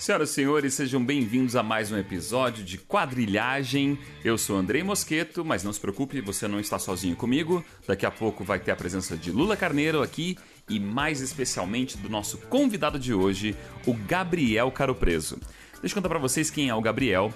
Senhoras 0.00 0.30
e 0.30 0.32
senhores, 0.32 0.72
sejam 0.72 1.04
bem-vindos 1.04 1.54
a 1.54 1.62
mais 1.62 1.92
um 1.92 1.98
episódio 1.98 2.64
de 2.64 2.78
Quadrilhagem. 2.78 3.98
Eu 4.24 4.38
sou 4.38 4.56
Andrei 4.56 4.82
Mosqueto, 4.82 5.44
mas 5.44 5.62
não 5.62 5.74
se 5.74 5.78
preocupe, 5.78 6.22
você 6.22 6.48
não 6.48 6.58
está 6.58 6.78
sozinho 6.78 7.14
comigo. 7.14 7.62
Daqui 7.86 8.06
a 8.06 8.10
pouco 8.10 8.42
vai 8.42 8.58
ter 8.58 8.70
a 8.70 8.76
presença 8.76 9.14
de 9.14 9.30
Lula 9.30 9.58
Carneiro 9.58 10.02
aqui 10.02 10.38
e 10.70 10.80
mais 10.80 11.20
especialmente 11.20 11.98
do 11.98 12.08
nosso 12.08 12.38
convidado 12.38 12.98
de 12.98 13.12
hoje, 13.12 13.54
o 13.86 13.92
Gabriel 13.92 14.70
Caro 14.70 14.94
Preso. 14.94 15.36
Deixa 15.82 15.92
eu 15.92 15.96
contar 15.96 16.08
para 16.08 16.18
vocês 16.18 16.48
quem 16.48 16.70
é 16.70 16.74
o 16.74 16.80
Gabriel. 16.80 17.30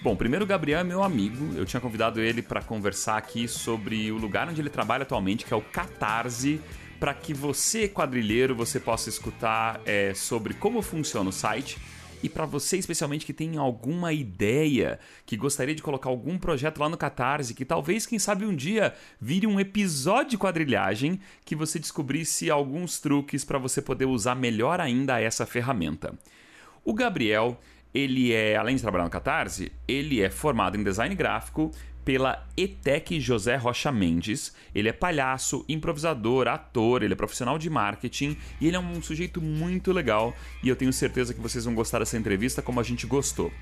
Bom, 0.00 0.14
primeiro 0.14 0.44
o 0.44 0.48
Gabriel 0.48 0.78
é 0.78 0.84
meu 0.84 1.02
amigo. 1.02 1.52
Eu 1.56 1.66
tinha 1.66 1.80
convidado 1.80 2.20
ele 2.20 2.42
para 2.42 2.62
conversar 2.62 3.16
aqui 3.16 3.48
sobre 3.48 4.12
o 4.12 4.18
lugar 4.18 4.48
onde 4.48 4.60
ele 4.60 4.70
trabalha 4.70 5.02
atualmente, 5.02 5.44
que 5.44 5.52
é 5.52 5.56
o 5.56 5.62
Catarse 5.62 6.60
para 7.00 7.12
que 7.12 7.34
você, 7.34 7.88
quadrilheiro, 7.88 8.54
você 8.54 8.78
possa 8.78 9.08
escutar 9.08 9.80
é, 9.84 10.14
sobre 10.14 10.54
como 10.54 10.80
funciona 10.80 11.28
o 11.28 11.32
site 11.32 11.76
e 12.24 12.28
para 12.30 12.46
você, 12.46 12.78
especialmente, 12.78 13.26
que 13.26 13.34
tem 13.34 13.58
alguma 13.58 14.10
ideia, 14.10 14.98
que 15.26 15.36
gostaria 15.36 15.74
de 15.74 15.82
colocar 15.82 16.08
algum 16.08 16.38
projeto 16.38 16.78
lá 16.78 16.88
no 16.88 16.96
Catarse, 16.96 17.52
que 17.52 17.66
talvez, 17.66 18.06
quem 18.06 18.18
sabe, 18.18 18.46
um 18.46 18.56
dia 18.56 18.94
vire 19.20 19.46
um 19.46 19.60
episódio 19.60 20.30
de 20.30 20.38
quadrilhagem, 20.38 21.20
que 21.44 21.54
você 21.54 21.78
descobrisse 21.78 22.50
alguns 22.50 22.98
truques 22.98 23.44
para 23.44 23.58
você 23.58 23.82
poder 23.82 24.06
usar 24.06 24.34
melhor 24.34 24.80
ainda 24.80 25.20
essa 25.20 25.44
ferramenta. 25.44 26.14
O 26.82 26.94
Gabriel, 26.94 27.60
ele 27.92 28.32
é, 28.32 28.56
além 28.56 28.76
de 28.76 28.80
trabalhar 28.80 29.04
no 29.04 29.10
Catarse, 29.10 29.70
ele 29.86 30.22
é 30.22 30.30
formado 30.30 30.78
em 30.78 30.82
design 30.82 31.14
gráfico, 31.14 31.72
pela 32.04 32.46
ETEC 32.56 33.20
José 33.20 33.56
Rocha 33.56 33.90
Mendes. 33.90 34.54
Ele 34.74 34.88
é 34.88 34.92
palhaço, 34.92 35.64
improvisador, 35.68 36.48
ator, 36.48 37.02
ele 37.02 37.14
é 37.14 37.16
profissional 37.16 37.58
de 37.58 37.70
marketing 37.70 38.36
e 38.60 38.68
ele 38.68 38.76
é 38.76 38.80
um 38.80 39.02
sujeito 39.02 39.40
muito 39.40 39.92
legal 39.92 40.34
e 40.62 40.68
eu 40.68 40.76
tenho 40.76 40.92
certeza 40.92 41.32
que 41.32 41.40
vocês 41.40 41.64
vão 41.64 41.74
gostar 41.74 42.00
dessa 42.00 42.16
entrevista 42.16 42.60
como 42.60 42.80
a 42.80 42.82
gente 42.82 43.06
gostou. 43.06 43.52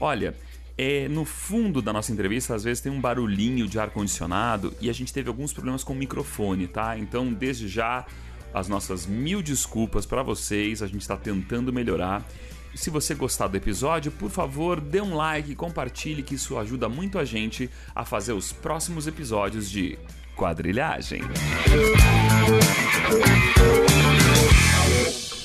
Olha, 0.00 0.34
é, 0.76 1.06
no 1.08 1.24
fundo 1.24 1.80
da 1.80 1.92
nossa 1.92 2.12
entrevista, 2.12 2.54
às 2.54 2.64
vezes 2.64 2.82
tem 2.82 2.90
um 2.90 3.00
barulhinho 3.00 3.68
de 3.68 3.78
ar-condicionado 3.78 4.74
e 4.80 4.90
a 4.90 4.92
gente 4.92 5.12
teve 5.12 5.28
alguns 5.28 5.52
problemas 5.52 5.84
com 5.84 5.92
o 5.92 5.96
microfone, 5.96 6.66
tá? 6.66 6.98
Então, 6.98 7.32
desde 7.32 7.68
já, 7.68 8.04
as 8.52 8.68
nossas 8.68 9.06
mil 9.06 9.40
desculpas 9.40 10.04
para 10.04 10.22
vocês, 10.22 10.82
a 10.82 10.86
gente 10.86 11.02
está 11.02 11.16
tentando 11.16 11.72
melhorar. 11.72 12.26
Se 12.74 12.90
você 12.90 13.14
gostar 13.14 13.46
do 13.46 13.56
episódio, 13.56 14.10
por 14.10 14.30
favor, 14.30 14.80
dê 14.80 15.00
um 15.00 15.14
like, 15.14 15.54
compartilhe, 15.54 16.22
que 16.22 16.34
isso 16.34 16.58
ajuda 16.58 16.88
muito 16.88 17.18
a 17.18 17.24
gente 17.24 17.70
a 17.94 18.04
fazer 18.04 18.32
os 18.32 18.52
próximos 18.52 19.06
episódios 19.06 19.70
de 19.70 19.96
Quadrilhagem. 20.36 21.22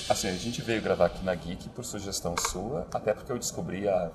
Assim, 0.10 0.28
a 0.28 0.34
gente 0.34 0.62
veio 0.64 0.82
gravar 0.82 1.06
aqui 1.06 1.24
na 1.24 1.36
Geek 1.36 1.70
por 1.70 1.86
sugestão 1.86 2.34
sua, 2.36 2.88
até 2.92 3.14
porque 3.14 3.32
eu 3.32 3.38
descobri 3.38 3.88
há 3.88 4.10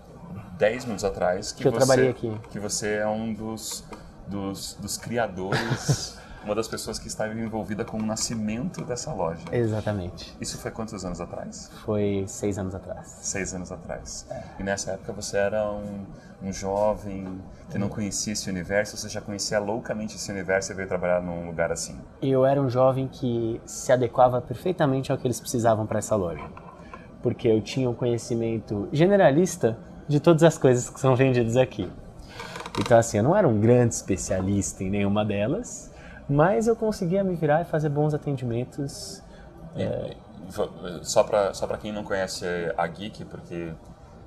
10 0.59 0.85
minutos 0.87 1.05
atrás 1.05 1.53
que, 1.53 1.63
que 1.63 1.69
eu 1.69 1.73
você, 1.73 1.79
trabalhei 1.79 2.11
aqui. 2.11 2.33
que 2.51 2.59
você 2.59 2.95
é 2.95 3.07
um 3.07 3.33
dos, 3.33 3.85
dos, 4.27 4.75
dos 4.75 4.99
criadores 4.99 6.19
uma 6.45 6.55
das 6.55 6.69
pessoas 6.69 6.99
que 6.99 7.09
estava 7.09 7.33
envolvida 7.33 7.85
com 7.85 7.97
o 7.97 8.03
nascimento 8.03 8.85
dessa 8.85 9.13
loja. 9.13 9.43
Exatamente. 9.51 10.37
Isso 10.41 10.59
foi 10.59 10.71
quantos 10.71 11.05
anos 11.05 11.21
atrás? 11.21 11.71
Foi 11.85 12.25
seis 12.29 12.59
anos 12.59 12.75
atrás. 12.75 13.19
Seis 13.23 13.55
anos 13.55 13.73
atrás. 13.73 14.27
É. 14.31 14.43
E 14.61 14.63
nessa 14.63 14.93
época 14.93 15.13
você 15.13 15.39
era 15.39 15.71
um, 15.71 16.05
um 16.43 16.53
jovem 16.53 17.41
que 17.71 17.79
não 17.79 17.89
conhecia 17.89 18.35
esse 18.35 18.49
universo, 18.51 18.97
você 18.97 19.09
já 19.09 19.21
conhecia 19.21 19.59
loucamente 19.59 20.17
esse 20.17 20.31
universo 20.31 20.73
e 20.73 20.75
veio 20.75 20.87
trabalhar 20.87 21.23
num 21.23 21.47
lugar 21.47 21.73
assim? 21.73 21.99
Eu 22.21 22.45
era 22.45 22.61
um 22.61 22.69
jovem 22.69 23.09
que 23.09 23.61
se 23.65 23.91
adequava 23.91 24.41
perfeitamente 24.41 25.11
ao 25.11 25.19
que 25.19 25.27
eles 25.27 25.41
precisavam 25.41 25.87
para 25.87 25.99
essa 25.99 26.15
loja. 26.15 26.45
Porque 27.23 27.49
eu 27.49 27.63
tinha 27.63 27.89
um 27.89 27.95
conhecimento 27.95 28.87
generalista 28.93 29.79
de 30.07 30.21
todas 30.21 30.43
as 30.43 30.59
coisas 30.59 30.91
que 30.91 31.01
são 31.01 31.17
vendidas 31.17 31.57
aqui. 31.57 31.91
Então, 32.79 32.99
assim, 32.99 33.19
eu 33.19 33.23
não 33.23 33.35
era 33.35 33.49
um 33.49 33.59
grande 33.61 33.95
especialista 33.95 34.83
em 34.83 34.91
nenhuma 34.91 35.25
delas, 35.25 35.94
mas 36.29 36.67
eu 36.67 36.77
conseguia 36.77 37.23
me 37.23 37.35
virar 37.35 37.63
e 37.63 37.65
fazer 37.65 37.89
bons 37.89 38.15
atendimentos. 38.15 39.23
E, 39.77 39.83
é... 39.83 40.17
Só 41.03 41.25
para 41.25 41.55
só 41.55 41.67
quem 41.79 41.91
não 41.91 42.05
conhece 42.05 42.45
a 42.77 42.87
Geek, 42.87 43.25
porque 43.25 43.73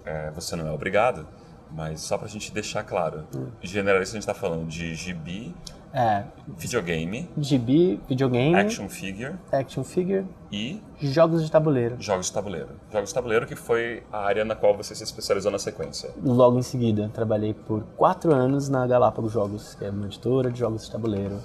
é, 0.03 0.31
você 0.31 0.56
não 0.56 0.68
é 0.68 0.72
obrigado, 0.72 1.28
mas 1.72 2.02
só 2.02 2.18
para 2.18 2.25
a 2.25 2.30
gente 2.30 2.52
deixar 2.52 2.84
claro, 2.84 3.25
hum. 3.35 3.47
generalista 3.62 4.16
a 4.16 4.18
gente 4.18 4.24
está 4.30 4.34
falando 4.34 4.68
de 4.68 4.96
gibi, 4.96 5.53
é, 5.94 6.24
videogame, 6.58 7.30
gibi, 7.38 8.00
videogame, 8.08 8.56
action 8.56 8.90
figure, 8.90 9.35
action 9.52 9.84
figure 9.84 10.25
e 10.52 10.81
jogos 11.00 11.44
de 11.44 11.52
tabuleiro. 11.52 11.96
Jogos 12.00 12.28
de 12.28 12.34
tabuleiro. 12.34 12.69
Jogos 12.91 13.09
de 13.09 13.16
tabuleiro 13.16 13.46
que 13.46 13.56
foi 13.56 14.03
a 14.12 14.19
área 14.19 14.44
na 14.44 14.56
qual 14.56 14.75
você 14.75 14.96
se 14.96 15.03
especializou 15.03 15.52
na 15.52 15.59
sequência. 15.59 16.09
Logo 16.24 16.58
em 16.58 16.64
seguida, 16.64 17.09
trabalhei 17.14 17.53
por 17.53 17.84
quatro 17.96 18.34
anos 18.34 18.69
na 18.69 18.85
Galápagos 18.88 19.31
Jogos, 19.31 19.75
que 19.75 19.85
é 19.85 19.90
uma 19.90 20.08
editora 20.08 20.52
de 20.52 20.59
jogos 20.59 20.85
de 20.85 20.91
tabuleiro 20.91 21.40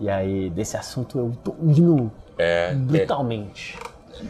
e 0.00 0.08
aí, 0.08 0.50
desse 0.50 0.76
assunto 0.76 1.18
eu 1.18 1.32
tô 1.42 1.54
indo 1.62 2.10
é, 2.38 2.74
brutalmente. 2.74 3.78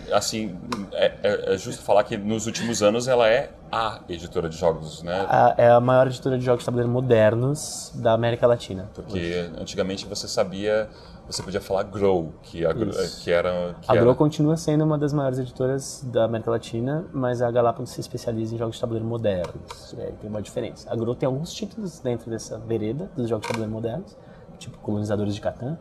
É, 0.08 0.14
assim, 0.14 0.56
é, 0.92 1.12
é, 1.22 1.54
é, 1.54 1.58
justo 1.58 1.82
falar 1.82 2.04
que 2.04 2.16
nos 2.16 2.46
últimos 2.46 2.82
anos 2.82 3.08
ela 3.08 3.28
é 3.28 3.50
a 3.70 4.00
editora 4.08 4.48
de 4.48 4.56
jogos, 4.56 5.02
né? 5.02 5.26
A, 5.28 5.54
é 5.56 5.70
a 5.70 5.80
maior 5.80 6.06
editora 6.06 6.38
de 6.38 6.44
jogos 6.44 6.60
de 6.60 6.66
tabuleiro 6.66 6.90
modernos 6.90 7.92
da 7.94 8.12
América 8.12 8.46
Latina. 8.46 8.88
Porque 8.94 9.18
hoje. 9.18 9.52
antigamente 9.58 10.06
você 10.06 10.26
sabia, 10.26 10.88
você 11.26 11.42
podia 11.42 11.60
falar 11.60 11.82
Grow, 11.84 12.32
que, 12.42 12.64
a, 12.64 12.72
que 12.72 13.30
era... 13.30 13.74
Que 13.80 13.90
a 13.90 13.94
era... 13.94 14.00
Grow 14.00 14.14
continua 14.14 14.56
sendo 14.56 14.84
uma 14.84 14.96
das 14.96 15.12
maiores 15.12 15.38
editoras 15.38 16.02
da 16.06 16.24
América 16.24 16.50
Latina, 16.50 17.06
mas 17.12 17.42
a 17.42 17.50
Galápagos 17.50 17.90
se 17.90 18.00
especializa 18.00 18.54
em 18.54 18.58
jogos 18.58 18.76
de 18.76 18.80
tabuleiro 18.80 19.06
modernos. 19.06 19.94
É, 19.98 20.12
tem 20.20 20.30
uma 20.30 20.42
diferença. 20.42 20.90
A 20.90 20.96
Grow 20.96 21.14
tem 21.14 21.26
alguns 21.26 21.52
títulos 21.52 22.00
dentro 22.00 22.30
dessa 22.30 22.58
vereda 22.58 23.10
dos 23.14 23.28
jogos 23.28 23.46
de 23.46 23.52
tabuleiro 23.52 23.72
modernos, 23.72 24.16
tipo 24.58 24.78
Colonizadores 24.78 25.34
de 25.34 25.40
Catan, 25.40 25.78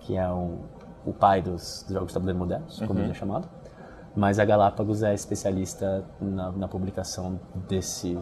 que 0.00 0.16
é 0.16 0.28
o, 0.28 0.60
o 1.04 1.12
pai 1.12 1.42
dos, 1.42 1.82
dos 1.82 1.92
jogos 1.92 2.08
de 2.08 2.14
tabuleiro 2.14 2.38
modernos, 2.38 2.78
como 2.86 2.98
uhum. 2.98 3.04
ele 3.04 3.12
é 3.12 3.14
chamado. 3.14 3.48
Mas 4.16 4.38
a 4.38 4.44
Galápagos 4.44 5.02
é 5.02 5.12
especialista 5.12 6.04
na, 6.20 6.52
na, 6.52 6.68
publicação 6.68 7.40
desse, 7.68 8.16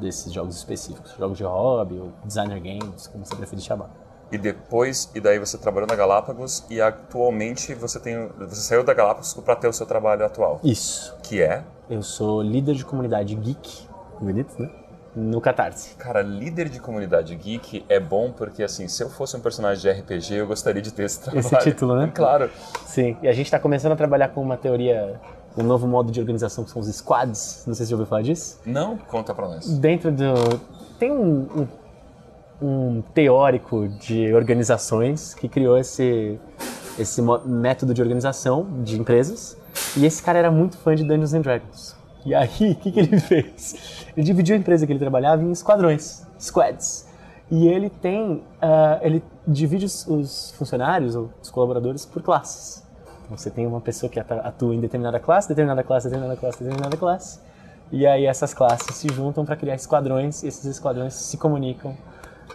desses 0.00 0.32
jogos 0.32 0.56
específicos, 0.56 1.12
jogos 1.18 1.36
de 1.36 1.42
hobby 1.42 1.98
ou 1.98 2.12
designer 2.24 2.60
games, 2.60 3.08
como 3.08 3.26
você 3.26 3.34
preferir 3.34 3.64
chamar. 3.64 3.90
E 4.30 4.38
depois, 4.38 5.10
e 5.14 5.20
daí 5.20 5.38
você 5.38 5.58
trabalhou 5.58 5.88
na 5.88 5.96
Galápagos 5.96 6.64
e 6.70 6.80
atualmente 6.80 7.74
você 7.74 7.98
tem, 7.98 8.28
você 8.38 8.62
saiu 8.62 8.84
da 8.84 8.94
Galápagos 8.94 9.34
para 9.34 9.56
ter 9.56 9.68
o 9.68 9.72
seu 9.72 9.86
trabalho 9.86 10.24
atual. 10.24 10.60
Isso. 10.62 11.16
Que 11.22 11.42
é? 11.42 11.64
Eu 11.90 12.02
sou 12.02 12.40
líder 12.40 12.74
de 12.74 12.84
comunidade 12.84 13.34
geek, 13.34 13.88
bonito, 14.20 14.60
né? 14.60 14.70
No 15.14 15.40
Catarse. 15.40 15.94
Cara, 15.96 16.22
líder 16.22 16.68
de 16.68 16.80
comunidade 16.80 17.34
geek 17.34 17.84
é 17.88 18.00
bom 18.00 18.32
porque, 18.32 18.62
assim, 18.62 18.88
se 18.88 19.02
eu 19.02 19.08
fosse 19.08 19.36
um 19.36 19.40
personagem 19.40 19.80
de 19.82 20.00
RPG, 20.00 20.34
eu 20.34 20.46
gostaria 20.46 20.82
de 20.82 20.92
ter 20.92 21.04
esse 21.04 21.20
trabalho. 21.20 21.40
Esse 21.40 21.56
título, 21.58 21.96
né? 21.96 22.10
Claro. 22.14 22.50
Sim, 22.84 23.16
e 23.22 23.28
a 23.28 23.32
gente 23.32 23.46
está 23.46 23.58
começando 23.58 23.92
a 23.92 23.96
trabalhar 23.96 24.28
com 24.28 24.42
uma 24.42 24.56
teoria, 24.56 25.20
um 25.56 25.62
novo 25.62 25.86
modo 25.86 26.10
de 26.10 26.20
organização 26.20 26.64
que 26.64 26.70
são 26.70 26.80
os 26.80 26.88
squads. 26.88 27.64
Não 27.66 27.74
sei 27.74 27.86
se 27.86 27.90
já 27.90 27.96
ouviu 27.96 28.08
falar 28.08 28.22
disso. 28.22 28.60
Não? 28.66 28.96
Conta 28.96 29.34
pra 29.34 29.48
nós. 29.48 29.68
Dentro 29.78 30.10
do... 30.10 30.34
Tem 30.98 31.10
um, 31.10 31.66
um, 32.60 32.66
um 32.66 33.02
teórico 33.14 33.88
de 33.88 34.32
organizações 34.34 35.34
que 35.34 35.48
criou 35.48 35.78
esse, 35.78 36.38
esse 36.98 37.22
método 37.44 37.94
de 37.94 38.02
organização 38.02 38.66
de 38.82 38.98
empresas 38.98 39.56
e 39.96 40.06
esse 40.06 40.22
cara 40.22 40.38
era 40.38 40.50
muito 40.50 40.76
fã 40.76 40.94
de 40.94 41.04
Dungeons 41.04 41.34
and 41.34 41.40
Dragons. 41.40 42.03
E 42.24 42.34
aí, 42.34 42.72
o 42.72 42.74
que, 42.76 42.92
que 42.92 43.00
ele 43.00 43.18
fez? 43.20 44.06
Ele 44.16 44.24
dividiu 44.24 44.56
a 44.56 44.58
empresa 44.58 44.86
que 44.86 44.92
ele 44.92 44.98
trabalhava 44.98 45.42
em 45.42 45.50
esquadrões, 45.50 46.26
squads. 46.38 47.06
E 47.50 47.68
ele 47.68 47.90
tem, 47.90 48.32
uh, 48.32 48.42
ele 49.02 49.22
divide 49.46 49.84
os, 49.84 50.06
os 50.06 50.50
funcionários 50.52 51.14
ou 51.14 51.30
os 51.42 51.50
colaboradores 51.50 52.06
por 52.06 52.22
classes. 52.22 52.82
Então 53.24 53.36
você 53.36 53.50
tem 53.50 53.66
uma 53.66 53.80
pessoa 53.80 54.10
que 54.10 54.18
atua 54.18 54.74
em 54.74 54.80
determinada 54.80 55.18
classe, 55.20 55.48
determinada 55.48 55.82
classe, 55.82 56.08
determinada 56.08 56.38
classe, 56.38 56.58
determinada 56.58 56.96
classe. 56.96 57.40
E 57.92 58.06
aí 58.06 58.26
essas 58.26 58.54
classes 58.54 58.96
se 58.96 59.08
juntam 59.12 59.44
para 59.44 59.56
criar 59.56 59.74
esquadrões 59.74 60.42
e 60.42 60.48
esses 60.48 60.64
esquadrões 60.64 61.14
se 61.14 61.36
comunicam. 61.36 61.96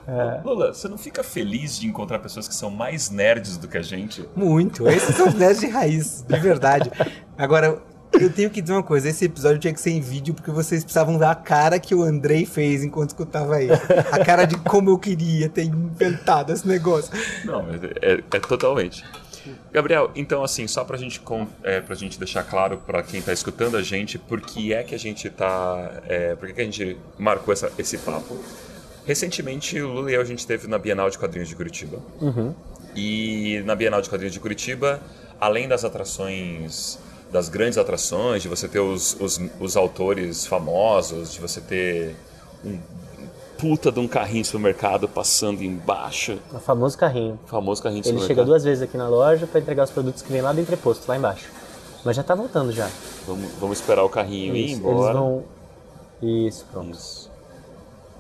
Uh... 0.08 0.48
Lula, 0.48 0.74
você 0.74 0.88
não 0.88 0.98
fica 0.98 1.24
feliz 1.24 1.80
de 1.80 1.88
encontrar 1.88 2.20
pessoas 2.20 2.48
que 2.48 2.54
são 2.54 2.70
mais 2.70 3.10
nerds 3.10 3.58
do 3.58 3.68
que 3.68 3.78
a 3.78 3.82
gente? 3.82 4.28
Muito. 4.36 4.88
Esses 4.88 5.16
são 5.16 5.28
os 5.28 5.34
nerds 5.34 5.60
de 5.60 5.68
raiz, 5.68 6.26
de 6.28 6.40
verdade. 6.40 6.92
Agora, 7.38 7.82
eu 8.14 8.32
tenho 8.32 8.50
que 8.50 8.62
dizer 8.62 8.74
uma 8.74 8.84
coisa, 8.84 9.10
esse 9.10 9.26
episódio 9.26 9.60
tinha 9.60 9.74
que 9.74 9.80
ser 9.80 9.92
em 9.92 10.02
vídeo 10.02 10.34
porque 10.34 10.52
vocês 10.52 10.84
precisavam 10.84 11.18
ver 11.18 11.26
a 11.26 11.36
cara 11.36 11.80
que 11.80 11.94
o 11.94 12.04
Andrei 12.04 12.46
fez 12.46 12.84
enquanto 12.84 13.10
escutava 13.10 13.56
aí. 13.56 13.70
A 14.12 14.24
cara 14.26 14.46
de 14.46 14.58
como 14.58 14.90
eu 14.90 14.98
queria 14.98 15.50
ter 15.50 15.64
inventado 15.64 16.52
esse 16.52 16.68
negócio. 16.68 17.12
Não, 17.46 17.62
é, 17.62 18.14
é, 18.14 18.24
é 18.32 18.40
totalmente. 18.40 19.04
Gabriel, 19.72 20.12
então 20.16 20.44
assim, 20.44 20.68
só 20.68 20.84
pra 20.84 20.98
gente, 20.98 21.22
é, 21.64 21.82
pra 21.82 21.96
gente 21.96 22.20
deixar 22.20 22.44
claro 22.44 22.78
para 22.86 23.02
quem 23.04 23.22
tá 23.22 23.32
escutando 23.32 23.78
a 23.78 23.82
gente, 23.82 24.18
por 24.18 24.42
que 24.42 24.74
é 24.74 24.84
que 24.84 24.94
a 24.94 25.00
gente 25.00 25.30
tá. 25.30 26.02
É, 26.08 26.36
por 26.36 26.48
que, 26.48 26.54
que 26.54 26.62
a 26.62 26.66
gente 26.66 26.98
marcou 27.18 27.54
essa, 27.54 27.72
esse 27.78 27.98
papo? 28.00 28.38
Recentemente, 29.06 29.80
o 29.82 29.92
Lula 29.92 30.12
e 30.12 30.16
eu 30.16 30.22
a 30.22 30.26
gente 30.26 30.40
esteve 30.40 30.68
na 30.68 30.78
Bienal 30.78 31.10
de 31.10 31.18
Quadrinhos 31.18 31.50
de 31.50 31.56
Curitiba. 31.56 32.00
Uhum. 32.22 32.54
E 32.96 33.62
na 33.66 33.76
Bienal 33.76 34.02
de 34.02 34.10
Quadrinhos 34.10 34.34
de 34.34 34.40
Curitiba, 34.40 35.00
além 35.40 35.68
das 35.68 35.84
atrações 35.84 37.00
das 37.32 37.50
grandes 37.50 37.78
atrações, 37.78 38.42
de 38.42 38.48
você 38.48 38.68
ter 38.68 38.80
os, 38.80 39.16
os, 39.20 39.40
os 39.60 39.78
autores 39.78 40.46
famosos, 40.46 41.34
de 41.34 41.40
você 41.40 41.62
ter 41.62 42.16
um 42.66 42.80
puta 43.58 43.92
de 43.92 44.00
um 44.00 44.08
carrinho 44.08 44.42
de 44.42 44.48
supermercado 44.48 45.08
passando 45.08 45.62
embaixo. 45.62 46.40
O 46.54 46.60
famoso 46.60 46.98
carrinho. 46.98 47.38
O 47.44 47.48
famoso 47.48 47.84
carrinho 47.84 48.02
de 48.02 48.10
Ele 48.10 48.22
chega 48.22 48.44
duas 48.46 48.64
vezes 48.64 48.82
aqui 48.82 48.98
na 48.98 49.10
loja 49.10 49.46
para 49.46 49.60
entregar 49.60 49.84
os 49.84 49.92
produtos 49.92 50.22
que 50.22 50.32
vem 50.32 50.42
lá 50.42 50.54
do 50.54 50.62
entreposto, 50.62 51.04
lá 51.08 51.18
embaixo. 51.18 51.50
Mas 52.06 52.16
já 52.16 52.24
tá 52.24 52.34
voltando 52.34 52.72
já. 52.72 52.90
Vamos, 53.28 53.52
vamos 53.60 53.80
esperar 53.80 54.04
o 54.04 54.10
carrinho 54.10 54.56
ir 54.56 54.72
Isso, 54.72 54.80
embora. 54.80 55.10
Eles 55.10 55.14
vão... 55.14 55.44
Isso, 56.22 56.66
pronto. 56.72 56.92
Isso. 56.92 57.30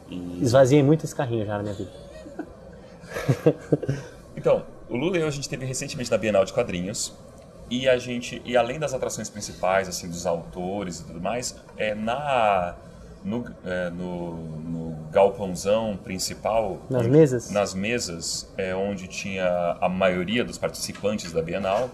E- 0.09 0.39
Esvaziei 0.43 0.83
muito 0.83 1.05
esse 1.05 1.15
carrinho 1.15 1.45
já 1.45 1.57
na 1.57 1.63
minha 1.63 1.75
vida. 1.75 1.91
Então, 4.37 4.63
o 4.89 4.95
Lula 4.95 5.17
e 5.17 5.21
eu 5.21 5.27
a 5.27 5.31
gente 5.31 5.49
teve 5.49 5.65
recentemente 5.65 6.09
na 6.09 6.17
Bienal 6.17 6.45
de 6.45 6.53
Quadrinhos 6.53 7.13
e 7.69 7.87
a 7.87 7.97
gente 7.97 8.41
e 8.45 8.55
além 8.57 8.79
das 8.79 8.93
atrações 8.93 9.29
principais 9.29 9.87
assim 9.87 10.07
dos 10.09 10.25
autores 10.25 10.99
e 10.99 11.03
tudo 11.05 11.21
mais, 11.21 11.55
é 11.77 11.93
na 11.95 12.75
no, 13.23 13.45
é, 13.65 13.89
no, 13.89 14.33
no 14.35 14.95
galpãozão 15.11 15.97
principal 16.03 16.79
Nas 16.89 17.01
onde- 17.01 17.09
mesas? 17.11 17.51
nas 17.51 17.73
mesas 17.73 18.49
é 18.57 18.73
onde 18.73 19.07
tinha 19.07 19.77
a 19.81 19.89
maioria 19.89 20.43
dos 20.43 20.57
participantes 20.57 21.31
da 21.33 21.41
Bienal, 21.41 21.89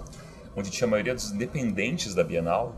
onde 0.55 0.69
tinha 0.69 0.87
a 0.87 0.91
maioria 0.91 1.15
dos 1.15 1.31
independentes 1.31 2.13
da 2.13 2.23
Bienal, 2.23 2.75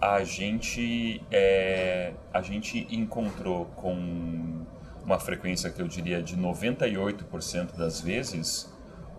a 0.00 0.22
gente 0.24 1.22
é, 1.30 2.12
a 2.32 2.42
gente 2.42 2.86
encontrou 2.90 3.64
com 3.76 4.60
uma 5.04 5.18
frequência 5.18 5.70
que 5.70 5.80
eu 5.80 5.88
diria 5.88 6.22
de 6.22 6.36
98% 6.36 7.76
das 7.76 8.00
vezes 8.00 8.69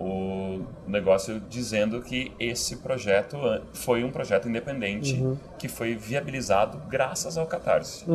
o 0.01 0.65
negócio 0.87 1.39
dizendo 1.49 2.01
que 2.01 2.31
esse 2.39 2.77
projeto 2.77 3.37
foi 3.73 4.03
um 4.03 4.11
projeto 4.11 4.49
independente 4.49 5.23
que 5.59 5.67
foi 5.67 5.95
viabilizado 5.95 6.79
graças 6.89 7.37
ao 7.37 7.45
Catarse. 7.45 8.05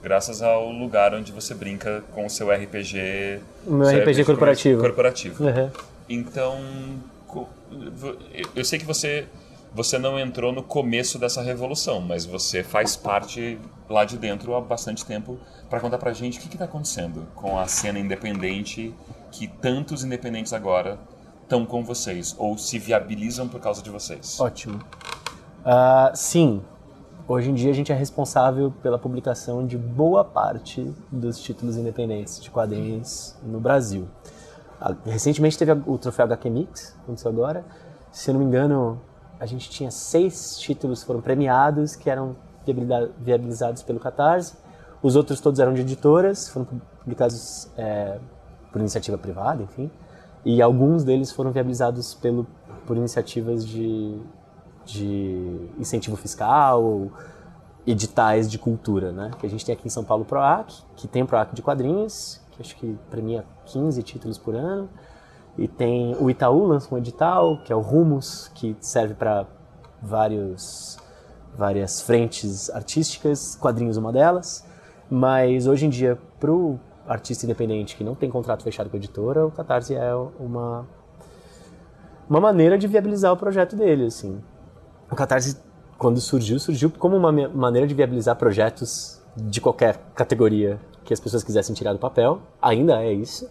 Graças 0.00 0.42
ao 0.42 0.70
lugar 0.70 1.12
onde 1.12 1.32
você 1.32 1.54
brinca 1.54 2.04
com 2.12 2.24
o 2.24 2.30
seu 2.30 2.50
RPG. 2.50 3.40
Meu 3.66 3.84
seu 3.84 4.00
RPG 4.00 4.24
corporativo. 4.24 4.80
corporativo. 4.80 5.44
Uhum. 5.44 5.70
Então, 6.08 6.60
eu 8.54 8.64
sei 8.64 8.78
que 8.78 8.84
você 8.84 9.26
você 9.74 9.98
não 9.98 10.18
entrou 10.18 10.50
no 10.50 10.62
começo 10.62 11.18
dessa 11.18 11.42
revolução, 11.42 12.00
mas 12.00 12.24
você 12.24 12.62
faz 12.62 12.96
parte 12.96 13.58
lá 13.88 14.04
de 14.04 14.16
dentro 14.16 14.54
há 14.54 14.60
bastante 14.60 15.04
tempo 15.04 15.38
para 15.68 15.78
contar 15.78 15.98
pra 15.98 16.12
gente 16.12 16.38
o 16.38 16.42
que 16.42 16.48
está 16.48 16.64
acontecendo 16.64 17.26
com 17.34 17.58
a 17.58 17.66
cena 17.66 17.98
independente 17.98 18.94
que 19.38 19.46
tantos 19.46 20.02
independentes 20.02 20.52
agora 20.52 20.98
estão 21.42 21.64
com 21.64 21.84
vocês 21.84 22.34
ou 22.36 22.58
se 22.58 22.76
viabilizam 22.76 23.46
por 23.46 23.60
causa 23.60 23.80
de 23.80 23.88
vocês. 23.88 24.38
Ótimo. 24.40 24.80
Ah, 25.64 26.10
sim, 26.12 26.60
hoje 27.28 27.50
em 27.50 27.54
dia 27.54 27.70
a 27.70 27.74
gente 27.74 27.92
é 27.92 27.94
responsável 27.94 28.72
pela 28.82 28.98
publicação 28.98 29.64
de 29.64 29.78
boa 29.78 30.24
parte 30.24 30.92
dos 31.12 31.38
títulos 31.38 31.76
independentes 31.76 32.40
de 32.40 32.50
quadrinhos 32.50 33.36
no 33.44 33.60
Brasil. 33.60 34.08
Ah, 34.80 34.92
Recentemente 35.06 35.56
teve 35.56 35.72
o 35.86 35.96
troféu 35.98 36.24
HQ 36.24 36.50
Mix, 36.50 36.96
aconteceu 37.04 37.30
agora. 37.30 37.64
Se 38.10 38.30
eu 38.30 38.34
não 38.34 38.40
me 38.40 38.46
engano, 38.46 39.00
a 39.38 39.46
gente 39.46 39.70
tinha 39.70 39.92
seis 39.92 40.58
títulos 40.58 41.00
que 41.00 41.06
foram 41.06 41.20
premiados, 41.20 41.94
que 41.94 42.10
eram 42.10 42.34
viabilizados 43.20 43.84
pelo 43.84 44.00
Catarse. 44.00 44.54
Os 45.00 45.14
outros 45.14 45.40
todos 45.40 45.60
eram 45.60 45.72
de 45.72 45.82
editoras, 45.82 46.48
foram 46.48 46.66
publicados 47.04 47.68
é, 47.76 48.18
por 48.72 48.80
iniciativa 48.80 49.16
privada, 49.18 49.62
enfim. 49.62 49.90
E 50.44 50.62
alguns 50.62 51.04
deles 51.04 51.32
foram 51.32 51.50
viabilizados 51.52 52.14
pelo, 52.14 52.46
por 52.86 52.96
iniciativas 52.96 53.66
de, 53.66 54.18
de 54.84 55.70
incentivo 55.78 56.16
fiscal 56.16 56.82
ou 56.82 57.12
editais 57.86 58.50
de 58.50 58.58
cultura, 58.58 59.12
né? 59.12 59.30
Que 59.38 59.46
a 59.46 59.50
gente 59.50 59.64
tem 59.64 59.74
aqui 59.74 59.86
em 59.86 59.90
São 59.90 60.04
Paulo 60.04 60.22
o 60.22 60.26
PROAC, 60.26 60.82
que 60.96 61.08
tem 61.08 61.22
o 61.22 61.26
PROAC 61.26 61.54
de 61.54 61.62
quadrinhos, 61.62 62.40
que 62.50 62.62
acho 62.62 62.76
que 62.76 62.96
premia 63.10 63.44
15 63.66 64.02
títulos 64.02 64.38
por 64.38 64.54
ano. 64.54 64.88
E 65.56 65.66
tem 65.66 66.14
o 66.20 66.30
Itaú 66.30 66.66
lança 66.66 66.94
um 66.94 66.98
edital, 66.98 67.60
que 67.64 67.72
é 67.72 67.76
o 67.76 67.80
Rumos, 67.80 68.48
que 68.54 68.76
serve 68.80 69.14
para 69.14 69.46
vários 70.00 70.98
várias 71.56 72.00
frentes 72.00 72.70
artísticas, 72.70 73.56
quadrinhos 73.56 73.96
uma 73.96 74.12
delas. 74.12 74.64
Mas 75.10 75.66
hoje 75.66 75.86
em 75.86 75.88
dia, 75.88 76.16
artista 77.08 77.46
independente 77.46 77.96
que 77.96 78.04
não 78.04 78.14
tem 78.14 78.30
contrato 78.30 78.62
fechado 78.62 78.90
com 78.90 78.96
a 78.96 78.98
editora, 78.98 79.46
o 79.46 79.50
Catarse 79.50 79.94
é 79.94 80.14
uma 80.38 80.86
uma 82.28 82.40
maneira 82.40 82.76
de 82.76 82.86
viabilizar 82.86 83.32
o 83.32 83.36
projeto 83.36 83.74
dele, 83.74 84.06
assim. 84.06 84.38
O 85.10 85.16
Catarse, 85.16 85.56
quando 85.96 86.20
surgiu, 86.20 86.58
surgiu 86.58 86.90
como 86.90 87.16
uma 87.16 87.32
maneira 87.32 87.86
de 87.86 87.94
viabilizar 87.94 88.36
projetos 88.36 89.22
de 89.34 89.60
qualquer 89.60 89.96
categoria 90.14 90.78
que 91.04 91.14
as 91.14 91.20
pessoas 91.20 91.42
quisessem 91.42 91.74
tirar 91.74 91.94
do 91.94 91.98
papel. 91.98 92.42
Ainda 92.60 93.02
é 93.02 93.12
isso. 93.12 93.48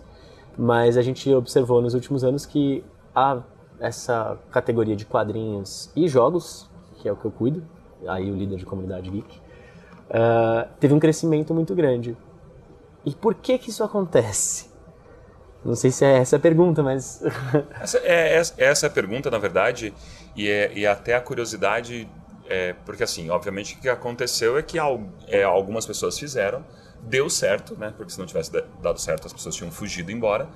Mas 0.55 0.95
a 0.95 1.01
gente 1.01 1.33
observou 1.33 1.81
nos 1.81 1.95
últimos 1.95 2.23
anos 2.23 2.45
que 2.45 2.83
a, 3.15 3.41
essa 3.79 4.37
categoria 4.51 4.95
de 4.95 5.05
quadrinhos 5.05 5.91
e 5.95 6.07
jogos, 6.07 6.69
que 6.97 7.09
é 7.09 7.11
o 7.11 7.15
que 7.15 7.25
eu 7.25 7.31
cuido, 7.31 7.63
aí 8.07 8.29
o 8.29 8.35
líder 8.35 8.57
de 8.57 8.65
comunidade 8.65 9.09
geek, 9.09 9.39
ah, 10.09 10.67
teve 10.79 10.93
um 10.93 10.99
crescimento 10.99 11.53
muito 11.53 11.73
grande. 11.73 12.15
E 13.07 13.15
por 13.15 13.35
que 13.35 13.57
que 13.57 13.69
isso 13.69 13.83
acontece? 13.85 14.69
Não 15.63 15.75
sei 15.75 15.91
se 15.91 16.03
é 16.05 16.17
essa 16.17 16.35
a 16.35 16.39
pergunta, 16.39 16.83
mas 16.83 17.21
Essa 17.81 17.97
é, 17.99 18.35
essa- 18.35 18.53
essa 18.57 18.85
é 18.85 18.89
a 18.89 18.91
pergunta, 18.91 19.31
na 19.31 19.37
verdade, 19.37 19.93
e, 20.35 20.49
é, 20.49 20.71
e 20.73 20.85
até 20.85 21.15
a 21.15 21.21
curiosidade, 21.21 22.07
é, 22.49 22.73
porque 22.85 23.03
assim, 23.03 23.29
obviamente 23.29 23.75
o 23.75 23.79
que 23.79 23.89
aconteceu 23.89 24.57
é 24.57 24.61
que 24.61 24.77
al- 24.77 25.01
é, 25.27 25.43
algumas 25.43 25.85
pessoas 25.85 26.19
fizeram, 26.19 26.65
deu 27.01 27.29
certo, 27.29 27.77
né? 27.77 27.93
Porque 27.95 28.11
se 28.11 28.19
não 28.19 28.25
tivesse 28.25 28.51
da- 28.51 28.63
dado 28.81 28.99
certo, 28.99 29.25
as 29.27 29.33
pessoas 29.33 29.55
tinham 29.55 29.71
fugido 29.71 30.11
embora, 30.11 30.49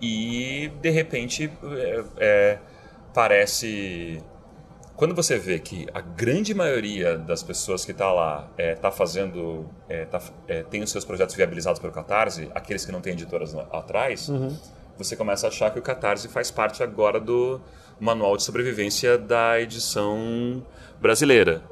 e 0.00 0.72
de 0.80 0.90
repente 0.90 1.50
é, 1.64 2.04
é, 2.18 2.58
parece. 3.14 4.20
Quando 5.02 5.16
você 5.16 5.36
vê 5.36 5.58
que 5.58 5.88
a 5.92 6.00
grande 6.00 6.54
maioria 6.54 7.18
das 7.18 7.42
pessoas 7.42 7.84
que 7.84 7.90
está 7.90 8.12
lá 8.12 8.48
está 8.56 8.88
fazendo, 8.92 9.66
é, 9.88 10.04
tá, 10.04 10.22
é, 10.46 10.62
tem 10.62 10.80
os 10.80 10.92
seus 10.92 11.04
projetos 11.04 11.34
viabilizados 11.34 11.80
pelo 11.80 11.92
Catarse, 11.92 12.48
aqueles 12.54 12.84
que 12.84 12.92
não 12.92 13.00
têm 13.00 13.14
editoras 13.14 13.52
lá 13.52 13.66
atrás, 13.72 14.30
você 14.96 15.16
começa 15.16 15.44
a 15.44 15.48
achar 15.48 15.72
que 15.72 15.78
o 15.80 15.82
Catarse 15.82 16.28
faz 16.28 16.52
parte 16.52 16.84
agora 16.84 17.18
do 17.18 17.60
manual 17.98 18.36
de 18.36 18.44
sobrevivência 18.44 19.18
da 19.18 19.60
edição 19.60 20.64
brasileira. 21.00 21.62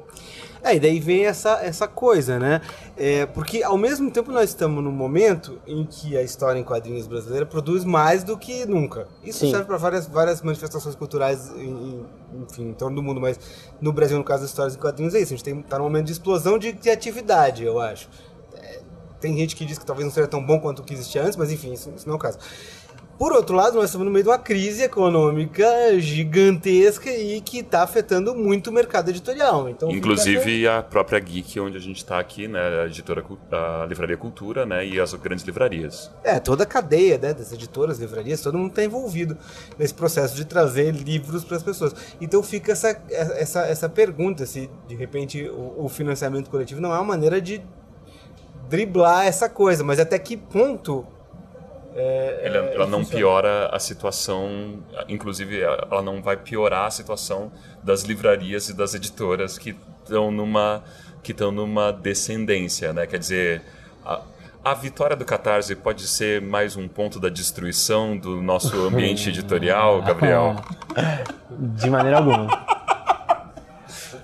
É, 0.63 0.75
e 0.75 0.79
daí 0.79 0.99
vem 0.99 1.25
essa, 1.25 1.59
essa 1.63 1.87
coisa, 1.87 2.37
né? 2.37 2.61
É, 2.95 3.25
porque 3.25 3.63
ao 3.63 3.77
mesmo 3.77 4.11
tempo 4.11 4.31
nós 4.31 4.49
estamos 4.49 4.83
num 4.83 4.91
momento 4.91 5.59
em 5.65 5.85
que 5.85 6.15
a 6.15 6.21
história 6.21 6.59
em 6.59 6.63
quadrinhos 6.63 7.07
brasileira 7.07 7.45
produz 7.47 7.83
mais 7.83 8.23
do 8.23 8.37
que 8.37 8.65
nunca. 8.65 9.07
Isso 9.23 9.39
Sim. 9.39 9.49
serve 9.51 9.65
para 9.65 9.77
várias, 9.77 10.07
várias 10.07 10.41
manifestações 10.43 10.95
culturais, 10.95 11.49
em, 11.55 11.69
em- 11.69 12.05
enfim, 12.43 12.69
em 12.69 12.73
torno 12.73 12.95
do 12.95 13.01
mundo, 13.03 13.19
mas 13.19 13.39
no 13.81 13.91
Brasil, 13.91 14.17
no 14.17 14.23
caso 14.23 14.41
das 14.43 14.51
histórias 14.51 14.75
em 14.75 14.79
quadrinhos, 14.79 15.15
é 15.15 15.19
isso. 15.19 15.33
A 15.33 15.35
gente 15.37 15.43
tem, 15.43 15.61
tá 15.63 15.77
num 15.79 15.85
momento 15.85 16.05
de 16.05 16.11
explosão 16.11 16.59
de 16.59 16.73
criatividade, 16.73 17.63
eu 17.63 17.79
acho. 17.79 18.07
É, 18.55 18.81
tem 19.19 19.35
gente 19.37 19.55
que 19.55 19.65
diz 19.65 19.79
que 19.79 19.85
talvez 19.85 20.05
não 20.05 20.13
seja 20.13 20.27
tão 20.27 20.45
bom 20.45 20.59
quanto 20.59 20.79
o 20.79 20.83
que 20.83 20.93
existia 20.93 21.23
antes, 21.23 21.35
mas 21.37 21.51
enfim, 21.51 21.73
isso, 21.73 21.91
isso 21.95 22.07
não 22.07 22.13
é 22.13 22.17
o 22.17 22.19
caso. 22.19 22.37
Por 23.21 23.33
outro 23.33 23.55
lado, 23.55 23.75
nós 23.75 23.85
estamos 23.85 24.03
no 24.03 24.11
meio 24.11 24.23
de 24.23 24.29
uma 24.31 24.39
crise 24.39 24.81
econômica 24.81 25.63
gigantesca 25.99 27.07
e 27.07 27.39
que 27.39 27.59
está 27.59 27.83
afetando 27.83 28.33
muito 28.33 28.71
o 28.71 28.73
mercado 28.73 29.11
editorial. 29.11 29.69
Então, 29.69 29.91
Inclusive 29.91 30.67
a 30.67 30.81
própria 30.81 31.19
Geek, 31.19 31.59
onde 31.59 31.77
a 31.77 31.79
gente 31.79 31.97
está 31.97 32.17
aqui, 32.17 32.47
né, 32.47 32.59
a 32.81 32.87
editora, 32.87 33.23
a 33.51 33.85
Livraria 33.87 34.17
Cultura, 34.17 34.65
né, 34.65 34.83
e 34.87 34.99
as 34.99 35.13
grandes 35.13 35.45
livrarias. 35.45 36.09
É, 36.23 36.39
toda 36.39 36.63
a 36.63 36.65
cadeia 36.65 37.19
né, 37.19 37.31
das 37.31 37.53
editoras, 37.53 37.99
livrarias, 37.99 38.41
todo 38.41 38.57
mundo 38.57 38.71
está 38.71 38.83
envolvido 38.83 39.37
nesse 39.77 39.93
processo 39.93 40.35
de 40.35 40.43
trazer 40.43 40.91
livros 40.91 41.43
para 41.43 41.57
as 41.57 41.61
pessoas. 41.61 41.93
Então 42.19 42.41
fica 42.41 42.71
essa, 42.71 42.99
essa, 43.07 43.67
essa 43.67 43.87
pergunta 43.87 44.47
se 44.47 44.67
de 44.87 44.95
repente 44.95 45.47
o, 45.47 45.85
o 45.85 45.89
financiamento 45.89 46.49
coletivo 46.49 46.81
não 46.81 46.91
é 46.91 46.95
uma 46.95 47.05
maneira 47.05 47.39
de 47.39 47.61
driblar 48.67 49.27
essa 49.27 49.47
coisa, 49.47 49.83
mas 49.83 49.99
até 49.99 50.17
que 50.17 50.35
ponto. 50.35 51.05
É, 51.95 52.41
Ela, 52.43 52.57
é, 52.57 52.75
ela 52.75 52.87
não 52.87 52.99
funciona? 52.99 53.17
piora 53.17 53.69
a 53.71 53.79
situação, 53.79 54.79
inclusive 55.07 55.61
ela 55.61 56.01
não 56.01 56.21
vai 56.21 56.37
piorar 56.37 56.85
a 56.85 56.91
situação 56.91 57.51
das 57.83 58.03
livrarias 58.03 58.69
e 58.69 58.73
das 58.73 58.93
editoras 58.93 59.57
que 59.57 59.75
estão 60.03 60.31
numa 60.31 60.83
que 61.23 61.31
estão 61.31 61.51
numa 61.51 61.91
descendência, 61.91 62.91
né? 62.93 63.05
Quer 63.05 63.19
dizer, 63.19 63.61
a, 64.03 64.21
a 64.63 64.73
vitória 64.73 65.15
do 65.15 65.23
Catarse 65.23 65.75
pode 65.75 66.07
ser 66.07 66.41
mais 66.41 66.75
um 66.75 66.87
ponto 66.87 67.19
da 67.19 67.29
destruição 67.29 68.17
do 68.17 68.41
nosso 68.41 68.75
ambiente 68.87 69.29
editorial, 69.29 70.01
Gabriel. 70.01 70.55
de 71.49 71.89
maneira 71.89 72.17
alguma. 72.17 72.70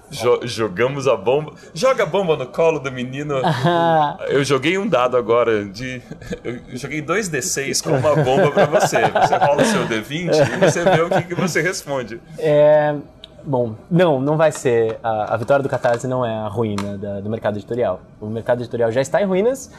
Jo- 0.10 0.40
jogamos 0.44 1.08
a 1.08 1.16
bomba. 1.18 1.52
Joga 1.74 2.04
a 2.04 2.06
bomba 2.06 2.36
no 2.38 2.46
colo 2.48 2.80
do 2.80 2.92
menino. 2.92 3.36
Eu 4.30 4.44
joguei 4.44 4.78
um 4.78 4.88
dado 4.88 5.18
agora 5.18 5.66
de. 5.66 6.02
Eu 6.44 6.60
joguei 6.78 7.02
dois 7.02 7.30
D6 7.30 7.84
com 7.84 7.90
uma 7.92 8.16
bomba 8.24 8.52
pra 8.52 8.66
você. 8.66 8.98
Você 9.02 9.36
rola 9.38 9.64
seu 9.66 9.86
D20 9.88 10.30
e 10.34 10.58
você 10.60 10.84
vê 10.84 11.02
o 11.02 11.10
que, 11.10 11.24
que 11.24 11.36
você 11.36 11.62
responde. 11.62 12.22
É, 12.40 12.96
Bom, 13.44 13.76
não, 13.90 14.20
não 14.20 14.36
vai 14.38 14.52
ser. 14.52 14.98
A, 15.04 15.34
a 15.34 15.38
vitória 15.38 15.64
do 15.64 15.70
Catarse 15.70 16.06
não 16.08 16.26
é 16.26 16.34
a 16.38 16.48
ruína 16.48 16.98
da- 16.98 17.20
do 17.22 17.30
mercado 17.30 17.58
editorial. 17.58 18.02
O 18.20 18.28
mercado 18.28 18.62
editorial 18.62 18.92
já 18.92 19.00
está 19.02 19.22
em 19.22 19.26
ruínas 19.26 19.72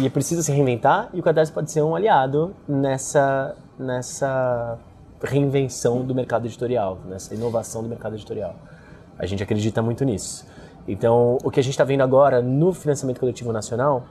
e 0.00 0.08
precisa 0.10 0.42
se 0.42 0.50
reinventar 0.50 1.08
e 1.12 1.20
o 1.20 1.22
Catarse 1.22 1.52
pode 1.52 1.70
ser 1.70 1.82
um 1.82 1.94
aliado 1.94 2.54
nessa, 2.66 3.54
nessa 3.78 4.78
reinvenção 5.22 6.02
do 6.04 6.14
mercado 6.14 6.46
editorial, 6.46 6.98
nessa 7.06 7.34
inovação 7.34 7.82
do 7.82 7.88
mercado 7.88 8.14
editorial. 8.16 8.56
A 9.18 9.26
gente 9.26 9.42
acredita 9.42 9.82
muito 9.82 10.04
nisso. 10.04 10.46
Então, 10.86 11.38
o 11.44 11.50
que 11.50 11.60
a 11.60 11.62
gente 11.62 11.72
está 11.72 11.84
vendo 11.84 12.02
agora 12.02 12.42
no 12.42 12.72
financiamento 12.72 13.20
coletivo 13.20 13.52
nacional 13.52 14.04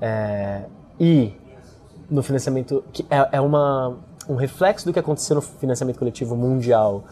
é, 0.00 0.62
e 0.98 1.32
no 2.10 2.22
financiamento 2.22 2.84
que 2.92 3.06
é, 3.10 3.36
é 3.36 3.40
uma, 3.40 3.96
um 4.28 4.34
reflexo 4.34 4.86
do 4.86 4.92
que 4.92 4.98
aconteceu 4.98 5.36
no 5.36 5.42
financiamento 5.42 5.98
coletivo 5.98 6.36
mundial 6.36 7.04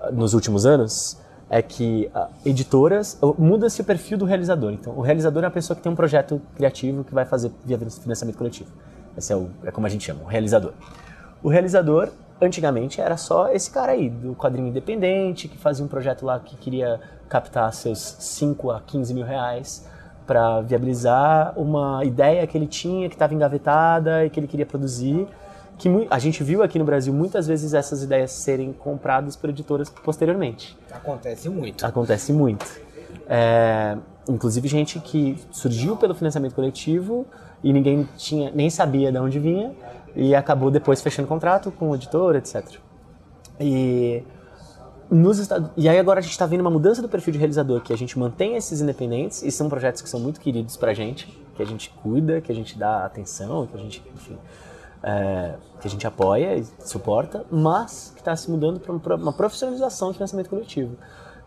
ah, 0.00 0.10
nos 0.10 0.34
últimos 0.34 0.66
anos 0.66 1.18
é 1.50 1.60
que 1.60 2.10
ah, 2.14 2.28
editoras 2.44 3.18
muda-se 3.38 3.80
o 3.80 3.84
perfil 3.84 4.16
do 4.18 4.24
realizador. 4.24 4.72
Então, 4.72 4.94
o 4.96 5.00
realizador 5.00 5.44
é 5.44 5.46
a 5.46 5.50
pessoa 5.50 5.76
que 5.76 5.82
tem 5.82 5.92
um 5.92 5.96
projeto 5.96 6.40
criativo 6.56 7.04
que 7.04 7.14
vai 7.14 7.24
fazer 7.24 7.50
via 7.64 7.78
financiamento 7.78 8.36
coletivo. 8.36 8.70
Esse 9.16 9.32
é, 9.32 9.36
o, 9.36 9.50
é 9.64 9.70
como 9.70 9.86
a 9.86 9.90
gente 9.90 10.04
chama, 10.04 10.22
o 10.22 10.26
realizador. 10.26 10.72
O 11.42 11.48
realizador, 11.48 12.08
antigamente, 12.42 13.00
era 13.00 13.16
só 13.16 13.48
esse 13.52 13.70
cara 13.70 13.92
aí, 13.92 14.10
do 14.10 14.34
quadrinho 14.34 14.68
independente, 14.68 15.48
que 15.48 15.56
fazia 15.56 15.84
um 15.84 15.88
projeto 15.88 16.26
lá 16.26 16.40
que 16.40 16.56
queria 16.56 17.00
captar 17.28 17.72
seus 17.72 18.16
5 18.18 18.70
a 18.70 18.80
15 18.80 19.14
mil 19.14 19.24
reais 19.24 19.88
para 20.26 20.60
viabilizar 20.60 21.54
uma 21.56 22.04
ideia 22.04 22.46
que 22.46 22.58
ele 22.58 22.66
tinha, 22.66 23.08
que 23.08 23.14
estava 23.14 23.34
engavetada 23.34 24.24
e 24.24 24.30
que 24.30 24.38
ele 24.40 24.46
queria 24.46 24.66
produzir. 24.66 25.26
Que 25.78 25.88
a 26.10 26.18
gente 26.18 26.44
viu 26.44 26.62
aqui 26.62 26.78
no 26.78 26.84
Brasil 26.84 27.12
muitas 27.12 27.46
vezes 27.46 27.74
essas 27.74 28.02
ideias 28.02 28.30
serem 28.30 28.72
compradas 28.72 29.34
por 29.34 29.50
editoras 29.50 29.88
posteriormente. 29.88 30.76
Acontece 30.92 31.48
muito. 31.48 31.84
Acontece 31.84 32.32
muito. 32.32 32.64
É, 33.28 33.96
inclusive 34.28 34.68
gente 34.68 35.00
que 35.00 35.36
surgiu 35.50 35.96
pelo 35.96 36.14
financiamento 36.14 36.54
coletivo 36.54 37.26
e 37.62 37.72
ninguém 37.72 38.08
tinha 38.16 38.50
nem 38.50 38.70
sabia 38.70 39.10
de 39.10 39.18
onde 39.18 39.38
vinha 39.38 39.72
e 40.14 40.34
acabou 40.34 40.70
depois 40.70 41.00
fechando 41.00 41.28
contrato 41.28 41.70
com 41.70 41.90
o 41.90 41.94
editor, 41.94 42.36
etc. 42.36 42.78
E 43.58 44.22
nos 45.10 45.48
e 45.76 45.88
aí 45.88 45.98
agora 45.98 46.20
a 46.20 46.22
gente 46.22 46.32
está 46.32 46.46
vendo 46.46 46.62
uma 46.62 46.70
mudança 46.70 47.02
do 47.02 47.08
perfil 47.08 47.32
de 47.32 47.38
realizador, 47.38 47.82
que 47.82 47.92
a 47.92 47.96
gente 47.96 48.18
mantém 48.18 48.56
esses 48.56 48.80
independentes 48.80 49.42
e 49.42 49.50
são 49.50 49.68
projetos 49.68 50.00
que 50.00 50.08
são 50.08 50.18
muito 50.18 50.40
queridos 50.40 50.76
pra 50.76 50.94
gente, 50.94 51.26
que 51.54 51.62
a 51.62 51.66
gente 51.66 51.90
cuida, 51.90 52.40
que 52.40 52.50
a 52.50 52.54
gente 52.54 52.78
dá 52.78 53.04
atenção, 53.04 53.66
que 53.66 53.76
a 53.76 53.80
gente, 53.80 54.02
enfim, 54.14 54.38
é, 55.02 55.54
que 55.80 55.86
a 55.86 55.90
gente 55.90 56.06
apoia 56.06 56.56
e 56.56 56.64
suporta, 56.78 57.44
mas 57.50 58.12
que 58.14 58.20
está 58.20 58.34
se 58.34 58.50
mudando 58.50 58.80
para 58.80 59.16
uma 59.16 59.32
profissionalização 59.32 60.08
do 60.08 60.14
financiamento 60.14 60.48
coletivo. 60.48 60.96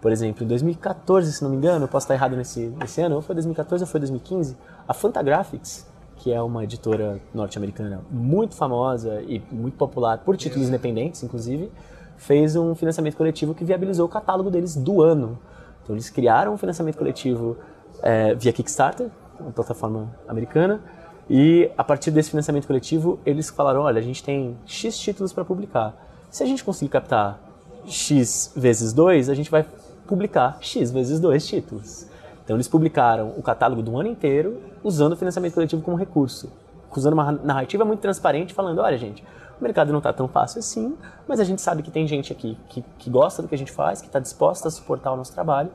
Por 0.05 0.11
exemplo, 0.11 0.43
em 0.43 0.47
2014, 0.47 1.33
se 1.33 1.43
não 1.43 1.49
me 1.49 1.57
engano, 1.57 1.85
eu 1.85 1.87
posso 1.87 2.03
estar 2.03 2.13
errado 2.13 2.35
nesse, 2.35 2.67
nesse 2.79 3.01
ano, 3.01 3.15
ou 3.15 3.23
foi 3.23 3.33
2014 3.33 3.85
ou 3.85 3.87
foi 3.87 3.99
2015, 3.99 4.55
a 4.87 4.93
Fantagraphics, 4.93 5.87
que 6.17 6.31
é 6.31 6.39
uma 6.39 6.63
editora 6.63 7.19
norte-americana 7.33 8.01
muito 8.11 8.53
famosa 8.53 9.23
e 9.23 9.41
muito 9.51 9.75
popular 9.77 10.19
por 10.19 10.37
títulos 10.37 10.67
independentes, 10.67 11.23
inclusive, 11.23 11.71
fez 12.17 12.55
um 12.55 12.75
financiamento 12.75 13.17
coletivo 13.17 13.55
que 13.55 13.65
viabilizou 13.65 14.05
o 14.05 14.07
catálogo 14.07 14.51
deles 14.51 14.75
do 14.75 15.01
ano. 15.01 15.39
Então 15.83 15.95
eles 15.95 16.07
criaram 16.07 16.53
um 16.53 16.57
financiamento 16.57 16.99
coletivo 16.99 17.57
é, 18.03 18.35
via 18.35 18.53
Kickstarter, 18.53 19.09
uma 19.39 19.51
plataforma 19.53 20.15
americana, 20.27 20.81
e 21.27 21.71
a 21.75 21.83
partir 21.83 22.11
desse 22.11 22.29
financiamento 22.29 22.67
coletivo 22.67 23.19
eles 23.25 23.49
falaram, 23.49 23.81
olha, 23.81 23.97
a 23.97 24.03
gente 24.03 24.23
tem 24.23 24.55
X 24.67 24.99
títulos 24.99 25.33
para 25.33 25.43
publicar. 25.43 25.95
Se 26.29 26.43
a 26.43 26.45
gente 26.45 26.63
conseguir 26.63 26.91
captar 26.91 27.39
X 27.87 28.51
vezes 28.55 28.93
2, 28.93 29.29
a 29.29 29.33
gente 29.33 29.49
vai 29.49 29.65
publicar 30.07 30.57
X 30.61 30.91
vezes 30.91 31.19
2 31.19 31.45
títulos. 31.45 32.07
Então 32.43 32.55
eles 32.55 32.67
publicaram 32.67 33.33
o 33.35 33.41
catálogo 33.41 33.81
do 33.81 33.97
ano 33.97 34.07
inteiro 34.07 34.61
usando 34.83 35.13
o 35.13 35.15
financiamento 35.15 35.53
coletivo 35.53 35.81
como 35.81 35.97
recurso, 35.97 36.51
usando 36.95 37.13
uma 37.13 37.31
narrativa 37.31 37.83
muito 37.83 37.99
transparente, 37.99 38.53
falando, 38.53 38.79
olha 38.79 38.97
gente, 38.97 39.23
o 39.59 39.63
mercado 39.63 39.91
não 39.91 39.97
está 39.97 40.13
tão 40.13 40.27
fácil 40.27 40.59
assim, 40.59 40.95
mas 41.27 41.39
a 41.39 41.43
gente 41.43 41.61
sabe 41.61 41.81
que 41.81 41.89
tem 41.89 42.07
gente 42.07 42.31
aqui 42.31 42.57
que, 42.69 42.83
que 42.99 43.09
gosta 43.09 43.41
do 43.41 43.47
que 43.47 43.55
a 43.55 43.57
gente 43.57 43.71
faz, 43.71 43.99
que 43.99 44.07
está 44.07 44.19
disposta 44.19 44.67
a 44.67 44.71
suportar 44.71 45.11
o 45.11 45.17
nosso 45.17 45.33
trabalho, 45.33 45.71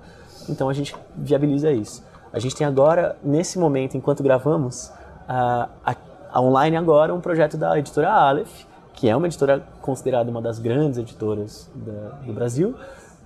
então 0.49 0.69
a 0.69 0.73
gente 0.73 0.95
viabiliza 1.17 1.73
isso. 1.73 2.05
A 2.33 2.39
gente 2.39 2.55
tem 2.55 2.67
agora, 2.67 3.17
nesse 3.23 3.59
momento, 3.59 3.97
enquanto 3.97 4.23
gravamos, 4.23 4.93
a, 5.27 5.69
a, 5.85 5.97
a 6.33 6.41
online 6.41 6.77
agora 6.77 7.13
um 7.13 7.21
projeto 7.21 7.57
da 7.57 7.77
editora 7.79 8.11
Aleph, 8.13 8.65
que 8.95 9.09
é 9.09 9.17
uma 9.17 9.27
editora 9.27 9.65
considerada 9.81 10.31
uma 10.31 10.41
das 10.41 10.59
grandes 10.59 10.99
editoras 10.99 11.69
da, 11.75 12.11
do 12.25 12.33
Brasil, 12.33 12.77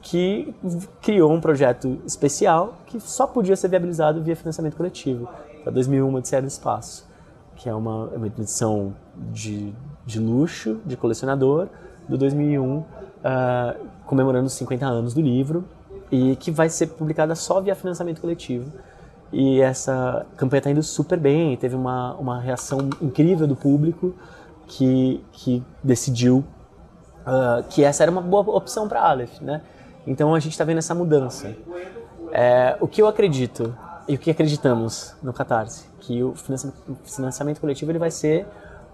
que 0.04 0.54
criou 1.00 1.32
um 1.32 1.40
projeto 1.40 1.98
especial 2.06 2.74
que 2.86 3.00
só 3.00 3.26
podia 3.26 3.56
ser 3.56 3.68
viabilizado 3.68 4.22
via 4.22 4.36
financiamento 4.36 4.76
coletivo, 4.76 5.26
para 5.62 5.72
2001 5.72 6.14
Odisseia 6.14 6.42
do 6.42 6.46
Espaço, 6.46 7.08
que 7.56 7.70
é 7.70 7.74
uma, 7.74 8.10
é 8.12 8.16
uma 8.18 8.26
edição 8.26 8.94
de, 9.32 9.72
de 10.04 10.20
luxo, 10.20 10.78
de 10.84 10.94
colecionador, 10.94 11.68
do 12.06 12.18
2001, 12.18 12.76
uh, 12.76 12.84
comemorando 14.04 14.46
os 14.46 14.52
50 14.52 14.84
anos 14.84 15.14
do 15.14 15.22
livro, 15.22 15.64
e 16.12 16.36
que 16.36 16.50
vai 16.50 16.68
ser 16.68 16.88
publicada 16.88 17.34
só 17.34 17.62
via 17.62 17.74
financiamento 17.74 18.20
coletivo. 18.20 18.70
E 19.32 19.62
essa 19.62 20.26
campanha 20.36 20.58
está 20.58 20.70
indo 20.70 20.82
super 20.82 21.18
bem, 21.18 21.56
teve 21.56 21.74
uma, 21.74 22.12
uma 22.16 22.38
reação 22.38 22.90
incrível 23.00 23.46
do 23.46 23.56
público 23.56 24.14
que, 24.66 25.24
que 25.32 25.62
decidiu 25.82 26.44
uh, 27.26 27.64
que 27.70 27.82
essa 27.82 28.02
era 28.02 28.12
uma 28.12 28.20
boa 28.20 28.54
opção 28.54 28.86
para 28.86 29.00
Aleph, 29.00 29.40
né? 29.40 29.62
Então 30.06 30.34
a 30.34 30.40
gente 30.40 30.52
está 30.52 30.64
vendo 30.64 30.78
essa 30.78 30.94
mudança. 30.94 31.54
É, 32.32 32.76
o 32.80 32.88
que 32.88 33.00
eu 33.00 33.06
acredito 33.06 33.74
e 34.06 34.16
o 34.16 34.18
que 34.18 34.30
acreditamos 34.30 35.14
no 35.22 35.32
Catarse, 35.32 35.86
que 36.00 36.22
o 36.22 36.34
financiamento, 37.04 37.60
coletivo 37.60 37.90
ele 37.90 37.98
vai 37.98 38.10
ser 38.10 38.46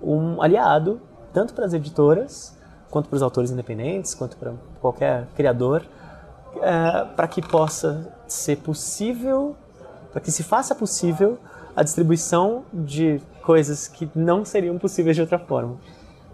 um 0.02 0.40
aliado 0.40 1.00
tanto 1.32 1.52
para 1.52 1.64
as 1.64 1.72
editoras 1.72 2.56
quanto 2.90 3.08
para 3.08 3.16
os 3.16 3.22
autores 3.22 3.50
independentes, 3.50 4.14
quanto 4.14 4.36
para 4.36 4.52
qualquer 4.80 5.26
criador, 5.36 5.84
é, 6.60 7.04
para 7.16 7.28
que 7.28 7.40
possa 7.40 8.12
ser 8.26 8.56
possível, 8.58 9.56
para 10.12 10.20
que 10.20 10.30
se 10.30 10.42
faça 10.42 10.74
possível 10.74 11.38
a 11.74 11.82
distribuição 11.82 12.64
de 12.72 13.20
coisas 13.42 13.86
que 13.88 14.10
não 14.14 14.44
seriam 14.44 14.76
possíveis 14.78 15.16
de 15.16 15.22
outra 15.22 15.38
forma. 15.38 15.76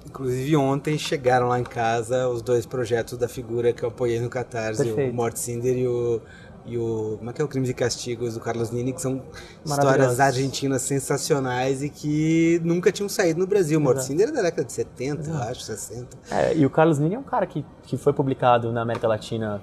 Inclusive 0.07 0.57
ontem 0.57 0.97
chegaram 0.97 1.49
lá 1.49 1.59
em 1.59 1.65
casa 1.65 2.29
os 2.29 2.41
dois 2.41 2.65
projetos 2.65 3.19
da 3.19 3.29
figura 3.29 3.73
que 3.73 3.83
eu 3.83 3.89
apoiei 3.89 4.21
no 4.21 4.31
Catarse, 4.31 4.85
Perfeito. 4.85 5.11
o 5.11 5.15
Morte 5.15 5.39
Cinder 5.41 5.77
e 5.77 5.87
o, 5.87 6.21
e 6.65 6.79
o. 6.79 7.17
Como 7.19 7.31
é 7.31 7.33
que 7.33 7.43
é 7.43 7.45
o 7.45 7.49
Crimes 7.49 7.69
e 7.69 7.75
Castigos 7.75 8.35
do 8.35 8.41
Carlos 8.41 8.71
Nini, 8.71 8.93
que 8.93 9.03
são 9.03 9.21
histórias 9.65 10.21
argentinas 10.21 10.83
sensacionais 10.83 11.83
e 11.83 11.91
que 11.91 12.61
nunca 12.65 12.93
tinham 12.93 13.09
saído 13.09 13.41
no 13.41 13.47
Brasil. 13.47 13.81
Morte 13.81 13.99
Exato. 13.99 14.13
Cinder 14.13 14.29
é 14.29 14.33
da 14.33 14.43
década 14.43 14.65
de 14.65 14.73
70, 14.73 15.29
eu 15.29 15.37
acho, 15.39 15.61
60. 15.63 16.07
É, 16.31 16.57
e 16.57 16.65
o 16.65 16.71
Carlos 16.71 16.99
Nini 16.99 17.17
é 17.17 17.19
um 17.19 17.25
cara 17.25 17.47
que, 17.47 17.65
que 17.83 17.97
foi 17.97 18.13
publicado 18.13 18.73
na 18.73 18.83
América 18.83 19.09
Latina 19.09 19.63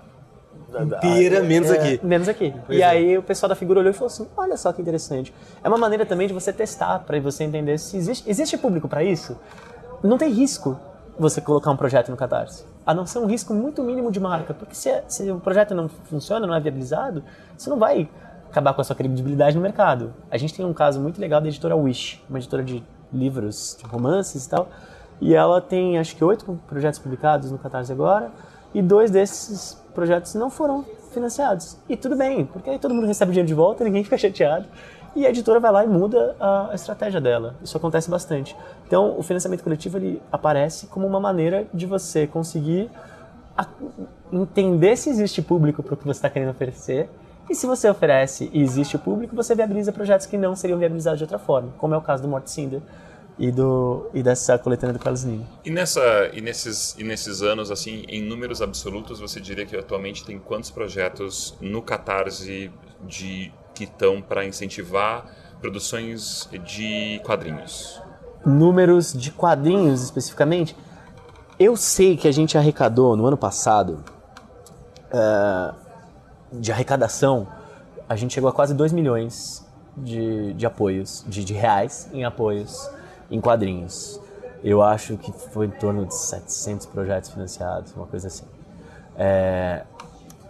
Inteira, 0.81 1.43
menos 1.43 1.69
É, 1.69 1.77
aqui. 1.77 2.05
Menos 2.05 2.27
aqui. 2.27 2.53
Pois 2.65 2.79
e 2.79 2.81
é. 2.81 2.85
aí 2.85 3.17
o 3.17 3.23
pessoal 3.23 3.47
da 3.47 3.55
figura 3.55 3.79
olhou 3.79 3.91
e 3.91 3.93
falou 3.93 4.07
assim: 4.07 4.27
olha 4.35 4.57
só 4.57 4.73
que 4.73 4.81
interessante. 4.81 5.33
É 5.63 5.67
uma 5.67 5.77
maneira 5.77 6.05
também 6.05 6.27
de 6.27 6.33
você 6.33 6.51
testar, 6.51 6.99
para 6.99 7.19
você 7.19 7.43
entender 7.43 7.77
se 7.77 7.95
existe, 7.95 8.29
existe 8.29 8.57
público 8.57 8.87
para 8.87 9.03
isso. 9.03 9.37
Não 10.03 10.17
tem 10.17 10.29
risco 10.29 10.77
você 11.17 11.39
colocar 11.39 11.71
um 11.71 11.77
projeto 11.77 12.09
no 12.09 12.17
Catarse. 12.17 12.65
A 12.85 12.93
não 12.93 13.05
ser 13.05 13.19
um 13.19 13.25
risco 13.25 13.53
muito 13.53 13.81
mínimo 13.81 14.11
de 14.11 14.19
marca. 14.19 14.53
Porque 14.53 14.75
se, 14.75 15.01
se 15.07 15.31
o 15.31 15.39
projeto 15.39 15.73
não 15.73 15.87
funciona, 15.87 16.45
não 16.45 16.53
é 16.53 16.59
viabilizado, 16.59 17.23
você 17.57 17.69
não 17.69 17.79
vai 17.79 18.09
acabar 18.49 18.73
com 18.73 18.81
a 18.81 18.83
sua 18.83 18.95
credibilidade 18.95 19.55
no 19.55 19.61
mercado. 19.61 20.13
A 20.29 20.37
gente 20.37 20.53
tem 20.53 20.65
um 20.65 20.73
caso 20.73 20.99
muito 20.99 21.21
legal 21.21 21.39
da 21.39 21.47
editora 21.47 21.75
Wish, 21.75 22.21
uma 22.29 22.37
editora 22.37 22.61
de 22.61 22.83
livros, 23.13 23.77
de 23.79 23.85
romances 23.85 24.45
e 24.45 24.49
tal. 24.49 24.67
E 25.21 25.33
ela 25.33 25.61
tem, 25.61 25.97
acho 25.97 26.15
que, 26.17 26.23
oito 26.23 26.59
projetos 26.67 26.99
publicados 26.99 27.49
no 27.49 27.57
Catarse 27.57 27.91
agora. 27.91 28.29
E 28.73 28.81
dois 28.81 29.09
desses 29.09 29.81
projetos 29.93 30.35
não 30.35 30.49
foram 30.49 30.83
financiados. 31.13 31.77
E 31.87 31.95
tudo 31.95 32.15
bem, 32.15 32.45
porque 32.45 32.69
aí 32.69 32.79
todo 32.79 32.93
mundo 32.93 33.07
recebe 33.07 33.31
dinheiro 33.31 33.47
de 33.47 33.53
volta, 33.53 33.83
ninguém 33.83 34.03
fica 34.03 34.17
chateado. 34.17 34.65
E 35.15 35.27
a 35.27 35.29
editora 35.29 35.59
vai 35.59 35.71
lá 35.71 35.85
e 35.85 35.87
muda 35.87 36.35
a 36.39 36.71
estratégia 36.73 37.21
dela. 37.21 37.55
Isso 37.63 37.77
acontece 37.77 38.09
bastante. 38.09 38.55
Então, 38.87 39.17
o 39.17 39.21
financiamento 39.21 39.63
coletivo 39.63 39.97
ele 39.97 40.21
aparece 40.31 40.87
como 40.87 41.05
uma 41.05 41.19
maneira 41.19 41.67
de 41.71 41.85
você 41.85 42.25
conseguir 42.25 42.89
entender 44.31 44.95
se 44.95 45.11
existe 45.11 45.41
público 45.41 45.83
para 45.83 45.93
o 45.93 45.97
que 45.97 46.03
você 46.03 46.17
está 46.17 46.29
querendo 46.29 46.49
oferecer. 46.49 47.09
E 47.47 47.53
se 47.53 47.67
você 47.67 47.87
oferece 47.87 48.49
e 48.51 48.61
existe 48.63 48.95
o 48.95 48.99
público, 48.99 49.35
você 49.35 49.53
viabiliza 49.53 49.91
projetos 49.91 50.25
que 50.25 50.37
não 50.37 50.55
seriam 50.55 50.79
viabilizados 50.79 51.19
de 51.19 51.25
outra 51.25 51.37
forma, 51.37 51.69
como 51.77 51.93
é 51.93 51.97
o 51.97 52.01
caso 52.01 52.23
do 52.23 52.29
Morte 52.29 52.49
Cinder 52.49 52.81
e, 53.37 53.51
do, 53.51 54.09
e 54.13 54.21
dessa 54.21 54.57
coletânea 54.57 54.93
do 54.93 54.99
Carlos 54.99 55.23
Nini. 55.23 55.45
E, 55.65 55.71
nessa, 55.71 56.29
e, 56.33 56.41
nesses, 56.41 56.95
e 56.97 57.03
nesses 57.03 57.41
anos, 57.41 57.71
assim, 57.71 58.03
em 58.07 58.21
números 58.21 58.61
absolutos, 58.61 59.19
você 59.19 59.39
diria 59.39 59.65
que 59.65 59.75
atualmente 59.75 60.25
tem 60.25 60.39
quantos 60.39 60.69
projetos 60.69 61.55
no 61.59 61.81
Catarse 61.81 62.71
de, 63.01 63.51
que 63.73 63.85
estão 63.85 64.21
para 64.21 64.45
incentivar 64.45 65.25
produções 65.59 66.49
de 66.65 67.19
quadrinhos? 67.23 68.01
números 68.45 69.13
de 69.13 69.31
quadrinhos 69.31 70.03
especificamente, 70.03 70.75
eu 71.59 71.75
sei 71.75 72.17
que 72.17 72.27
a 72.27 72.31
gente 72.31 72.57
arrecadou 72.57 73.15
no 73.15 73.25
ano 73.25 73.37
passado 73.37 74.03
uh, 75.13 75.73
de 76.51 76.71
arrecadação, 76.71 77.47
a 78.07 78.15
gente 78.15 78.33
chegou 78.33 78.49
a 78.49 78.53
quase 78.53 78.73
2 78.73 78.91
milhões 78.91 79.65
de, 79.95 80.53
de 80.53 80.65
apoios, 80.65 81.23
de, 81.27 81.43
de 81.43 81.53
reais 81.53 82.09
em 82.13 82.25
apoios 82.25 82.89
em 83.33 83.41
quadrinhos. 83.41 84.21
Eu 84.63 84.81
acho 84.81 85.17
que 85.17 85.31
foi 85.31 85.65
em 85.65 85.71
torno 85.71 86.05
de 86.05 86.15
700 86.15 86.85
projetos 86.85 87.31
financiados, 87.31 87.91
uma 87.93 88.05
coisa 88.05 88.27
assim. 88.27 88.45
É, 89.17 89.83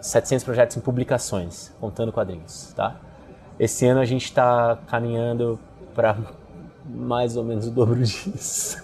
700 0.01 0.43
projetos 0.43 0.77
em 0.77 0.81
publicações, 0.81 1.71
contando 1.79 2.11
quadrinhos, 2.11 2.73
tá? 2.75 2.97
Esse 3.57 3.87
ano 3.87 4.01
a 4.01 4.05
gente 4.05 4.25
está 4.25 4.77
caminhando 4.87 5.57
para 5.95 6.17
mais 6.85 7.37
ou 7.37 7.43
menos 7.43 7.67
o 7.67 7.71
dobro 7.71 7.95
disso. 8.03 8.83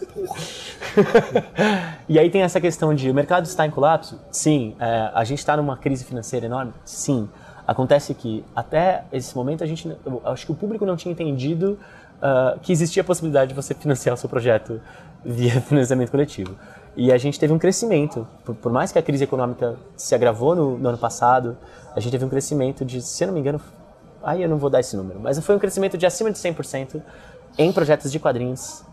e 2.07 2.17
aí 2.17 2.29
tem 2.29 2.41
essa 2.41 2.61
questão 2.61 2.95
de 2.95 3.11
o 3.11 3.13
mercado 3.13 3.45
está 3.45 3.65
em 3.65 3.71
colapso? 3.71 4.19
Sim. 4.31 4.75
É, 4.79 5.11
a 5.13 5.23
gente 5.25 5.39
está 5.39 5.57
numa 5.57 5.75
crise 5.75 6.05
financeira 6.05 6.45
enorme? 6.45 6.73
Sim. 6.85 7.29
Acontece 7.67 8.13
que 8.13 8.43
até 8.55 9.03
esse 9.11 9.35
momento 9.35 9.63
a 9.63 9.67
gente, 9.67 9.95
acho 10.25 10.45
que 10.45 10.51
o 10.51 10.55
público 10.55 10.85
não 10.85 10.95
tinha 10.95 11.11
entendido 11.11 11.77
uh, 12.19 12.59
que 12.59 12.71
existia 12.71 13.01
a 13.01 13.05
possibilidade 13.05 13.49
de 13.49 13.55
você 13.55 13.73
financiar 13.73 14.15
o 14.15 14.17
seu 14.17 14.29
projeto 14.29 14.81
via 15.23 15.59
financiamento 15.61 16.11
coletivo. 16.11 16.55
E 16.95 17.11
a 17.11 17.17
gente 17.17 17.39
teve 17.39 17.53
um 17.53 17.59
crescimento, 17.59 18.27
por, 18.43 18.55
por 18.55 18.71
mais 18.71 18.91
que 18.91 18.99
a 18.99 19.01
crise 19.01 19.23
econômica 19.23 19.75
se 19.95 20.13
agravou 20.13 20.55
no, 20.55 20.77
no, 20.77 20.89
ano 20.89 20.97
passado, 20.97 21.57
a 21.95 21.99
gente 21.99 22.11
teve 22.11 22.25
um 22.25 22.29
crescimento 22.29 22.83
de, 22.83 23.01
se 23.01 23.23
eu 23.23 23.27
não 23.27 23.33
me 23.33 23.39
engano, 23.39 23.61
aí 24.23 24.41
eu 24.41 24.49
não 24.49 24.57
vou 24.57 24.69
dar 24.69 24.79
esse 24.79 24.97
número, 24.97 25.19
mas 25.19 25.39
foi 25.39 25.55
um 25.55 25.59
crescimento 25.59 25.97
de 25.97 26.05
acima 26.05 26.31
de 26.31 26.38
100% 26.38 27.01
em 27.57 27.71
projetos 27.71 28.11
de 28.11 28.19
quadrinhos 28.19 28.83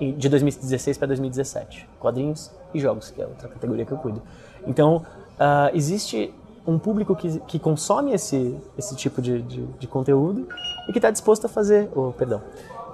de 0.00 0.28
2016 0.28 0.98
para 0.98 1.08
2017. 1.08 1.88
Quadrinhos 2.00 2.50
e 2.72 2.80
jogos, 2.80 3.10
que 3.10 3.20
é 3.20 3.26
outra 3.26 3.48
categoria 3.48 3.84
que 3.84 3.92
eu 3.92 3.98
cuido. 3.98 4.22
Então, 4.66 5.04
uh, 5.38 5.74
existe 5.74 6.32
um 6.66 6.78
público 6.78 7.14
que, 7.14 7.38
que 7.40 7.58
consome 7.58 8.12
esse, 8.12 8.56
esse 8.76 8.96
tipo 8.96 9.20
de, 9.20 9.42
de, 9.42 9.66
de 9.66 9.86
conteúdo 9.86 10.48
e 10.88 10.92
que 10.92 10.98
está 10.98 11.10
disposto 11.10 11.46
a 11.46 11.48
fazer, 11.48 11.88
oh, 11.94 12.12
perdão, 12.12 12.42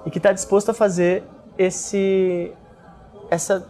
e 0.04 0.10
que 0.10 0.18
está 0.18 0.32
disposto 0.32 0.70
a 0.70 0.74
fazer 0.74 1.24
esse, 1.58 2.52
essa, 3.30 3.66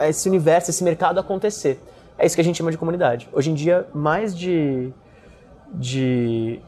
esse 0.00 0.28
universo, 0.28 0.70
esse 0.70 0.84
mercado 0.84 1.18
acontecer. 1.18 1.80
É 2.18 2.26
isso 2.26 2.34
que 2.34 2.40
a 2.40 2.44
gente 2.44 2.56
chama 2.56 2.70
de 2.70 2.78
comunidade. 2.78 3.28
Hoje 3.32 3.50
em 3.50 3.54
dia, 3.54 3.86
mais 3.94 4.36
de, 4.36 4.92
de 5.74 6.60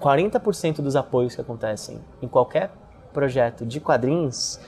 40% 0.00 0.76
dos 0.76 0.96
apoios 0.96 1.34
que 1.34 1.40
acontecem 1.40 2.00
em 2.20 2.28
qualquer 2.28 2.70
projeto 3.12 3.66
de 3.66 3.80
quadrinhos 3.80 4.58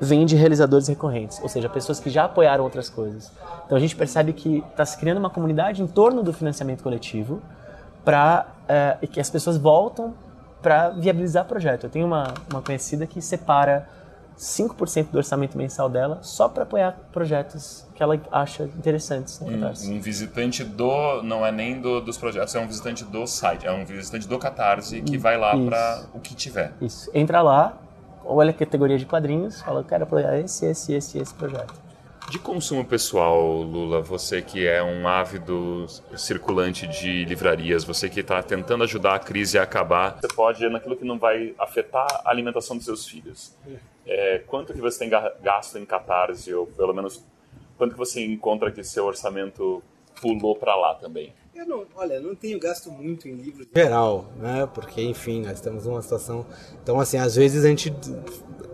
vem 0.00 0.26
de 0.26 0.34
realizadores 0.34 0.88
recorrentes, 0.88 1.40
ou 1.40 1.48
seja, 1.48 1.68
pessoas 1.68 2.00
que 2.00 2.10
já 2.10 2.24
apoiaram 2.24 2.64
outras 2.64 2.90
coisas. 2.90 3.30
Então 3.64 3.76
a 3.78 3.80
gente 3.80 3.94
percebe 3.94 4.32
que 4.32 4.58
está 4.70 4.84
se 4.84 4.98
criando 4.98 5.18
uma 5.18 5.30
comunidade 5.30 5.80
em 5.80 5.86
torno 5.86 6.22
do 6.22 6.32
financiamento 6.32 6.82
coletivo 6.82 7.40
para 8.04 8.46
é, 8.68 8.98
eh, 9.00 9.06
que 9.06 9.20
as 9.20 9.30
pessoas 9.30 9.56
voltam 9.56 10.14
para 10.60 10.90
viabilizar 10.90 11.44
o 11.44 11.48
projeto. 11.48 11.84
Eu 11.84 11.90
tenho 11.90 12.06
uma, 12.06 12.32
uma 12.50 12.62
conhecida 12.62 13.06
que 13.06 13.20
separa 13.20 13.88
5% 14.38 15.10
do 15.10 15.18
orçamento 15.18 15.58
mensal 15.58 15.88
dela 15.88 16.18
só 16.22 16.48
para 16.48 16.62
apoiar 16.62 16.98
projetos 17.12 17.86
que 17.94 18.02
ela 18.02 18.18
acha 18.30 18.64
interessantes 18.64 19.38
no 19.40 19.50
Catarse. 19.50 19.90
Um, 19.90 19.96
um 19.96 20.00
visitante 20.00 20.64
do, 20.64 21.22
não 21.22 21.44
é 21.44 21.52
nem 21.52 21.80
do, 21.80 22.00
dos 22.00 22.16
projetos, 22.16 22.54
é 22.54 22.60
um 22.60 22.66
visitante 22.66 23.04
do 23.04 23.26
site, 23.26 23.66
é 23.66 23.72
um 23.72 23.84
visitante 23.84 24.26
do 24.26 24.38
Catarse 24.38 25.02
que 25.02 25.18
vai 25.18 25.36
lá 25.36 25.56
para 25.56 26.04
o 26.14 26.20
que 26.20 26.34
tiver. 26.34 26.72
Isso. 26.80 27.10
Entra 27.14 27.42
lá, 27.42 27.78
olha 28.24 28.50
a 28.50 28.54
categoria 28.54 28.98
de 28.98 29.06
quadrinhos, 29.06 29.60
fala, 29.60 29.80
eu 29.80 29.84
quero 29.84 30.04
apoiar 30.04 30.38
esse, 30.38 30.66
esse, 30.66 30.92
esse, 30.92 31.18
esse 31.18 31.34
projeto. 31.34 31.81
De 32.30 32.38
consumo 32.38 32.84
pessoal, 32.84 33.62
Lula, 33.62 34.00
você 34.00 34.40
que 34.40 34.66
é 34.66 34.82
um 34.82 35.06
ávido 35.06 35.86
circulante 36.16 36.86
de 36.86 37.24
livrarias, 37.24 37.84
você 37.84 38.08
que 38.08 38.20
está 38.20 38.42
tentando 38.42 38.84
ajudar 38.84 39.16
a 39.16 39.18
crise 39.18 39.58
a 39.58 39.62
acabar, 39.64 40.18
você 40.20 40.28
pode 40.28 40.64
ir 40.64 40.70
naquilo 40.70 40.96
que 40.96 41.04
não 41.04 41.18
vai 41.18 41.54
afetar 41.58 42.06
a 42.24 42.30
alimentação 42.30 42.76
dos 42.76 42.86
seus 42.86 43.06
filhos. 43.06 43.54
É, 44.06 44.38
quanto 44.46 44.72
que 44.72 44.80
você 44.80 45.00
tem 45.00 45.10
gasto 45.42 45.78
em 45.78 45.84
catarse, 45.84 46.52
ou 46.54 46.66
pelo 46.66 46.94
menos 46.94 47.22
quanto 47.76 47.92
que 47.92 47.98
você 47.98 48.24
encontra 48.24 48.70
que 48.70 48.82
seu 48.82 49.04
orçamento 49.04 49.82
pulou 50.20 50.56
para 50.56 50.74
lá 50.74 50.94
também? 50.94 51.34
Eu 51.54 51.66
não, 51.66 51.84
olha, 51.94 52.18
não 52.18 52.34
tenho 52.34 52.58
gasto 52.58 52.90
muito 52.90 53.28
em 53.28 53.34
livros 53.34 53.66
geral, 53.74 54.32
né? 54.38 54.66
Porque, 54.72 55.02
enfim, 55.02 55.42
nós 55.42 55.52
estamos 55.54 55.84
numa 55.84 56.00
situação. 56.00 56.46
Então, 56.82 56.98
assim, 56.98 57.18
às 57.18 57.36
vezes 57.36 57.62
a 57.62 57.68
gente 57.68 57.92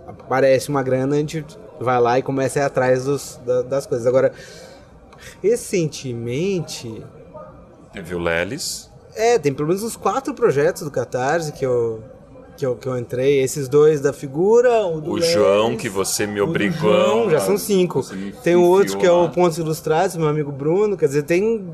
aparece 0.09 0.69
uma 0.69 0.83
grana, 0.83 1.17
a 1.17 1.19
gente 1.19 1.45
vai 1.81 2.01
lá 2.01 2.19
e 2.19 2.23
começa 2.23 2.59
a 2.59 2.63
ir 2.63 2.67
atrás 2.67 3.05
dos, 3.05 3.39
da, 3.45 3.63
das 3.63 3.87
coisas. 3.87 4.07
Agora, 4.07 4.33
recentemente. 5.43 7.03
Teve 7.93 8.15
o 8.15 8.19
Lelis. 8.19 8.91
É, 9.15 9.39
tem 9.39 9.53
pelo 9.53 9.69
menos 9.69 9.83
uns 9.83 9.97
quatro 9.97 10.33
projetos 10.33 10.83
do 10.83 10.91
Catarse 10.91 11.53
que 11.53 11.67
eu, 11.67 12.03
que 12.57 12.65
eu, 12.65 12.77
que 12.77 12.87
eu 12.87 12.97
entrei. 12.97 13.41
Esses 13.41 13.69
dois 13.69 14.01
da 14.01 14.13
figura. 14.13 14.87
O, 14.87 15.13
o 15.13 15.21
João, 15.21 15.77
que 15.77 15.89
você 15.89 16.27
me 16.27 16.41
obrigou. 16.41 16.93
João, 16.93 17.31
já 17.31 17.41
são 17.41 17.59
cinco. 17.59 18.03
Tem 18.43 18.55
o 18.55 18.63
outro 18.63 18.99
que 18.99 19.07
é 19.07 19.11
o 19.11 19.29
Pontos 19.29 19.59
Ilustrados, 19.59 20.17
meu 20.17 20.29
amigo 20.29 20.53
Bruno. 20.53 20.97
Quer 20.97 21.07
dizer, 21.07 21.23
tem 21.25 21.69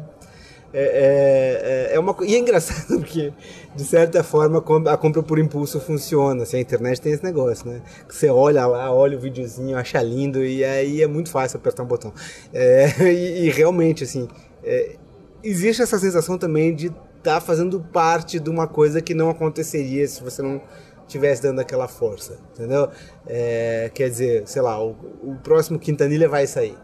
é, 0.76 0.80
é, 0.80 1.92
é, 1.92 1.94
é, 1.94 2.00
uma 2.00 2.16
e 2.22 2.34
é 2.34 2.38
engraçado 2.38 2.98
porque 2.98 3.32
de 3.76 3.84
certa 3.84 4.24
forma 4.24 4.58
a 4.58 4.96
compra 4.96 5.22
por 5.22 5.38
impulso 5.38 5.78
funciona 5.78 6.42
assim, 6.42 6.56
a 6.56 6.60
internet 6.60 7.00
tem 7.00 7.12
esse 7.12 7.22
negócio 7.22 7.70
né? 7.70 7.80
Você 8.08 8.28
olha 8.28 8.66
lá 8.66 8.92
olha 8.92 9.16
o 9.16 9.20
videozinho 9.20 9.78
acha 9.78 10.02
lindo 10.02 10.44
e 10.44 10.64
aí 10.64 11.00
é 11.00 11.06
muito 11.06 11.30
fácil 11.30 11.58
apertar 11.58 11.84
um 11.84 11.86
botão. 11.86 12.12
É, 12.52 12.88
e, 13.06 13.46
e, 13.46 13.50
realmente 13.50 14.02
assim 14.02 14.26
é, 14.64 14.96
existe 15.44 15.80
essa 15.80 15.96
sensação 15.96 16.36
também 16.36 16.74
de 16.74 16.86
estar 16.86 17.34
tá 17.34 17.40
fazendo 17.40 17.78
parte 17.80 18.40
de 18.40 18.50
uma 18.50 18.66
coisa 18.66 19.00
que 19.00 19.14
não 19.14 19.30
aconteceria 19.30 20.08
se 20.08 20.24
você 20.24 20.42
não 20.42 20.60
tivesse 21.06 21.40
dando 21.40 21.60
aquela 21.60 21.86
força 21.86 22.36
entendeu? 22.52 22.88
É, 23.28 23.92
quer 23.94 24.10
dizer 24.10 24.42
sei 24.48 24.60
lá 24.60 24.84
o, 24.84 24.96
o 25.22 25.36
próximo 25.40 25.78
Quintanilha 25.78 26.28
vai 26.28 26.48
sair 26.48 26.76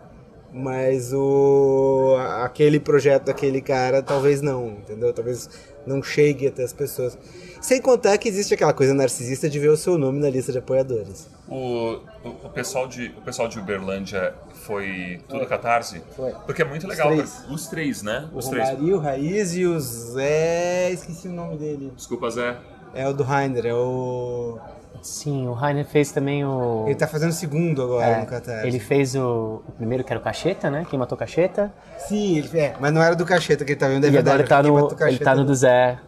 mas 0.52 1.12
o 1.12 2.16
aquele 2.42 2.80
projeto 2.80 3.26
daquele 3.26 3.60
cara 3.60 4.02
talvez 4.02 4.40
não, 4.40 4.68
entendeu? 4.70 5.12
Talvez 5.12 5.48
não 5.86 6.02
chegue 6.02 6.48
até 6.48 6.62
as 6.64 6.72
pessoas. 6.72 7.16
Sem 7.60 7.80
contar 7.80 8.16
que 8.18 8.28
existe 8.28 8.54
aquela 8.54 8.72
coisa 8.72 8.94
narcisista 8.94 9.48
de 9.48 9.58
ver 9.58 9.68
o 9.68 9.76
seu 9.76 9.98
nome 9.98 10.18
na 10.18 10.30
lista 10.30 10.50
de 10.50 10.58
apoiadores. 10.58 11.28
O, 11.48 11.98
o, 12.24 12.28
o 12.44 12.50
pessoal, 12.50 12.86
de, 12.88 13.12
o 13.16 13.20
pessoal 13.20 13.48
de 13.48 13.58
Uberlândia 13.58 14.34
foi 14.64 15.20
tudo 15.28 15.40
foi. 15.40 15.48
catarse? 15.48 16.02
Foi. 16.16 16.32
Porque 16.46 16.62
é 16.62 16.64
muito 16.64 16.86
legal. 16.86 17.10
Os 17.10 17.16
três, 17.16 17.44
os 17.50 17.66
três 17.66 18.02
né? 18.02 18.28
O 18.32 18.38
os 18.38 18.46
Romário, 18.46 18.78
três. 18.78 18.92
o 18.92 18.98
Raiz 18.98 19.54
e 19.54 19.66
o 19.66 19.78
Zé... 19.78 20.90
Esqueci 20.90 21.28
o 21.28 21.32
nome 21.32 21.58
dele. 21.58 21.92
Desculpa, 21.94 22.30
Zé. 22.30 22.56
É 22.94 23.06
o 23.06 23.12
do 23.12 23.22
Rainer, 23.22 23.66
é 23.66 23.74
o... 23.74 24.58
Sim, 25.02 25.46
o 25.48 25.52
Rainer 25.54 25.86
fez 25.86 26.12
também 26.12 26.44
o. 26.44 26.84
Ele 26.86 26.94
tá 26.94 27.06
fazendo 27.06 27.30
o 27.30 27.34
segundo 27.34 27.82
agora 27.82 28.06
é, 28.06 28.20
no 28.20 28.26
Catarse. 28.26 28.66
Ele 28.66 28.78
fez 28.78 29.14
o, 29.14 29.62
o, 29.66 29.72
primeiro 29.72 30.04
que 30.04 30.12
era 30.12 30.20
o 30.20 30.22
Cacheta, 30.22 30.70
né? 30.70 30.86
Quem 30.88 30.98
matou 30.98 31.16
Cacheta. 31.16 31.72
Sim, 31.96 32.38
ele, 32.38 32.58
é, 32.58 32.76
mas 32.78 32.92
não 32.92 33.02
era 33.02 33.16
do 33.16 33.24
Cacheta 33.24 33.64
que 33.64 33.72
ele 33.72 33.80
tá 33.80 33.88
vendo, 33.88 34.04
é 34.04 34.08
e 34.08 34.10
verdade. 34.10 34.42
Agora 34.42 34.66
ele 34.66 34.88
tá, 34.88 34.98
no, 34.98 35.08
ele 35.08 35.18
tá 35.18 35.34
no 35.34 35.44
do 35.44 35.54
Zé. 35.54 35.98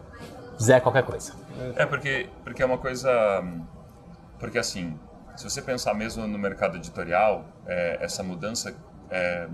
Zé 0.61 0.79
qualquer 0.79 1.03
coisa. 1.03 1.33
É, 1.75 1.85
porque, 1.85 2.27
porque 2.43 2.61
é 2.61 2.65
uma 2.65 2.77
coisa. 2.77 3.09
Porque 4.39 4.59
assim, 4.59 4.97
se 5.35 5.43
você 5.43 5.61
pensar 5.61 5.93
mesmo 5.95 6.27
no 6.27 6.37
mercado 6.37 6.77
editorial, 6.77 7.45
é, 7.65 7.97
essa 8.01 8.21
mudança. 8.21 8.75
É, 9.09 9.47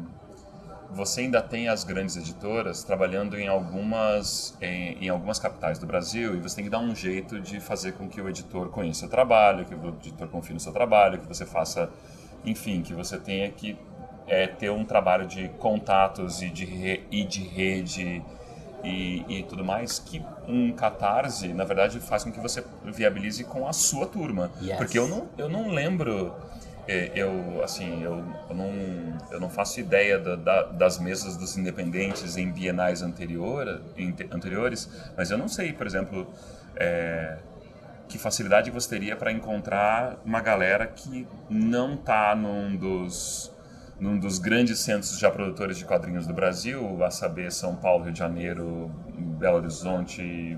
você 0.92 1.22
ainda 1.22 1.42
tem 1.42 1.68
as 1.68 1.84
grandes 1.84 2.18
editoras 2.18 2.84
trabalhando 2.84 3.38
em 3.40 3.48
algumas, 3.48 4.58
em, 4.62 5.06
em, 5.06 5.10
algumas 5.10 5.40
capitais 5.40 5.78
do 5.78 5.86
Brasil 5.86 6.36
e 6.36 6.40
você 6.40 6.56
tem 6.56 6.66
que 6.66 6.70
dar 6.70 6.80
um 6.80 6.96
jeito 6.96 7.40
de 7.40 7.60
fazer 7.60 7.94
com 7.94 8.08
que 8.10 8.20
o 8.22 8.28
editor 8.28 8.70
conheça 8.70 9.06
o 9.06 9.10
trabalho, 9.10 9.66
que 9.66 9.76
o 9.76 9.90
editor 9.90 10.28
confie 10.28 10.54
no 10.54 10.60
seu 10.60 10.74
trabalho, 10.74 11.20
que 11.20 11.28
você 11.28 11.46
faça, 11.46 11.90
enfim, 12.44 12.82
que 12.82 12.94
você 12.94 13.18
tenha 13.18 13.50
que 13.52 13.78
é, 14.28 14.48
ter 14.48 14.72
um 14.72 14.84
trabalho 14.84 15.28
de 15.28 15.50
contatos 15.60 16.42
e 16.42 16.50
de, 16.50 16.66
re, 16.66 17.04
e 17.12 17.24
de 17.24 17.44
rede 17.44 18.24
e, 18.84 19.26
e, 19.28 19.44
tudo 19.44 19.64
mais, 19.64 20.00
que 20.00 20.24
um 20.48 20.72
catarse, 20.72 21.50
na 21.50 21.66
verdade, 21.66 22.00
faz 22.00 22.24
com 22.24 22.32
que 22.32 22.40
você 22.40 22.64
viabilize 22.86 23.44
com 23.44 23.68
a 23.68 23.74
sua 23.74 24.08
turma. 24.08 24.52
Yes. 24.62 24.78
Porque 24.78 24.98
eu 24.98 25.08
não, 25.08 25.28
eu 25.38 25.50
não 25.50 25.70
lembro 25.70 26.34
eu 27.16 27.64
assim 27.64 28.04
eu, 28.04 28.24
eu, 28.50 28.56
não 28.56 28.72
eu 29.32 29.40
não 29.40 29.50
faço 29.50 29.80
ideia 29.80 30.18
da, 30.18 30.36
da, 30.36 30.64
das 30.64 31.00
mesas 31.00 31.38
dos 31.38 31.58
independentes 31.58 32.36
em 32.36 32.52
bienais 32.52 33.02
anteriores 33.02 34.90
mas 35.16 35.30
eu 35.30 35.38
não 35.38 35.48
sei 35.48 35.72
por 35.72 35.86
exemplo 35.86 36.28
é, 36.76 37.38
que 38.08 38.18
facilidade 38.18 38.72
você 38.72 38.90
teria 38.90 39.16
para 39.16 39.32
encontrar 39.32 40.20
uma 40.26 40.42
galera 40.42 40.88
que 40.88 41.28
não 41.50 41.94
está 41.94 42.36
num 42.36 42.76
dos 42.76 43.52
num 44.00 44.18
dos 44.18 44.40
grandes 44.40 44.80
centros 44.80 45.20
já 45.20 45.30
produtores 45.30 45.78
de 45.78 45.84
quadrinhos 45.84 46.26
do 46.26 46.34
Brasil, 46.34 47.04
a 47.04 47.12
saber 47.12 47.52
São 47.52 47.76
Paulo, 47.76 48.06
Rio 48.06 48.14
de 48.14 48.20
Janeiro, 48.20 48.90
Belo 49.38 49.58
Horizonte, 49.58 50.58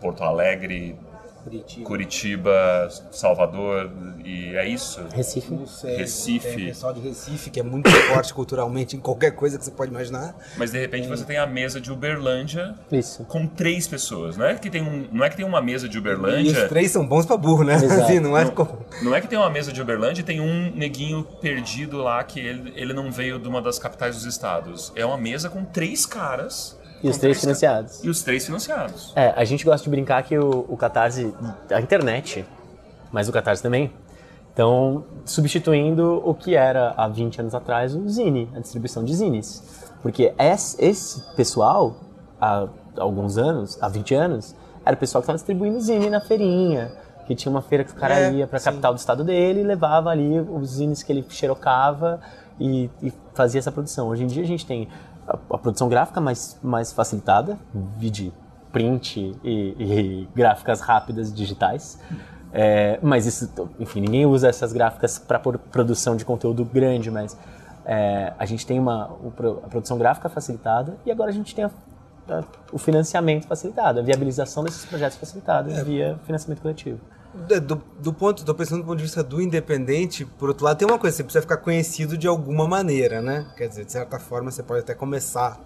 Porto 0.00 0.22
Alegre, 0.22 0.98
Curitiba. 1.42 1.86
Curitiba, 1.86 2.88
Salvador, 3.10 3.90
e 4.24 4.54
é 4.56 4.68
isso? 4.68 5.00
Recife. 5.12 5.52
Não 5.52 5.66
sei. 5.66 5.96
Recife. 5.96 6.48
Tem 6.56 6.66
pessoal 6.66 6.92
de 6.92 7.00
Recife 7.00 7.50
que 7.50 7.60
é 7.60 7.62
muito 7.62 7.90
forte 8.12 8.32
culturalmente 8.34 8.96
em 8.96 9.00
qualquer 9.00 9.32
coisa 9.32 9.58
que 9.58 9.64
você 9.64 9.70
pode 9.70 9.90
imaginar. 9.90 10.34
Mas 10.56 10.70
de 10.70 10.78
repente 10.78 11.08
você 11.08 11.24
tem 11.24 11.38
a 11.38 11.46
mesa 11.46 11.80
de 11.80 11.90
Uberlândia 11.90 12.74
Isso. 12.92 13.24
com 13.24 13.46
três 13.46 13.88
pessoas. 13.88 14.36
Não 14.36 14.44
é 14.46 14.54
que 14.54 14.70
tem, 14.70 14.82
um, 14.82 15.08
não 15.12 15.24
é 15.24 15.30
que 15.30 15.36
tem 15.36 15.44
uma 15.44 15.60
mesa 15.60 15.88
de 15.88 15.96
E 15.96 16.00
os 16.00 16.04
Uberlândia. 16.04 16.68
três 16.68 16.90
são 16.90 17.06
bons 17.06 17.26
pra 17.26 17.36
burro, 17.36 17.64
né? 17.64 17.74
Exato. 17.74 18.02
Assim, 18.02 18.20
não 18.20 18.36
é 18.36 18.44
Não, 18.44 18.78
não 19.02 19.14
é 19.14 19.20
que 19.20 19.28
tem 19.28 19.38
uma 19.38 19.50
mesa 19.50 19.72
de 19.72 19.80
Uberlândia 19.80 20.20
e 20.22 20.24
tem 20.24 20.40
um 20.40 20.70
neguinho 20.74 21.22
perdido 21.40 21.98
lá 21.98 22.22
que 22.22 22.40
ele, 22.40 22.72
ele 22.76 22.92
não 22.92 23.10
veio 23.10 23.38
de 23.38 23.48
uma 23.48 23.62
das 23.62 23.78
capitais 23.78 24.16
dos 24.16 24.24
estados. 24.24 24.92
É 24.94 25.04
uma 25.04 25.18
mesa 25.18 25.48
com 25.48 25.64
três 25.64 26.06
caras. 26.06 26.78
E 27.02 27.08
os 27.08 27.18
três 27.18 27.40
financiados. 27.40 28.04
E 28.04 28.08
os 28.08 28.22
três 28.22 28.44
financiados. 28.44 29.12
É, 29.16 29.32
a 29.36 29.44
gente 29.44 29.64
gosta 29.64 29.84
de 29.84 29.90
brincar 29.90 30.22
que 30.22 30.36
o, 30.38 30.66
o 30.68 30.76
Catarse, 30.76 31.34
a 31.70 31.80
internet, 31.80 32.44
mas 33.10 33.28
o 33.28 33.32
Catarse 33.32 33.62
também, 33.62 33.92
estão 34.50 35.04
substituindo 35.24 36.22
o 36.24 36.34
que 36.34 36.54
era 36.54 36.92
há 36.96 37.08
20 37.08 37.40
anos 37.40 37.54
atrás 37.54 37.94
o 37.94 38.08
Zine, 38.08 38.48
a 38.54 38.60
distribuição 38.60 39.04
de 39.04 39.14
zines. 39.14 39.62
Porque 40.02 40.34
esse, 40.38 40.84
esse 40.84 41.22
pessoal, 41.34 41.96
há 42.40 42.68
alguns 42.98 43.38
anos, 43.38 43.78
há 43.82 43.88
20 43.88 44.14
anos, 44.14 44.54
era 44.84 44.94
o 44.94 44.98
pessoal 44.98 45.22
que 45.22 45.24
estava 45.24 45.36
distribuindo 45.36 45.80
zine 45.80 46.08
na 46.10 46.20
feirinha, 46.20 46.92
que 47.26 47.34
tinha 47.34 47.50
uma 47.50 47.62
feira 47.62 47.84
que 47.84 47.92
o 47.92 47.94
cara 47.94 48.18
É, 48.18 48.32
ia 48.32 48.46
para 48.46 48.58
a 48.58 48.60
capital 48.60 48.92
do 48.92 48.98
estado 48.98 49.22
dele 49.22 49.60
e 49.60 49.62
levava 49.62 50.10
ali 50.10 50.40
os 50.40 50.70
zines 50.70 51.02
que 51.02 51.12
ele 51.12 51.24
xerocava 51.28 52.20
e, 52.58 52.90
e 53.02 53.12
fazia 53.34 53.58
essa 53.58 53.70
produção. 53.70 54.08
Hoje 54.08 54.24
em 54.24 54.26
dia 54.26 54.42
a 54.42 54.46
gente 54.46 54.66
tem 54.66 54.88
a, 55.30 55.54
a 55.54 55.58
produção 55.58 55.88
gráfica 55.88 56.20
mais, 56.20 56.58
mais 56.62 56.92
facilitada, 56.92 57.58
vide 57.96 58.32
print 58.72 59.36
e, 59.44 59.48
e 59.78 60.28
gráficas 60.34 60.80
rápidas 60.80 61.32
digitais. 61.32 61.98
É, 62.52 62.98
mas 63.02 63.26
isso, 63.26 63.48
enfim, 63.78 64.00
ninguém 64.00 64.26
usa 64.26 64.48
essas 64.48 64.72
gráficas 64.72 65.18
para 65.18 65.38
produção 65.38 66.16
de 66.16 66.24
conteúdo 66.24 66.64
grande, 66.64 67.10
mas 67.10 67.36
é, 67.84 68.32
a 68.38 68.44
gente 68.44 68.66
tem 68.66 68.78
uma 68.78 69.16
a 69.64 69.68
produção 69.68 69.96
gráfica 69.96 70.28
facilitada 70.28 70.96
e 71.06 71.10
agora 71.12 71.30
a 71.30 71.32
gente 71.32 71.54
tem 71.54 71.64
a- 71.64 71.70
a- 72.28 72.42
o 72.72 72.78
financiamento 72.78 73.46
facilitado, 73.46 74.00
a 74.00 74.02
viabilização 74.02 74.64
desses 74.64 74.84
projetos 74.84 75.16
facilitados 75.16 75.78
via 75.82 76.18
financiamento 76.24 76.60
coletivo. 76.60 77.00
Do, 77.32 77.60
do- 77.60 77.82
do 78.00 78.12
ponto, 78.12 78.44
tô 78.44 78.54
pensando 78.54 78.82
do 78.82 78.86
ponto 78.86 78.96
de 78.98 79.04
vista 79.04 79.22
do 79.22 79.40
independente, 79.40 80.24
por 80.24 80.48
outro 80.48 80.64
lado, 80.64 80.76
tem 80.78 80.86
uma 80.88 80.98
coisa, 80.98 81.16
você 81.16 81.22
precisa 81.22 81.42
ficar 81.42 81.58
conhecido 81.58 82.18
de 82.18 82.26
alguma 82.26 82.66
maneira, 82.66 83.22
né? 83.22 83.46
Quer 83.56 83.68
dizer, 83.68 83.84
de 83.84 83.92
certa 83.92 84.18
forma, 84.18 84.50
você 84.50 84.62
pode 84.62 84.80
até 84.80 84.94
começar 84.94 85.60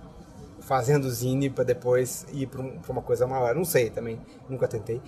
fazendo 0.61 1.11
zine 1.11 1.51
para 1.51 1.65
depois 1.65 2.27
ir 2.33 2.47
para 2.47 2.63
uma 2.93 3.03
coisa 3.03 3.27
maior. 3.27 3.55
Não 3.55 3.65
sei 3.65 3.91
também, 3.91 4.19
nunca 4.49 4.67
tentei. 4.67 5.01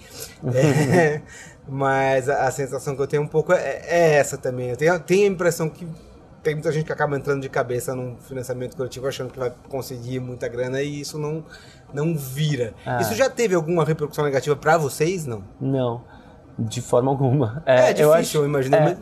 É, 0.55 1.21
mas 1.69 2.29
a, 2.29 2.47
a 2.47 2.51
sensação 2.51 2.95
que 2.95 3.03
eu 3.03 3.07
tenho 3.07 3.23
um 3.23 3.29
pouco 3.29 3.53
é, 3.53 3.83
é 3.87 4.15
essa 4.15 4.37
também. 4.39 4.71
Eu 4.71 4.77
tenho, 4.77 4.99
tenho 5.01 5.25
a 5.25 5.33
impressão 5.33 5.69
que 5.69 5.87
tem 6.43 6.55
muita 6.55 6.71
gente 6.71 6.87
que 6.87 6.93
acaba 6.93 7.17
entrando 7.17 7.43
de 7.43 7.49
cabeça 7.49 7.95
num 7.95 8.17
financiamento 8.19 8.77
coletivo 8.77 9.09
achando 9.09 9.33
que 9.33 9.39
vai 9.39 9.53
conseguir 9.69 10.21
muita 10.21 10.47
grana 10.47 10.81
e 10.81 11.01
isso 11.01 11.19
não, 11.19 11.45
não 11.93 12.17
vira. 12.17 12.73
Ah. 12.85 13.01
Isso 13.01 13.15
já 13.15 13.29
teve 13.29 13.55
alguma 13.55 13.85
repercussão 13.85 14.25
negativa 14.25 14.55
para 14.55 14.79
vocês? 14.79 15.27
Não. 15.27 15.43
Não, 15.61 16.05
de 16.59 16.81
forma 16.81 17.11
alguma. 17.11 17.63
É, 17.67 17.91
eu 18.03 18.13
difícil, 18.15 18.41
eu 18.43 18.47
imaginei, 18.47 18.79
é, 18.79 18.83
mas- 18.85 18.99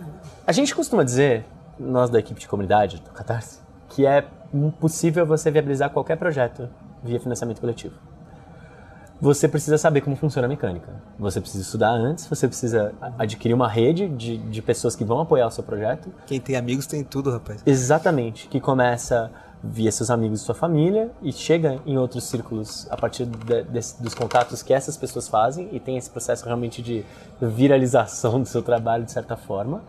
A 0.47 0.53
gente 0.53 0.75
costuma 0.75 1.03
dizer, 1.05 1.45
nós 1.79 2.11
da 2.11 2.19
equipe 2.19 2.40
de 2.40 2.49
comunidade 2.49 3.01
do 3.01 3.11
Catarse, 3.11 3.61
que 3.88 4.07
é 4.07 4.25
impossível 4.53 5.25
você 5.27 5.51
viabilizar 5.51 5.90
qualquer 5.90 6.17
projeto 6.17 6.69
via 7.03 7.19
financiamento 7.21 7.61
coletivo. 7.61 7.95
Você 9.21 9.49
precisa 9.49 9.79
saber 9.79 10.01
como 10.01 10.17
funciona 10.17 10.47
a 10.47 10.49
mecânica. 10.49 10.93
Você 11.19 11.40
precisa 11.40 11.62
estudar 11.62 11.90
antes, 11.90 12.27
você 12.27 12.47
precisa 12.47 12.93
adquirir 13.19 13.55
uma 13.55 13.69
rede 13.69 14.09
de, 14.09 14.37
de 14.37 14.61
pessoas 14.61 14.95
que 14.97 15.05
vão 15.05 15.21
apoiar 15.21 15.47
o 15.47 15.51
seu 15.51 15.62
projeto. 15.64 16.11
Quem 16.27 16.40
tem 16.40 16.57
amigos 16.57 16.87
tem 16.87 17.03
tudo, 17.03 17.31
rapaz. 17.31 17.62
Exatamente, 17.64 18.49
que 18.49 18.61
começa 18.61 19.31
via 19.72 19.90
seus 19.90 20.11
amigos 20.11 20.40
e 20.42 20.44
sua 20.44 20.55
família 20.55 21.11
e 21.22 21.33
chega 21.33 21.79
em 21.87 21.96
outros 21.96 22.24
círculos 22.24 22.87
a 22.90 22.96
partir 22.96 23.24
de- 23.24 23.62
desse- 23.64 24.03
dos 24.03 24.14
contatos 24.14 24.62
que 24.62 24.72
essas 24.74 24.96
pessoas 24.96 25.27
fazem 25.29 25.68
e 25.72 25.81
tem 25.81 25.96
esse 25.96 26.11
processo 26.11 26.44
realmente 26.44 26.83
de 26.83 27.05
viralização 27.40 28.40
do 28.42 28.46
seu 28.46 28.62
trabalho 28.62 29.05
de 29.05 29.12
certa 29.12 29.37
forma. 29.37 29.81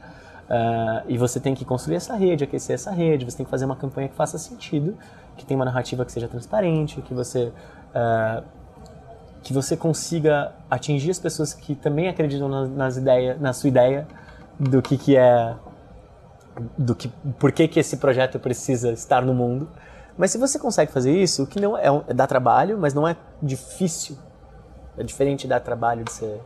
Ah, 0.50 1.04
e 1.08 1.18
você 1.18 1.40
tem 1.40 1.56
que 1.56 1.66
construir 1.66 1.96
essa 1.96 2.16
rede, 2.16 2.44
aquecer 2.44 2.76
essa 2.76 2.92
rede, 2.92 3.26
você 3.26 3.38
tem 3.38 3.46
que 3.46 3.50
fazer 3.50 3.66
uma 3.66 3.76
campanha 3.76 4.08
que 4.08 4.16
faça 4.16 4.38
sentido, 4.38 4.96
que 5.36 5.46
tenha 5.46 5.58
uma 5.58 5.66
narrativa 5.66 6.06
que 6.06 6.12
seja 6.12 6.28
transparente, 6.28 7.02
que 7.02 7.14
você 7.14 7.52
ah, 7.94 8.44
que 9.42 9.54
você 9.54 9.78
consiga 9.78 10.54
atingir 10.72 11.12
as 11.12 11.20
pessoas 11.20 11.54
que 11.54 11.76
também 11.76 12.08
acreditam 12.08 12.48
na- 12.50 12.66
nas 12.68 12.98
ideias, 12.98 13.40
na 13.40 13.54
sua 13.54 13.68
ideia 13.68 14.08
do 14.60 14.82
que, 14.82 14.98
que 14.98 15.16
é 15.16 15.54
do 16.78 16.96
que 16.96 17.10
por 17.40 17.52
que, 17.52 17.68
que 17.68 17.80
esse 17.80 17.98
projeto 17.98 18.40
precisa 18.40 18.92
estar 18.92 19.22
no 19.22 19.34
mundo. 19.34 19.70
Mas 20.18 20.32
se 20.32 20.38
você 20.38 20.58
consegue 20.58 20.92
fazer 20.92 21.12
isso, 21.12 21.44
o 21.44 21.48
que 21.48 21.60
não 21.60 21.78
é, 21.78 21.88
é 22.08 22.14
dá 22.14 22.26
trabalho, 22.26 22.78
mas 22.78 22.94
não 22.94 23.08
é 23.08 23.16
difícil. 23.42 24.18
É 24.98 25.04
diferente 25.04 25.42
de 25.42 25.48
dar 25.48 25.60
trabalho 25.60 26.04
de 26.06 26.12
ser, 26.12 26.42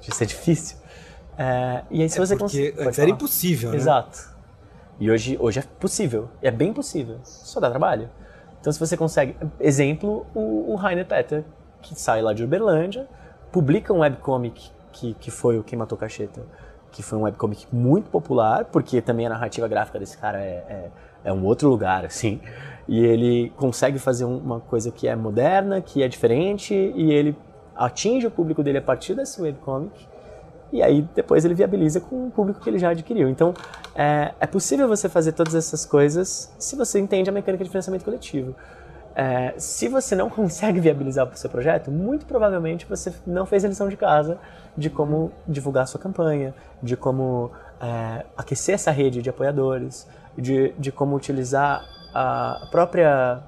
de 0.00 0.14
ser 0.14 0.26
difícil. 0.26 0.76
É, 1.38 1.82
e 1.90 2.02
aí 2.02 2.08
se 2.08 2.18
você 2.18 2.36
Porque 2.36 2.70
consegue. 2.72 2.88
antes 2.88 2.98
era 2.98 3.10
impossível, 3.10 3.70
né? 3.70 3.76
Exato. 3.76 4.36
E 4.98 5.10
hoje, 5.10 5.36
hoje 5.38 5.60
é 5.60 5.62
possível. 5.62 6.28
É 6.40 6.50
bem 6.50 6.72
possível. 6.72 7.18
Só 7.22 7.60
dá 7.60 7.68
trabalho. 7.68 8.08
Então, 8.60 8.72
se 8.72 8.80
você 8.80 8.96
consegue. 8.96 9.36
Exemplo, 9.60 10.26
o, 10.34 10.72
o 10.72 10.74
Rainer 10.74 11.06
Petter, 11.06 11.44
que 11.82 11.94
sai 11.94 12.22
lá 12.22 12.32
de 12.32 12.42
Uberlândia, 12.42 13.06
publica 13.52 13.92
um 13.92 13.98
webcomic 13.98 14.70
que, 14.92 15.14
que 15.14 15.30
foi 15.30 15.58
o 15.58 15.62
Quem 15.62 15.78
Matou 15.78 15.96
Cacheta. 15.98 16.42
Que 16.92 17.02
foi 17.02 17.18
um 17.18 17.22
webcomic 17.22 17.66
muito 17.72 18.08
popular, 18.10 18.64
porque 18.66 19.00
também 19.00 19.26
a 19.26 19.30
narrativa 19.30 19.68
gráfica 19.68 19.98
desse 19.98 20.16
cara 20.16 20.38
é, 20.38 20.64
é, 20.68 20.90
é 21.24 21.32
um 21.32 21.44
outro 21.44 21.68
lugar, 21.68 22.04
assim. 22.04 22.40
E 22.88 23.04
ele 23.04 23.52
consegue 23.56 23.98
fazer 23.98 24.24
um- 24.24 24.38
uma 24.38 24.60
coisa 24.60 24.90
que 24.90 25.08
é 25.08 25.14
moderna, 25.16 25.80
que 25.80 26.02
é 26.02 26.08
diferente, 26.08 26.72
e 26.74 27.12
ele 27.12 27.36
atinge 27.74 28.26
o 28.26 28.30
público 28.30 28.62
dele 28.62 28.78
a 28.78 28.82
partir 28.82 29.14
desse 29.14 29.40
webcomic. 29.42 30.06
E 30.72 30.82
aí 30.82 31.06
depois 31.14 31.44
ele 31.44 31.54
viabiliza 31.54 32.00
com 32.00 32.26
o 32.26 32.30
público 32.30 32.60
que 32.60 32.68
ele 32.68 32.78
já 32.78 32.90
adquiriu. 32.90 33.28
Então 33.28 33.54
é, 33.94 34.32
é 34.40 34.46
possível 34.46 34.88
você 34.88 35.08
fazer 35.08 35.32
todas 35.32 35.54
essas 35.54 35.84
coisas 35.86 36.52
se 36.58 36.74
você 36.76 36.98
entende 36.98 37.30
a 37.30 37.32
mecânica 37.32 37.62
de 37.62 37.70
financiamento 37.70 38.04
coletivo. 38.04 38.54
É, 39.14 39.54
se 39.56 39.88
você 39.88 40.14
não 40.14 40.28
consegue 40.30 40.80
viabilizar 40.80 41.26
o 41.28 41.36
seu 41.36 41.48
projeto, 41.48 41.90
muito 41.90 42.26
provavelmente 42.26 42.84
você 42.86 43.12
não 43.26 43.46
fez 43.46 43.64
a 43.64 43.68
lição 43.68 43.88
de 43.88 43.96
casa 43.96 44.38
de 44.76 44.90
como 44.90 45.32
divulgar 45.46 45.84
a 45.84 45.86
sua 45.86 46.00
campanha, 46.00 46.54
de 46.82 46.96
como 46.96 47.50
é, 47.80 48.26
aquecer 48.36 48.74
essa 48.74 48.90
rede 48.90 49.22
de 49.22 49.30
apoiadores, 49.30 50.06
de, 50.36 50.72
de 50.78 50.92
como 50.92 51.16
utilizar 51.16 51.82
a 52.14 52.68
própria 52.70 53.42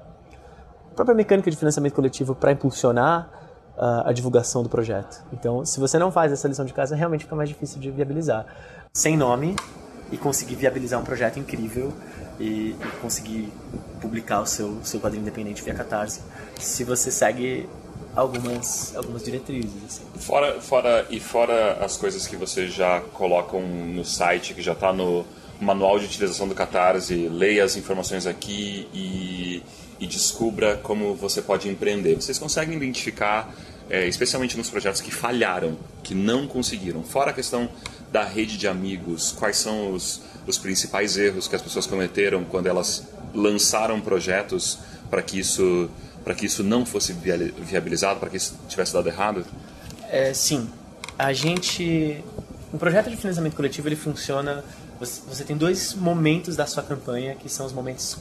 a 0.91 0.95
própria 0.95 1.15
mecânica 1.15 1.49
de 1.49 1.55
financiamento 1.55 1.93
coletivo 1.93 2.35
para 2.35 2.51
impulsionar 2.51 3.29
ah, 3.77 4.09
a 4.09 4.11
divulgação 4.11 4.61
do 4.61 4.67
projeto. 4.67 5.23
Então, 5.31 5.65
se 5.65 5.79
você 5.79 5.97
não 5.97 6.11
faz 6.11 6.33
essa 6.33 6.47
lição 6.47 6.65
de 6.65 6.73
casa, 6.73 6.95
realmente 6.95 7.23
fica 7.23 7.35
mais 7.35 7.47
difícil 7.47 7.79
de 7.79 7.89
viabilizar. 7.89 8.45
Sem 8.93 9.15
nome 9.15 9.55
e 10.11 10.17
conseguir 10.17 10.55
viabilizar 10.55 10.99
um 10.99 11.03
projeto 11.03 11.39
incrível 11.39 11.93
e, 12.39 12.71
e 12.71 12.91
conseguir 13.01 13.53
publicar 14.01 14.41
o 14.41 14.45
seu, 14.45 14.77
seu 14.83 14.99
quadrinho 14.99 15.21
independente 15.21 15.63
via 15.63 15.73
Catarse, 15.73 16.21
se 16.59 16.83
você 16.83 17.09
segue 17.09 17.69
algumas, 18.15 18.95
algumas 18.95 19.23
diretrizes. 19.23 19.71
assim. 19.85 20.03
Fora, 20.19 20.59
fora, 20.61 21.05
e 21.09 21.19
fora 21.19 21.73
as 21.83 21.97
coisas 21.97 22.27
que 22.27 22.35
vocês 22.35 22.73
já 22.73 23.01
colocam 23.13 23.61
no 23.61 24.03
site, 24.05 24.53
que 24.53 24.61
já 24.61 24.73
está 24.73 24.91
no 24.91 25.25
manual 25.59 25.99
de 25.99 26.05
utilização 26.05 26.47
do 26.47 26.55
Catarse, 26.55 27.27
leia 27.27 27.63
as 27.63 27.75
informações 27.75 28.25
aqui 28.25 28.87
e, 28.93 29.61
e 29.99 30.07
descubra 30.07 30.77
como 30.77 31.13
você 31.13 31.41
pode 31.41 31.67
empreender. 31.67 32.15
Vocês 32.15 32.39
conseguem 32.39 32.75
identificar, 32.77 33.53
é, 33.89 34.07
especialmente 34.07 34.57
nos 34.57 34.69
projetos 34.69 35.01
que 35.01 35.11
falharam, 35.11 35.77
que 36.01 36.15
não 36.15 36.47
conseguiram, 36.47 37.03
fora 37.03 37.31
a 37.31 37.33
questão 37.33 37.69
da 38.11 38.23
rede 38.23 38.57
de 38.57 38.67
amigos, 38.67 39.33
quais 39.37 39.57
são 39.57 39.93
os, 39.93 40.21
os 40.47 40.57
principais 40.57 41.17
erros 41.17 41.47
que 41.47 41.55
as 41.55 41.61
pessoas 41.61 41.85
cometeram 41.85 42.43
quando 42.45 42.67
elas 42.67 43.07
lançaram 43.33 44.01
projetos 44.01 44.79
para 45.09 45.21
que 45.21 45.39
isso 45.39 45.89
para 46.23 46.33
que 46.33 46.45
isso 46.45 46.63
não 46.63 46.85
fosse 46.85 47.13
viabilizado, 47.13 48.19
para 48.19 48.29
que 48.29 48.37
isso 48.37 48.57
tivesse 48.67 48.93
dado 48.93 49.07
errado? 49.07 49.45
É, 50.09 50.33
sim, 50.33 50.69
a 51.17 51.33
gente. 51.33 52.23
Um 52.73 52.77
projeto 52.77 53.09
de 53.09 53.17
financiamento 53.17 53.55
coletivo 53.55 53.87
ele 53.87 53.95
funciona. 53.95 54.63
Você, 54.99 55.21
você 55.27 55.43
tem 55.43 55.55
dois 55.55 55.93
momentos 55.93 56.55
da 56.55 56.65
sua 56.65 56.83
campanha 56.83 57.35
que 57.35 57.49
são 57.49 57.65
os 57.65 57.73
momentos 57.73 58.17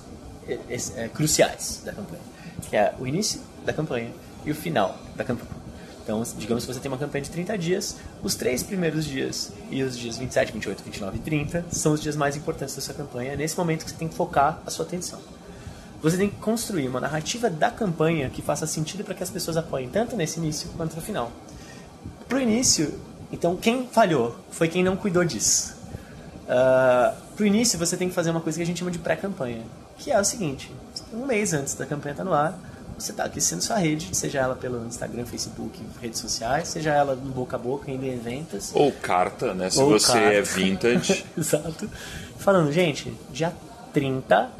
é, 0.46 0.58
é, 0.68 1.04
é, 1.04 1.08
cruciais 1.08 1.82
da 1.84 1.92
campanha, 1.92 2.22
que 2.68 2.76
é 2.76 2.94
o 2.98 3.06
início 3.06 3.40
da 3.66 3.72
campanha 3.72 4.10
e 4.44 4.50
o 4.50 4.54
final 4.54 4.98
da 5.16 5.24
campanha. 5.24 5.58
Então, 6.02 6.22
digamos 6.38 6.64
que 6.64 6.72
você 6.72 6.80
tem 6.80 6.90
uma 6.90 6.96
campanha 6.96 7.22
de 7.22 7.30
30 7.30 7.58
dias, 7.58 7.96
os 8.22 8.34
três 8.34 8.62
primeiros 8.62 9.04
dias 9.04 9.52
e 9.70 9.82
os 9.82 9.98
dias 9.98 10.16
27, 10.16 10.52
28, 10.52 10.82
29 10.82 11.16
e 11.18 11.20
30 11.20 11.66
são 11.70 11.92
os 11.92 12.00
dias 12.00 12.16
mais 12.16 12.34
importantes 12.34 12.74
da 12.74 12.80
sua 12.80 12.94
campanha. 12.94 13.32
É 13.32 13.36
nesse 13.36 13.58
momento 13.58 13.84
que 13.84 13.90
você 13.90 13.96
tem 13.96 14.08
que 14.08 14.14
focar 14.14 14.62
a 14.64 14.70
sua 14.70 14.86
atenção. 14.86 15.20
Você 16.00 16.16
tem 16.16 16.30
que 16.30 16.36
construir 16.36 16.88
uma 16.88 17.00
narrativa 17.00 17.50
da 17.50 17.70
campanha 17.70 18.30
que 18.30 18.40
faça 18.40 18.66
sentido 18.66 19.02
para 19.02 19.14
que 19.14 19.22
as 19.22 19.30
pessoas 19.30 19.56
apoiem 19.56 19.88
tanto 19.88 20.14
nesse 20.16 20.38
início 20.38 20.70
quanto 20.76 20.94
no 20.94 21.02
final. 21.02 21.32
pro 22.28 22.40
início, 22.40 22.94
então 23.32 23.56
quem 23.56 23.88
falhou 23.88 24.36
foi 24.50 24.68
quem 24.68 24.82
não 24.82 24.96
cuidou 24.96 25.24
disso. 25.24 25.76
Uh, 26.44 27.14
pro 27.36 27.44
início, 27.44 27.78
você 27.78 27.96
tem 27.96 28.08
que 28.08 28.14
fazer 28.14 28.30
uma 28.30 28.40
coisa 28.40 28.58
que 28.58 28.62
a 28.62 28.66
gente 28.66 28.78
chama 28.78 28.90
de 28.90 28.98
pré-campanha, 28.98 29.62
que 29.98 30.10
é 30.10 30.18
o 30.18 30.24
seguinte: 30.24 30.72
um 31.12 31.26
mês 31.26 31.52
antes 31.52 31.74
da 31.74 31.84
campanha 31.84 32.12
estar 32.12 32.24
tá 32.24 32.30
no 32.30 32.34
ar, 32.34 32.58
você 32.98 33.10
está 33.10 33.24
aquecendo 33.24 33.62
sua 33.62 33.76
rede, 33.76 34.16
seja 34.16 34.38
ela 34.40 34.56
pelo 34.56 34.84
Instagram, 34.86 35.26
Facebook, 35.26 35.80
redes 36.00 36.20
sociais, 36.20 36.68
seja 36.68 36.92
ela 36.92 37.14
no 37.14 37.32
boca 37.32 37.56
a 37.56 37.58
boca, 37.58 37.90
em 37.90 38.08
eventos. 38.08 38.70
Ou 38.74 38.90
carta, 38.92 39.52
né? 39.52 39.68
Se 39.68 39.82
você 39.82 40.12
carta. 40.12 40.32
é 40.32 40.42
vintage. 40.42 41.26
Exato. 41.36 41.90
Falando, 42.38 42.72
gente, 42.72 43.14
dia 43.30 43.52
30 43.92 44.50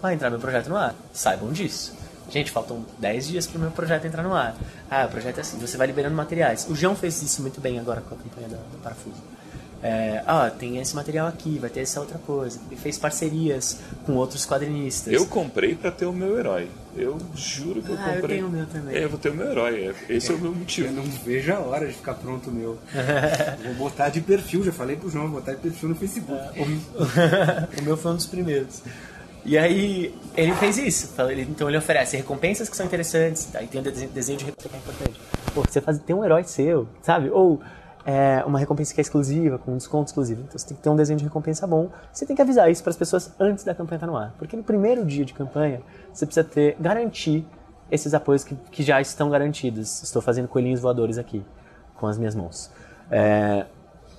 vai 0.00 0.14
entrar 0.14 0.30
meu 0.30 0.38
projeto 0.38 0.68
no 0.68 0.76
ar. 0.76 0.94
Saibam 1.12 1.52
disso. 1.52 1.94
Gente, 2.30 2.50
faltam 2.50 2.84
10 2.98 3.28
dias 3.28 3.46
para 3.46 3.58
o 3.58 3.60
meu 3.60 3.70
projeto 3.70 4.06
entrar 4.06 4.22
no 4.22 4.34
ar. 4.34 4.54
Ah, 4.90 5.06
o 5.06 5.08
projeto 5.08 5.38
é 5.38 5.40
assim, 5.40 5.58
você 5.58 5.76
vai 5.76 5.86
liberando 5.86 6.14
materiais. 6.14 6.66
O 6.68 6.74
João 6.74 6.94
fez 6.94 7.20
isso 7.22 7.42
muito 7.42 7.60
bem 7.60 7.78
agora 7.78 8.00
com 8.00 8.14
a 8.14 8.18
campanha 8.18 8.48
do 8.48 8.78
Parafuso 8.82 9.20
é, 9.82 10.22
ah, 10.26 10.50
tem 10.50 10.78
esse 10.78 10.94
material 10.94 11.26
aqui, 11.26 11.58
vai 11.58 11.70
ter 11.70 11.80
essa 11.80 12.00
outra 12.00 12.18
coisa. 12.18 12.60
Ele 12.70 12.78
fez 12.78 12.98
parcerias 12.98 13.78
com 14.04 14.12
outros 14.14 14.44
quadrinistas. 14.44 15.12
Eu 15.12 15.26
comprei 15.26 15.74
para 15.74 15.90
ter 15.90 16.04
o 16.04 16.12
meu 16.12 16.38
herói. 16.38 16.68
Eu 16.94 17.18
juro 17.34 17.80
que 17.80 17.88
eu 17.88 17.94
ah, 17.98 18.12
comprei. 18.14 18.22
eu 18.22 18.28
tenho 18.28 18.46
o 18.48 18.50
meu 18.50 18.66
também. 18.66 18.96
É, 18.96 19.04
eu 19.04 19.08
vou 19.08 19.18
ter 19.18 19.30
o 19.30 19.34
meu 19.34 19.50
herói. 19.50 19.94
É, 20.08 20.14
esse 20.14 20.30
é, 20.30 20.34
é 20.34 20.36
o 20.36 20.40
meu 20.40 20.54
motivo. 20.54 20.88
Eu 20.88 20.92
não 20.92 21.04
vejo 21.04 21.52
a 21.52 21.60
hora 21.60 21.86
de 21.86 21.94
ficar 21.94 22.14
pronto 22.14 22.50
o 22.50 22.52
meu. 22.52 22.78
vou 23.64 23.74
botar 23.74 24.10
de 24.10 24.20
perfil, 24.20 24.64
já 24.64 24.72
falei 24.72 24.96
pro 24.96 25.08
João, 25.08 25.28
vou 25.28 25.40
botar 25.40 25.54
de 25.54 25.60
perfil 25.60 25.88
no 25.88 25.94
Facebook. 25.94 26.40
É, 26.58 26.62
o 27.80 27.82
meu 27.82 27.96
foi 27.96 28.12
um 28.12 28.16
dos 28.16 28.26
primeiros. 28.26 28.82
E 29.44 29.56
aí 29.56 30.14
ele 30.36 30.54
fez 30.54 30.78
isso. 30.78 31.14
Então 31.48 31.68
ele 31.68 31.78
oferece 31.78 32.16
recompensas 32.16 32.68
que 32.68 32.76
são 32.76 32.86
interessantes. 32.86 33.54
Aí 33.54 33.66
tem 33.66 33.80
o 33.80 33.84
desenho 33.84 34.38
de 34.38 34.44
recompensa 34.44 34.68
que 34.68 34.74
é 34.74 34.78
importante. 34.78 35.20
Pô, 35.54 35.62
você 35.62 35.80
faz, 35.80 35.98
tem 35.98 36.14
um 36.14 36.24
herói 36.24 36.44
seu, 36.44 36.86
sabe? 37.02 37.30
Ou 37.30 37.60
é, 38.04 38.42
uma 38.46 38.58
recompensa 38.58 38.94
que 38.94 39.00
é 39.00 39.02
exclusiva, 39.02 39.58
com 39.58 39.72
um 39.72 39.76
desconto 39.76 40.08
exclusivo. 40.08 40.42
Então 40.42 40.58
você 40.58 40.66
tem 40.66 40.76
que 40.76 40.82
ter 40.82 40.88
um 40.88 40.96
desenho 40.96 41.18
de 41.18 41.24
recompensa 41.24 41.66
bom. 41.66 41.90
Você 42.12 42.26
tem 42.26 42.36
que 42.36 42.42
avisar 42.42 42.70
isso 42.70 42.82
para 42.82 42.90
as 42.90 42.96
pessoas 42.96 43.32
antes 43.38 43.64
da 43.64 43.74
campanha 43.74 43.96
estar 43.96 44.06
no 44.06 44.16
ar. 44.16 44.34
Porque 44.38 44.56
no 44.56 44.62
primeiro 44.62 45.04
dia 45.04 45.24
de 45.24 45.32
campanha, 45.32 45.80
você 46.12 46.26
precisa 46.26 46.44
ter, 46.44 46.76
garantir 46.78 47.46
esses 47.90 48.14
apoios 48.14 48.44
que, 48.44 48.54
que 48.70 48.82
já 48.82 49.00
estão 49.00 49.30
garantidos. 49.30 50.02
Estou 50.02 50.22
fazendo 50.22 50.48
coelhinhos 50.48 50.80
voadores 50.80 51.18
aqui, 51.18 51.44
com 51.96 52.06
as 52.06 52.16
minhas 52.18 52.34
mãos. 52.34 52.70
É, 53.10 53.66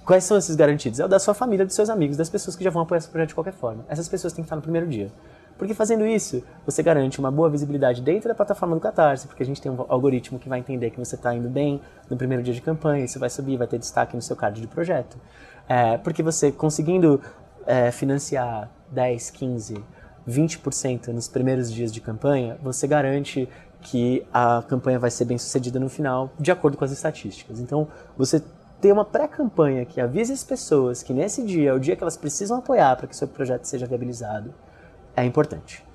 quais 0.06 0.24
são 0.24 0.38
esses 0.38 0.56
garantidos? 0.56 1.00
É 1.00 1.06
o 1.06 1.08
da 1.08 1.20
sua 1.20 1.34
família, 1.34 1.66
dos 1.66 1.76
seus 1.76 1.90
amigos, 1.90 2.18
das 2.18 2.30
pessoas 2.30 2.56
que 2.56 2.64
já 2.64 2.70
vão 2.70 2.82
apoiar 2.82 3.00
esse 3.00 3.10
projeto 3.10 3.30
de 3.30 3.36
qualquer 3.36 3.54
forma. 3.54 3.86
Essas 3.88 4.08
pessoas 4.08 4.34
têm 4.34 4.44
que 4.44 4.48
estar 4.48 4.56
no 4.56 4.62
primeiro 4.62 4.88
dia. 4.88 5.12
Porque 5.58 5.74
fazendo 5.76 6.06
isso, 6.06 6.44
você 6.66 6.82
garante 6.82 7.20
uma 7.20 7.30
boa 7.30 7.48
visibilidade 7.48 8.02
dentro 8.02 8.28
da 8.30 8.34
plataforma 8.34 8.74
do 8.74 8.82
Catarse, 8.82 9.28
porque 9.28 9.44
a 9.44 9.46
gente 9.46 9.62
tem 9.62 9.72
um 9.72 9.86
algoritmo 9.88 10.40
que 10.40 10.50
vai 10.50 10.58
entender 10.58 10.90
que 10.90 10.98
você 10.98 11.16
está 11.16 11.36
indo 11.36 11.48
bem 11.48 11.80
no 12.10 12.18
primeiro 12.18 12.42
dia 12.42 12.54
de 12.54 12.62
campanha, 12.62 13.06
isso 13.06 13.20
vai 13.20 13.30
subir, 13.30 13.58
vai 13.58 13.68
ter 13.68 13.78
destaque 13.78 14.16
no 14.16 14.22
seu 14.24 14.36
card 14.36 14.60
de 14.60 14.68
projeto. 14.68 15.18
É, 15.70 15.98
porque 15.98 16.24
você 16.24 16.52
conseguindo 16.52 17.22
é, 17.68 17.92
financiar 17.92 18.72
10, 18.92 19.30
15, 19.30 19.84
20% 20.28 21.08
nos 21.10 21.28
primeiros 21.28 21.72
dias 21.72 21.92
de 21.92 22.02
campanha, 22.02 22.58
você 22.64 22.88
garante 22.88 23.48
que 23.82 24.26
a 24.34 24.64
campanha 24.68 25.00
vai 25.00 25.12
ser 25.12 25.26
bem 25.26 25.38
sucedida 25.38 25.80
no 25.80 25.90
final, 25.90 26.32
de 26.40 26.52
acordo 26.52 26.78
com 26.78 26.86
as 26.86 26.92
estatísticas. 26.92 27.60
Então, 27.60 27.88
você 28.18 28.42
ter 28.82 28.92
uma 28.92 29.06
pré-campanha 29.06 29.86
que 29.86 30.02
avise 30.02 30.34
as 30.34 30.44
pessoas 30.44 31.04
que 31.04 31.14
nesse 31.14 31.44
dia 31.46 31.70
é 31.70 31.74
o 31.74 31.80
dia 31.80 31.96
que 31.96 32.04
elas 32.04 32.18
precisam 32.18 32.58
apoiar 32.58 32.96
para 32.96 33.06
que 33.06 33.16
seu 33.16 33.28
projeto 33.28 33.66
seja 33.66 33.86
viabilizado 33.86 34.52
é 35.16 35.24
importante. 35.24 35.86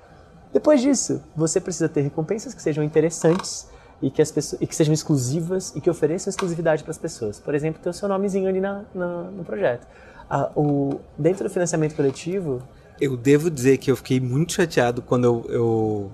Depois 0.53 0.81
disso, 0.81 1.21
você 1.35 1.59
precisa 1.59 1.89
ter 1.89 2.01
recompensas 2.01 2.53
que 2.53 2.61
sejam 2.61 2.83
interessantes 2.83 3.67
e 4.01 4.09
que, 4.09 4.21
as 4.21 4.31
pessoas, 4.31 4.61
e 4.61 4.65
que 4.65 4.75
sejam 4.75 4.93
exclusivas 4.93 5.75
e 5.75 5.81
que 5.81 5.89
ofereçam 5.89 6.29
exclusividade 6.31 6.83
para 6.83 6.91
as 6.91 6.97
pessoas. 6.97 7.39
Por 7.39 7.53
exemplo, 7.53 7.81
ter 7.81 7.89
o 7.89 7.93
seu 7.93 8.07
nomezinho 8.07 8.47
ali 8.47 8.61
na, 8.61 8.85
na 8.95 9.23
no 9.23 9.43
projeto. 9.43 9.85
Ah, 10.29 10.49
o, 10.55 10.99
dentro 11.17 11.43
do 11.43 11.49
financiamento 11.49 11.95
coletivo. 11.95 12.61
Eu 13.01 13.17
devo 13.17 13.51
dizer 13.51 13.77
que 13.77 13.91
eu 13.91 13.97
fiquei 13.97 14.19
muito 14.19 14.53
chateado 14.53 15.01
quando 15.01 15.25
eu, 15.25 15.45
eu 15.49 16.11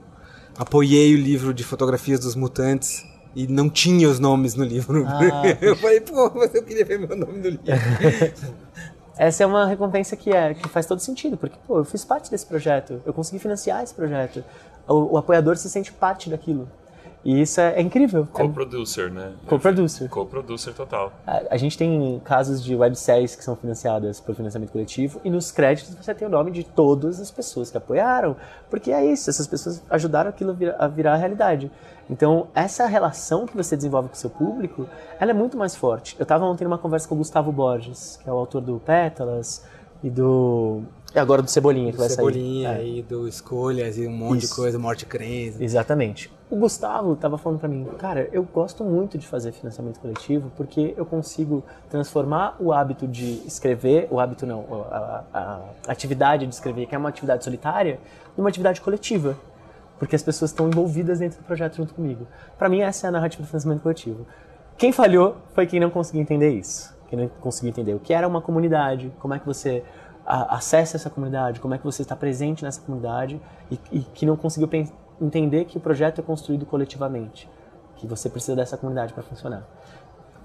apoiei 0.58 1.14
o 1.14 1.18
livro 1.18 1.54
de 1.54 1.64
fotografias 1.64 2.20
dos 2.20 2.36
mutantes 2.36 3.13
e 3.36 3.48
não 3.48 3.70
tinha 3.70 4.08
os 4.08 4.20
nomes 4.20 4.56
no 4.56 4.64
livro. 4.64 5.06
Ah, 5.08 5.44
eu 5.62 5.76
falei, 5.76 6.02
pô, 6.02 6.32
mas 6.36 6.54
eu 6.54 6.64
queria 6.64 6.86
ver 6.86 7.00
meu 7.00 7.16
nome 7.16 7.40
no 7.40 7.50
livro. 7.50 7.64
essa 9.18 9.44
é 9.44 9.46
uma 9.46 9.66
recompensa 9.66 10.16
que, 10.16 10.32
é, 10.32 10.54
que 10.54 10.68
faz 10.70 10.86
todo 10.86 11.00
sentido, 11.00 11.38
porque 11.38 11.58
pô, 11.68 11.80
eu 11.80 11.86
fiz 11.86 12.04
parte 12.06 12.30
desse 12.30 12.46
projeto, 12.46 13.02
eu 13.06 13.14
consegui 13.14 13.40
financiar 13.40 13.84
esse 13.84 13.94
projeto. 13.94 14.44
O, 14.88 15.14
o 15.14 15.18
apoiador 15.18 15.58
se 15.58 15.70
sente 15.70 15.92
parte 15.92 16.30
daquilo. 16.30 16.68
E 17.24 17.42
isso 17.42 17.62
é, 17.62 17.76
é 17.76 17.82
incrível. 17.82 18.28
Co-producer, 18.32 19.10
né? 19.10 19.32
Co-producer. 19.48 20.10
Co-producer 20.10 20.74
total. 20.74 21.14
A, 21.26 21.42
a, 21.52 21.58
gente 21.58 21.78
tem 21.78 22.22
casos 22.26 22.62
de 22.62 22.76
webséries 22.76 23.36
que 23.36 23.44
são 23.44 23.56
financiadas 23.56 24.20
por 24.20 24.36
financiamento 24.36 24.72
coletivo 24.72 25.22
e 25.24 25.30
nos 25.30 25.52
créditos 25.52 25.96
você 25.96 26.14
tem 26.14 26.28
o 26.28 26.32
nome 26.32 26.52
de 26.52 26.64
todas 26.64 27.22
as 27.22 27.32
pessoas 27.32 27.72
que 27.72 27.78
apoiaram, 27.78 28.36
porque 28.70 28.92
é 28.92 29.06
isso, 29.06 29.30
essas 29.30 29.48
pessoas 29.48 29.82
ajudaram 29.90 30.30
aquilo 30.30 30.52
a 30.52 30.54
virar, 30.54 30.76
a 30.78 30.88
virar 30.88 31.16
realidade. 31.16 31.72
Então, 32.10 32.48
essa 32.54 32.86
relação 32.86 33.46
que 33.46 33.56
você 33.56 33.78
desenvolve 33.78 34.10
com 34.10 34.16
o 34.16 34.18
seu 34.18 34.30
público, 34.30 34.88
ela 35.18 35.32
é 35.32 35.34
muito 35.34 35.58
mais 35.58 35.74
forte. 35.74 36.18
Eu 36.20 36.24
estava 36.24 36.44
ontem 36.44 36.66
numa 36.66 36.78
conversa 36.78 37.08
com 37.08 37.16
o 37.16 37.18
Gustavo 37.18 37.52
Borges, 37.52 38.20
que 38.22 38.30
é 38.30 38.34
o 38.34 38.36
autor 38.36 38.62
do 38.62 38.80
Pétalas 38.80 39.64
e 40.04 40.10
do 40.10 40.84
e 41.16 41.20
agora 41.20 41.44
do 41.44 41.50
Cebolinha, 41.50 41.92
que 41.92 41.98
do 41.98 42.00
vai 42.00 42.10
Cebolinha 42.10 42.70
sair. 42.70 42.78
Cebolinha 42.78 42.96
é. 42.96 43.00
e 43.00 43.02
do 43.04 43.28
Escolhas 43.28 43.98
e 43.98 44.08
um 44.08 44.12
monte 44.12 44.40
Isso. 44.40 44.48
de 44.48 44.56
coisa, 44.56 44.80
Morte 44.80 45.06
Crença. 45.06 45.64
Exatamente. 45.64 46.32
O 46.54 46.56
Gustavo 46.56 47.14
estava 47.14 47.36
falando 47.36 47.58
para 47.58 47.68
mim, 47.68 47.84
cara, 47.98 48.30
eu 48.32 48.44
gosto 48.44 48.84
muito 48.84 49.18
de 49.18 49.26
fazer 49.26 49.52
financiamento 49.52 50.00
coletivo 50.00 50.52
porque 50.56 50.94
eu 50.96 51.04
consigo 51.04 51.64
transformar 51.90 52.56
o 52.60 52.72
hábito 52.72 53.08
de 53.08 53.42
escrever, 53.44 54.08
o 54.12 54.20
hábito 54.20 54.46
não, 54.46 54.64
a, 54.92 55.24
a, 55.34 55.40
a 55.88 55.92
atividade 55.92 56.46
de 56.46 56.54
escrever, 56.54 56.86
que 56.86 56.94
é 56.94 56.98
uma 57.00 57.10
atividade 57.10 57.44
solitária, 57.44 58.00
numa 58.38 58.50
atividade 58.50 58.82
coletiva. 58.82 59.36
Porque 59.98 60.16
as 60.16 60.22
pessoas 60.22 60.52
estão 60.52 60.68
envolvidas 60.68 61.18
dentro 61.18 61.40
do 61.40 61.44
projeto 61.44 61.78
junto 61.78 61.96
comigo. 61.96 62.28
Para 62.56 62.70
mim, 62.70 62.82
essa 62.82 63.08
é 63.08 63.10
a 63.10 63.12
narrativa 63.12 63.42
do 63.42 63.48
financiamento 63.48 63.82
coletivo. 63.82 64.28
Quem 64.78 64.92
falhou 64.92 65.38
foi 65.56 65.66
quem 65.66 65.80
não 65.80 65.90
conseguiu 65.90 66.22
entender 66.22 66.52
isso. 66.52 66.96
Quem 67.08 67.18
não 67.18 67.28
conseguiu 67.42 67.70
entender 67.70 67.96
o 67.96 68.00
que 68.00 68.14
era 68.14 68.28
uma 68.28 68.42
comunidade, 68.42 69.12
como 69.18 69.34
é 69.34 69.40
que 69.40 69.46
você 69.48 69.84
a, 70.24 70.58
acessa 70.58 70.98
essa 70.98 71.10
comunidade, 71.10 71.60
como 71.60 71.74
é 71.74 71.80
que 71.80 71.84
você 71.84 72.04
está 72.04 72.16
presente 72.16 72.64
nessa 72.64 72.80
comunidade 72.80 73.42
e, 73.72 73.80
e 73.92 74.00
que 74.02 74.24
não 74.24 74.36
conseguiu 74.36 74.68
entender 75.24 75.66
que 75.66 75.78
o 75.78 75.82
projeto 75.82 76.20
é 76.20 76.24
construído 76.24 76.66
coletivamente, 76.66 77.50
que 77.96 78.06
você 78.06 78.30
precisa 78.30 78.56
dessa 78.56 78.78
comunidade 78.78 79.14
para 79.14 79.24
funcionar. 79.24 79.68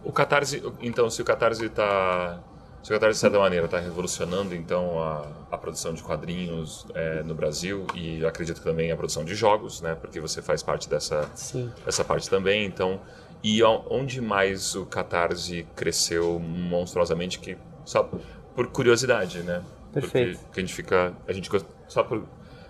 O 0.04 0.12
Catarse, 0.12 0.62
então, 0.80 1.10
se 1.10 1.20
o 1.20 1.24
Catarse 1.24 1.64
está 1.64 2.40
se 2.82 2.92
o 2.92 2.94
Catarse, 2.94 3.16
de 3.16 3.20
certa 3.20 3.38
maneira, 3.38 3.64
está 3.64 3.78
revolucionando 3.78 4.54
então 4.54 5.02
a, 5.02 5.26
a, 5.50 5.58
produção 5.58 5.92
de 5.92 6.02
quadrinhos 6.02 6.86
é, 6.94 7.22
no 7.24 7.34
Brasil 7.34 7.84
e 7.94 8.24
acredito 8.24 8.58
que 8.58 8.64
também 8.64 8.92
a 8.92 8.96
produção 8.96 9.24
de 9.24 9.34
jogos, 9.34 9.80
né? 9.80 9.96
Porque 9.96 10.20
você 10.20 10.40
faz 10.40 10.62
parte 10.62 10.88
dessa, 10.88 11.28
Sim. 11.34 11.72
dessa 11.84 12.04
parte 12.04 12.30
também. 12.30 12.64
Então, 12.64 13.00
e 13.42 13.62
onde 13.62 14.20
mais 14.20 14.74
o 14.74 14.86
Catarse 14.86 15.66
cresceu 15.74 16.38
monstruosamente 16.38 17.40
que 17.40 17.58
só 17.84 18.08
por 18.54 18.68
curiosidade, 18.68 19.42
né? 19.42 19.62
Perfeito. 19.92 20.38
Porque 20.40 20.60
a 20.60 20.62
gente 20.62 20.74
fica, 20.74 21.12
a 21.26 21.32
gente 21.32 21.50
só 21.88 22.04
por 22.04 22.24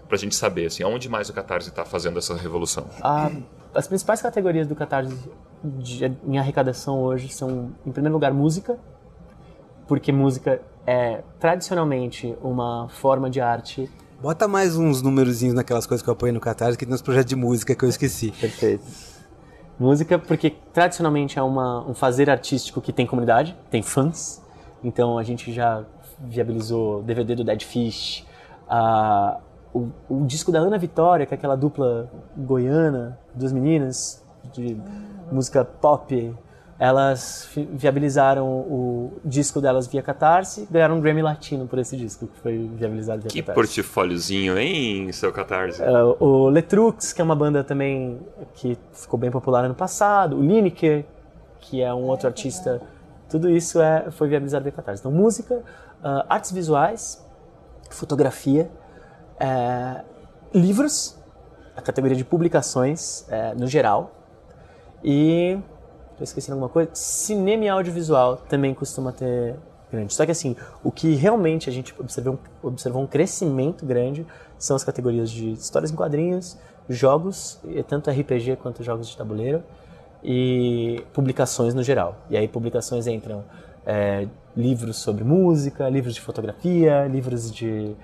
para 0.08 0.16
a 0.16 0.18
gente 0.18 0.34
saber 0.34 0.66
assim, 0.66 0.82
aonde 0.82 1.08
mais 1.08 1.28
o 1.28 1.32
Catarse 1.32 1.68
está 1.68 1.84
fazendo 1.84 2.18
essa 2.18 2.34
revolução. 2.34 2.86
Ah, 3.02 3.30
as 3.74 3.86
principais 3.86 4.22
categorias 4.22 4.66
do 4.66 4.74
Catarse 4.74 5.14
de, 5.62 6.16
em 6.26 6.38
arrecadação 6.38 7.00
hoje 7.00 7.28
são, 7.28 7.72
em 7.86 7.92
primeiro 7.92 8.14
lugar, 8.14 8.32
música, 8.32 8.78
porque 9.86 10.10
música 10.10 10.60
é 10.86 11.22
tradicionalmente 11.38 12.34
uma 12.42 12.88
forma 12.88 13.28
de 13.28 13.40
arte. 13.40 13.90
Bota 14.20 14.48
mais 14.48 14.76
uns 14.76 15.02
númerozinhos 15.02 15.54
naquelas 15.54 15.86
coisas 15.86 16.02
que 16.02 16.08
eu 16.08 16.12
apoio 16.12 16.32
no 16.32 16.40
Catarse, 16.40 16.78
que 16.78 16.86
tem 16.86 16.94
uns 16.94 17.02
projetos 17.02 17.28
de 17.28 17.36
música 17.36 17.74
que 17.74 17.84
eu 17.84 17.88
esqueci. 17.88 18.32
Perfeito. 18.32 18.84
Música, 19.78 20.18
porque 20.18 20.50
tradicionalmente 20.72 21.38
é 21.38 21.42
uma, 21.42 21.88
um 21.88 21.94
fazer 21.94 22.28
artístico 22.28 22.80
que 22.80 22.92
tem 22.92 23.06
comunidade, 23.06 23.56
tem 23.70 23.82
fãs. 23.82 24.42
Então 24.82 25.18
a 25.18 25.22
gente 25.22 25.52
já 25.52 25.84
viabilizou 26.18 27.02
DVD 27.02 27.36
do 27.36 27.44
Dead 27.44 27.62
Fish, 27.62 28.26
a, 28.68 29.38
o, 30.08 30.22
o, 30.22 30.26
disco 30.26 30.50
da 30.50 30.58
Ana 30.58 30.78
Vitória, 30.78 31.26
que 31.26 31.34
é 31.34 31.36
aquela 31.36 31.56
dupla 31.56 32.10
goiana, 32.36 33.18
duas 33.34 33.52
meninas 33.52 34.24
de 34.52 34.76
música 35.30 35.64
pop, 35.64 36.34
elas 36.78 37.48
viabilizaram 37.72 38.46
o 38.46 39.20
disco 39.24 39.60
delas 39.60 39.88
via 39.88 40.00
Catarse, 40.00 40.68
ganharam 40.70 40.96
um 40.96 41.00
Grammy 41.00 41.22
Latino 41.22 41.66
por 41.66 41.78
esse 41.78 41.96
disco, 41.96 42.28
que 42.28 42.40
foi 42.40 42.70
viabilizado 42.74 43.22
via 43.22 43.30
que 43.30 43.42
Catarse. 43.42 43.72
Que 43.72 43.82
portfóliozinho, 43.82 44.56
hein, 44.58 45.10
seu 45.12 45.32
Catarse? 45.32 45.82
Uh, 45.82 46.24
o 46.24 46.48
Letrux, 46.48 47.12
que 47.12 47.20
é 47.20 47.24
uma 47.24 47.34
banda 47.34 47.64
também 47.64 48.20
que 48.54 48.78
ficou 48.92 49.18
bem 49.18 49.30
popular 49.30 49.64
ano 49.64 49.74
passado, 49.74 50.36
o 50.36 50.42
Lineker, 50.42 51.04
que 51.60 51.82
é 51.82 51.92
um 51.92 52.04
outro 52.04 52.28
artista 52.28 52.80
tudo 53.28 53.50
isso 53.50 53.80
é, 53.80 54.10
foi 54.10 54.28
viabilizado 54.28 54.64
via 54.64 54.72
Catarse. 54.72 55.02
Então, 55.02 55.12
música, 55.12 55.56
uh, 55.56 56.24
artes 56.28 56.50
visuais, 56.50 57.22
fotografia, 57.90 58.70
é, 59.40 60.02
livros, 60.54 61.16
a 61.76 61.82
categoria 61.82 62.16
de 62.16 62.24
publicações 62.24 63.24
é, 63.28 63.54
no 63.54 63.66
geral, 63.66 64.12
e 65.02 65.58
Tô 66.18 66.24
esquecendo 66.24 66.54
alguma 66.54 66.68
coisa? 66.68 66.90
Cinema 66.94 67.64
e 67.64 67.68
audiovisual 67.68 68.38
também 68.48 68.74
costuma 68.74 69.12
ter 69.12 69.54
grande. 69.88 70.12
Só 70.12 70.26
que 70.26 70.32
assim, 70.32 70.56
o 70.82 70.90
que 70.90 71.14
realmente 71.14 71.70
a 71.70 71.72
gente 71.72 71.94
observou, 71.96 72.40
observou 72.60 73.00
um 73.00 73.06
crescimento 73.06 73.86
grande 73.86 74.26
são 74.58 74.74
as 74.74 74.82
categorias 74.82 75.30
de 75.30 75.52
histórias 75.52 75.92
em 75.92 75.94
quadrinhos, 75.94 76.58
jogos, 76.88 77.60
tanto 77.86 78.10
RPG 78.10 78.56
quanto 78.56 78.82
jogos 78.82 79.08
de 79.08 79.16
tabuleiro, 79.16 79.62
e 80.20 81.04
publicações 81.12 81.72
no 81.72 81.84
geral. 81.84 82.16
E 82.28 82.36
aí 82.36 82.48
publicações 82.48 83.06
entram 83.06 83.44
é, 83.86 84.26
livros 84.56 84.96
sobre 84.96 85.22
música, 85.22 85.88
livros 85.88 86.16
de 86.16 86.20
fotografia, 86.20 87.06
livros 87.06 87.48
de, 87.48 87.94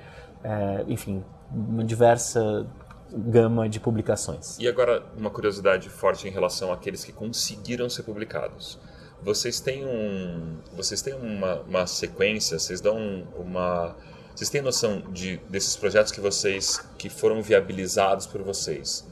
é, 0.44 0.85
enfim, 0.87 1.24
uma 1.50 1.83
diversa 1.83 2.66
gama 3.11 3.68
de 3.68 3.80
publicações. 3.80 4.59
E 4.59 4.68
agora, 4.68 5.02
uma 5.16 5.30
curiosidade 5.30 5.88
forte 5.88 6.28
em 6.28 6.30
relação 6.30 6.72
àqueles 6.72 7.04
que 7.04 7.12
conseguiram 7.12 7.88
ser 7.88 8.02
publicados. 8.02 8.78
Vocês 9.22 9.59
têm 9.59 9.87
um, 9.87 10.59
vocês 10.76 11.00
têm 11.00 11.14
uma, 11.14 11.61
uma 11.62 11.87
sequência, 11.87 12.59
vocês 12.59 12.80
dão 12.80 13.26
uma, 13.37 13.96
vocês 14.35 14.50
têm 14.50 14.61
noção 14.61 15.00
de 15.12 15.38
desses 15.48 15.76
projetos 15.76 16.12
que 16.12 16.20
vocês 16.20 16.78
que 16.98 17.09
foram 17.09 17.40
viabilizados 17.40 18.26
por 18.26 18.42
vocês? 18.42 19.09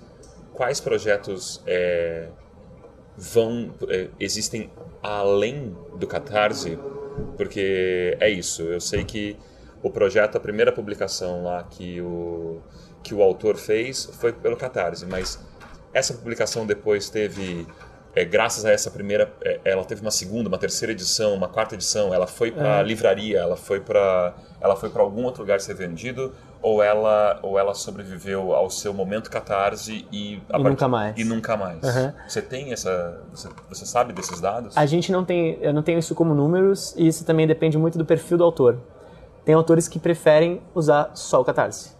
Quais 0.52 0.80
projetos 0.80 1.62
é, 1.66 2.28
vão 3.16 3.72
é, 3.88 4.10
existem 4.20 4.70
além 5.02 5.74
do 5.96 6.06
Catarse? 6.06 6.78
Porque 7.36 8.16
é 8.20 8.28
isso. 8.28 8.62
Eu 8.62 8.80
sei 8.80 9.04
que 9.04 9.38
o 9.82 9.90
projeto, 9.90 10.36
a 10.36 10.40
primeira 10.40 10.72
publicação 10.72 11.44
lá 11.44 11.62
que 11.64 12.00
o 12.00 12.60
que 13.02 13.14
o 13.14 13.22
autor 13.22 13.56
fez 13.56 14.04
foi 14.20 14.32
pelo 14.32 14.56
Catarse, 14.56 15.04
mas 15.06 15.44
essa 15.92 16.14
publicação 16.14 16.64
depois 16.64 17.10
teve, 17.10 17.66
é, 18.14 18.24
graças 18.24 18.64
a 18.64 18.70
essa 18.70 18.90
primeira, 18.90 19.32
é, 19.42 19.60
ela 19.64 19.84
teve 19.84 20.00
uma 20.00 20.10
segunda, 20.10 20.48
uma 20.48 20.58
terceira 20.58 20.92
edição, 20.92 21.34
uma 21.34 21.48
quarta 21.48 21.74
edição, 21.74 22.14
ela 22.14 22.26
foi 22.26 22.52
para 22.52 22.78
é. 22.78 22.82
livraria, 22.82 23.40
ela 23.40 23.56
foi 23.56 23.80
para, 23.80 24.34
ela 24.60 24.76
foi 24.76 24.88
para 24.88 25.02
algum 25.02 25.24
outro 25.24 25.42
lugar 25.42 25.60
ser 25.60 25.74
vendido, 25.74 26.32
ou 26.62 26.80
ela, 26.80 27.40
ou 27.42 27.58
ela 27.58 27.74
sobreviveu 27.74 28.54
ao 28.54 28.70
seu 28.70 28.94
momento 28.94 29.28
Catarse 29.28 30.06
e, 30.12 30.36
e 30.36 30.40
part... 30.42 30.62
nunca 30.62 30.88
mais. 30.88 31.18
E 31.18 31.24
nunca 31.24 31.56
mais. 31.56 31.82
Uhum. 31.82 32.12
Você 32.28 32.40
tem 32.40 32.72
essa, 32.72 33.20
você, 33.32 33.48
você 33.68 33.84
sabe 33.84 34.12
desses 34.12 34.40
dados? 34.40 34.76
A 34.76 34.86
gente 34.86 35.10
não 35.10 35.24
tem, 35.24 35.58
eu 35.60 35.74
não 35.74 35.82
tenho 35.82 35.98
isso 35.98 36.14
como 36.14 36.32
números 36.34 36.94
e 36.96 37.08
isso 37.08 37.24
também 37.24 37.48
depende 37.48 37.76
muito 37.76 37.98
do 37.98 38.04
perfil 38.04 38.38
do 38.38 38.44
autor. 38.44 38.78
Tem 39.44 39.54
autores 39.54 39.88
que 39.88 39.98
preferem 39.98 40.60
usar 40.74 41.10
só 41.14 41.40
o 41.40 41.44
Catarse. 41.44 41.90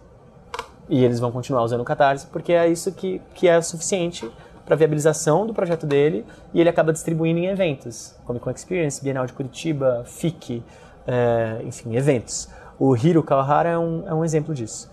E 0.89 1.03
eles 1.03 1.19
vão 1.19 1.31
continuar 1.31 1.63
usando 1.63 1.81
o 1.81 1.85
Catarse 1.85 2.27
porque 2.27 2.53
é 2.53 2.67
isso 2.67 2.91
que, 2.91 3.21
que 3.33 3.47
é 3.47 3.61
suficiente 3.61 4.29
para 4.65 4.75
viabilização 4.75 5.45
do 5.45 5.53
projeto 5.53 5.85
dele 5.85 6.25
e 6.53 6.59
ele 6.59 6.69
acaba 6.69 6.93
distribuindo 6.93 7.39
em 7.39 7.47
eventos, 7.47 8.15
Comic 8.25 8.43
Con 8.43 8.51
Experience, 8.51 9.03
Bienal 9.03 9.25
de 9.25 9.33
Curitiba, 9.33 10.03
FIC, 10.05 10.63
é, 11.05 11.61
enfim, 11.65 11.95
eventos. 11.95 12.47
O 12.79 12.95
Hiro 12.95 13.21
Kawahara 13.21 13.69
é 13.69 13.77
um, 13.77 14.07
é 14.07 14.13
um 14.13 14.23
exemplo 14.23 14.53
disso. 14.53 14.89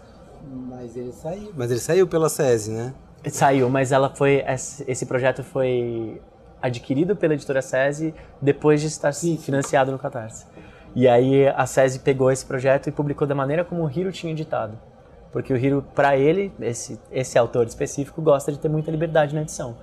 Mas 0.69 0.97
ele 0.97 1.13
saiu. 1.13 1.53
Mas 1.57 1.71
ele 1.71 1.81
saiu 1.81 2.07
pela 2.09 2.29
SESI, 2.29 2.73
né? 2.73 2.95
Saiu, 3.29 3.69
mas 3.69 3.93
ela 3.93 4.09
foi 4.09 4.43
esse 4.87 5.07
projeto 5.07 5.45
foi 5.45 6.21
adquirido 6.61 7.15
pela 7.15 7.35
editora 7.35 7.63
SESI 7.63 8.15
depois 8.41 8.81
de 8.81 8.87
estar 8.87 9.13
sim, 9.13 9.37
financiado 9.37 9.93
no 9.93 9.99
Catarse. 9.99 10.47
E 10.95 11.07
aí 11.07 11.47
a 11.49 11.67
SESI 11.67 12.01
pegou 12.01 12.31
esse 12.31 12.45
projeto 12.45 12.89
e 12.89 12.93
publicou 12.93 13.27
da 13.27 13.35
maneira 13.35 13.65
como 13.65 13.85
o 13.85 13.91
Hiro 13.91 14.11
tinha 14.11 14.33
editado. 14.33 14.79
Porque 15.33 15.53
o 15.53 15.57
Hiro, 15.57 15.85
para 15.95 16.17
ele, 16.17 16.53
esse, 16.61 16.99
esse 17.13 17.39
autor 17.39 17.67
específico, 17.67 18.21
gosta 18.21 18.51
de 18.51 18.59
ter 18.59 18.69
muita 18.69 18.91
liberdade 18.91 19.35
na 19.35 19.43
edição. 19.43 19.77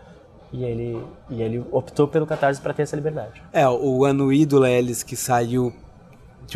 E 0.52 0.64
ele, 0.64 1.02
e 1.30 1.42
ele 1.42 1.66
optou 1.72 2.08
pelo 2.08 2.26
Catarse 2.26 2.60
para 2.60 2.74
ter 2.74 2.84
essa 2.84 2.96
liberdade. 2.96 3.42
É, 3.54 3.68
o 3.68 4.04
Ano 4.06 4.32
Ídolo 4.32 4.66
Ellis, 4.66 5.04
que 5.04 5.16
saiu, 5.16 5.74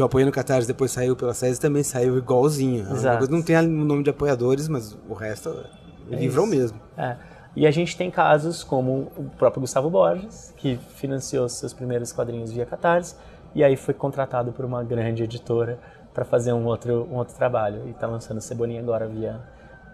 apoiando 0.02 0.30
o 0.30 0.34
Catarse, 0.34 0.68
depois 0.68 0.92
saiu 0.92 1.16
pela 1.16 1.34
SESI, 1.34 1.60
também 1.60 1.84
saiu 1.84 2.18
igualzinho. 2.18 2.88
É 2.90 2.94
Exato. 2.94 3.32
Não 3.32 3.42
tem 3.42 3.58
o 3.58 3.64
nome 3.64 4.04
de 4.04 4.10
apoiadores, 4.10 4.68
mas 4.68 4.98
o 5.08 5.14
resto 5.14 5.66
é, 6.12 6.26
é 6.26 6.46
mesmo. 6.46 6.80
É. 6.98 7.16
E 7.56 7.68
a 7.68 7.72
gente 7.72 7.98
tem 7.98 8.10
casos 8.10 8.64
como 8.64 9.12
o 9.18 9.30
próprio 9.38 9.62
Gustavo 9.62 9.90
Borges, 9.90 10.54
que 10.56 10.80
financiou 10.96 11.50
seus 11.50 11.74
primeiros 11.74 12.14
quadrinhos 12.14 12.52
via 12.52 12.66
Catarse, 12.66 13.16
e 13.54 13.64
aí 13.64 13.76
foi 13.76 13.94
contratado 13.94 14.52
por 14.52 14.66
uma 14.66 14.84
grande 14.84 15.24
editora 15.24 15.80
para 16.14 16.26
fazer 16.26 16.54
um 16.54 16.66
outro, 16.66 17.08
um 17.12 17.16
outro 17.16 17.36
trabalho. 17.36 17.88
E 17.88 17.92
está 17.92 18.08
lançando 18.08 18.42
Cebolinha 18.42 18.82
agora 18.82 19.08
via 19.08 19.40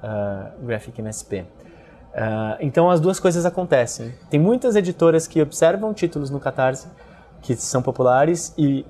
uh, 0.04 0.66
Graphic 0.66 1.00
MSP. 1.00 1.42
Uh, 1.42 1.46
ah, 2.16 2.58
então 2.60 2.90
as 2.90 3.00
duas 3.00 3.20
coisas 3.20 3.46
acontecem. 3.46 4.14
Tem 4.30 4.40
muitas 4.40 4.76
editoras 4.76 5.28
que 5.28 5.42
observam 5.42 5.94
títulos 5.94 6.30
no 6.30 6.40
Catarse 6.40 6.88
que 7.42 7.56
são 7.56 7.82
populares 7.82 8.54
e 8.58 8.86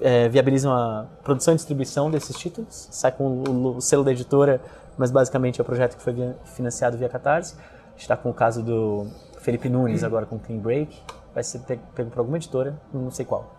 é, 0.00 0.28
viabilizam 0.28 0.72
a 0.72 1.06
produção 1.22 1.52
e 1.54 1.56
distribuição 1.56 2.10
desses 2.10 2.36
títulos. 2.36 2.88
Sai 2.90 3.12
com 3.12 3.24
o, 3.24 3.76
o, 3.76 3.80
selo 3.80 4.02
da 4.02 4.10
editora, 4.10 4.60
mas 4.96 5.10
basicamente 5.10 5.60
é 5.60 5.62
o 5.62 5.64
projeto 5.64 5.96
que 5.96 6.02
foi 6.02 6.12
via, 6.12 6.36
financiado 6.44 6.96
via 6.96 7.08
Catarse. 7.08 7.54
A 7.56 7.90
gente 7.92 8.00
está 8.00 8.16
com 8.16 8.30
o 8.30 8.34
caso 8.34 8.62
do 8.62 9.06
Felipe 9.38 9.68
Nunes 9.68 10.02
agora 10.02 10.26
com 10.26 10.38
Clean 10.38 10.58
Break. 10.58 10.98
Vai 11.34 11.44
ser 11.44 11.60
pego 11.94 12.10
por 12.10 12.18
alguma 12.18 12.36
editora, 12.36 12.80
não 12.92 13.10
sei 13.10 13.24
qual. 13.24 13.57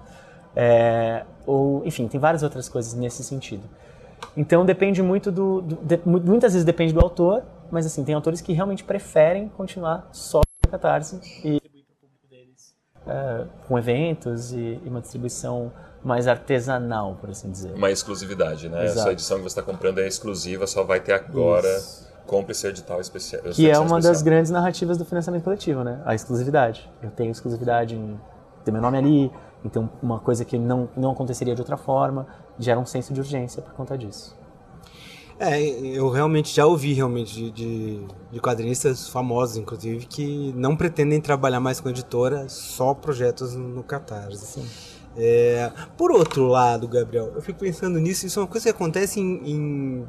É, 0.56 1.26
ou, 1.46 1.86
enfim, 1.86 2.08
tem 2.08 2.20
várias 2.20 2.44
outras 2.44 2.68
coisas 2.68 2.94
nesse 2.94 3.24
sentido. 3.24 3.64
Então 4.36 4.66
depende 4.66 5.02
muito 5.02 5.32
do, 5.32 5.62
do 5.62 5.76
de, 5.78 6.00
muitas 6.06 6.54
vezes 6.54 6.66
depende 6.66 6.94
do 6.94 7.00
autor, 7.00 7.44
mas 7.72 7.86
assim 7.86 8.04
tem 8.04 8.14
autores 8.16 8.42
que 8.42 8.54
realmente 8.54 8.84
preferem 8.84 9.48
continuar 9.50 10.10
só 10.12 10.42
no 10.66 10.72
Catarse 10.72 11.20
e 11.44 11.60
é, 13.08 13.46
com 13.68 13.78
eventos 13.78 14.52
e, 14.52 14.80
e, 14.84 14.88
uma 14.88 15.02
distribuição 15.02 15.72
mais 16.04 16.28
artesanal, 16.28 17.16
por 17.20 17.30
assim 17.30 17.50
dizer. 17.50 17.74
Uma 17.74 17.90
exclusividade, 17.90 18.70
né? 18.70 18.86
Exato. 18.86 19.00
Essa 19.00 19.12
edição 19.12 19.38
que 19.38 19.44
você 19.44 19.60
está 19.60 19.64
comprando 19.64 20.00
é 20.00 20.08
exclusiva, 20.08 20.68
só 20.68 20.84
vai 20.84 21.00
ter 21.00 21.14
agora. 21.14 21.68
Isso. 21.68 22.08
Compre 22.26 22.52
esse 22.52 22.68
edital 22.68 23.02
especial. 23.02 23.42
Que 23.42 23.68
é 23.68 23.74
uma 23.80 23.86
especial. 23.86 24.14
das 24.14 24.22
grandes 24.22 24.52
narrativas 24.52 25.00
do 25.00 25.04
financiamento 25.04 25.44
coletivo, 25.44 25.84
né? 25.84 26.00
A 26.06 26.14
exclusividade. 26.14 26.88
Eu 27.02 27.10
tenho 27.10 27.32
exclusividade 27.32 27.96
em 27.96 28.20
ter 28.64 28.72
meu 28.72 28.82
nome 28.82 29.00
ali, 29.00 29.32
então, 29.64 29.90
uma 30.02 30.20
coisa 30.20 30.46
que 30.46 30.58
não, 30.58 30.90
não 30.96 31.12
aconteceria 31.12 31.54
de 31.54 31.62
outra 31.62 31.78
forma 31.78 32.28
gera 32.58 32.80
um 32.80 32.86
senso 32.86 33.14
de 33.14 33.20
urgência 33.20 33.62
por 33.62 33.74
conta 33.74 33.98
disso. 33.98 34.38
É, 35.40 35.62
eu 35.62 36.10
realmente 36.10 36.54
já 36.54 36.66
ouvi 36.66 36.92
realmente 36.92 37.34
de, 37.34 37.52
de, 37.52 38.08
de, 38.30 38.40
quadrinistas 38.42 39.08
famosos, 39.08 39.56
inclusive, 39.56 40.06
que 40.06 40.54
não 40.54 40.76
pretendem 40.76 41.22
trabalhar 41.22 41.62
mais 41.62 41.80
com 41.80 41.88
editora, 41.88 42.50
só 42.50 42.94
projetos 42.94 43.56
no 43.56 43.82
Catarse. 43.82 44.46
Sim. 44.46 44.68
É, 45.16 45.72
por 45.98 46.12
outro 46.12 46.46
lado, 46.46 46.90
Gabriel, 46.90 47.32
eu 47.36 47.42
fico 47.42 47.60
pensando 47.60 47.98
nisso, 48.00 48.26
isso 48.26 48.38
é 48.38 48.44
uma 48.44 48.50
coisa 48.50 48.66
que 48.66 48.70
acontece 48.70 49.22
em, 49.22 49.50
em, 49.50 50.08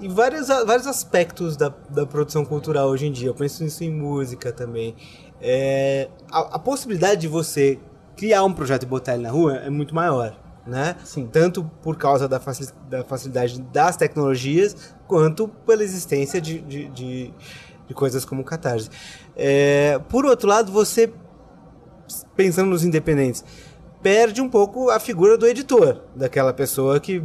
em 0.00 0.08
vários, 0.08 0.46
vários 0.46 0.86
aspectos 0.86 1.56
da, 1.56 1.74
da 1.90 2.06
produção 2.06 2.44
cultural 2.44 2.88
hoje 2.88 3.06
em 3.06 3.12
dia. 3.12 3.28
Eu 3.28 3.34
penso 3.34 3.64
nisso 3.64 3.82
em 3.82 3.90
música 3.90 4.52
também. 4.52 4.94
É, 5.40 6.08
a, 6.30 6.54
a 6.54 6.58
possibilidade 6.58 7.22
de 7.22 7.28
você 7.28 7.80
criar 8.16 8.44
um 8.44 8.52
projeto 8.52 8.84
e 8.84 8.86
botar 8.86 9.14
ele 9.14 9.22
na 9.22 9.30
rua 9.30 9.56
é 9.56 9.70
muito 9.70 9.94
maior. 9.94 10.36
Né? 10.66 10.96
Sim. 11.04 11.28
Tanto 11.30 11.62
por 11.80 11.96
causa 11.96 12.26
da, 12.26 12.40
facilidade 12.40 13.60
das 13.60 13.96
tecnologias, 13.96 14.94
quanto 15.06 15.46
pela 15.46 15.84
existência 15.84 16.40
de, 16.40 16.58
de, 16.58 16.88
de, 16.88 17.34
de 17.86 17.94
coisas 17.94 18.24
como 18.24 18.42
o 18.42 18.44
Catarse. 18.44 18.90
É, 19.36 20.00
por 20.08 20.26
outro 20.26 20.48
lado, 20.48 20.72
você, 20.72 21.12
pensando 22.34 22.68
nos 22.68 22.82
independentes, 22.82 23.44
perde 24.02 24.40
um 24.40 24.48
pouco 24.48 24.90
a 24.90 24.98
figura 24.98 25.38
do 25.38 25.46
editor, 25.46 26.00
daquela 26.16 26.52
pessoa 26.52 26.98
que, 26.98 27.22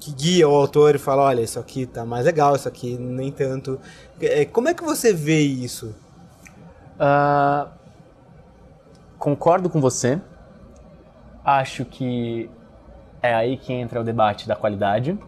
que 0.00 0.12
guia 0.12 0.48
o 0.48 0.54
autor 0.56 0.96
e 0.96 0.98
fala: 0.98 1.22
olha, 1.22 1.42
isso 1.42 1.60
aqui 1.60 1.86
tá 1.86 2.04
mais 2.04 2.26
legal, 2.26 2.56
isso 2.56 2.66
aqui 2.66 2.98
nem 2.98 3.30
tanto. 3.30 3.78
É, 4.20 4.44
como 4.44 4.68
é 4.68 4.74
que 4.74 4.82
você 4.82 5.12
vê 5.12 5.38
isso? 5.38 5.94
Uh 6.96 7.83
concordo 9.24 9.70
com 9.70 9.80
você. 9.80 10.20
Acho 11.42 11.86
que 11.86 12.50
é 13.22 13.34
aí 13.34 13.56
que 13.56 13.72
entra 13.72 13.98
o 13.98 14.04
debate 14.04 14.46
da 14.46 14.54
qualidade, 14.54 15.18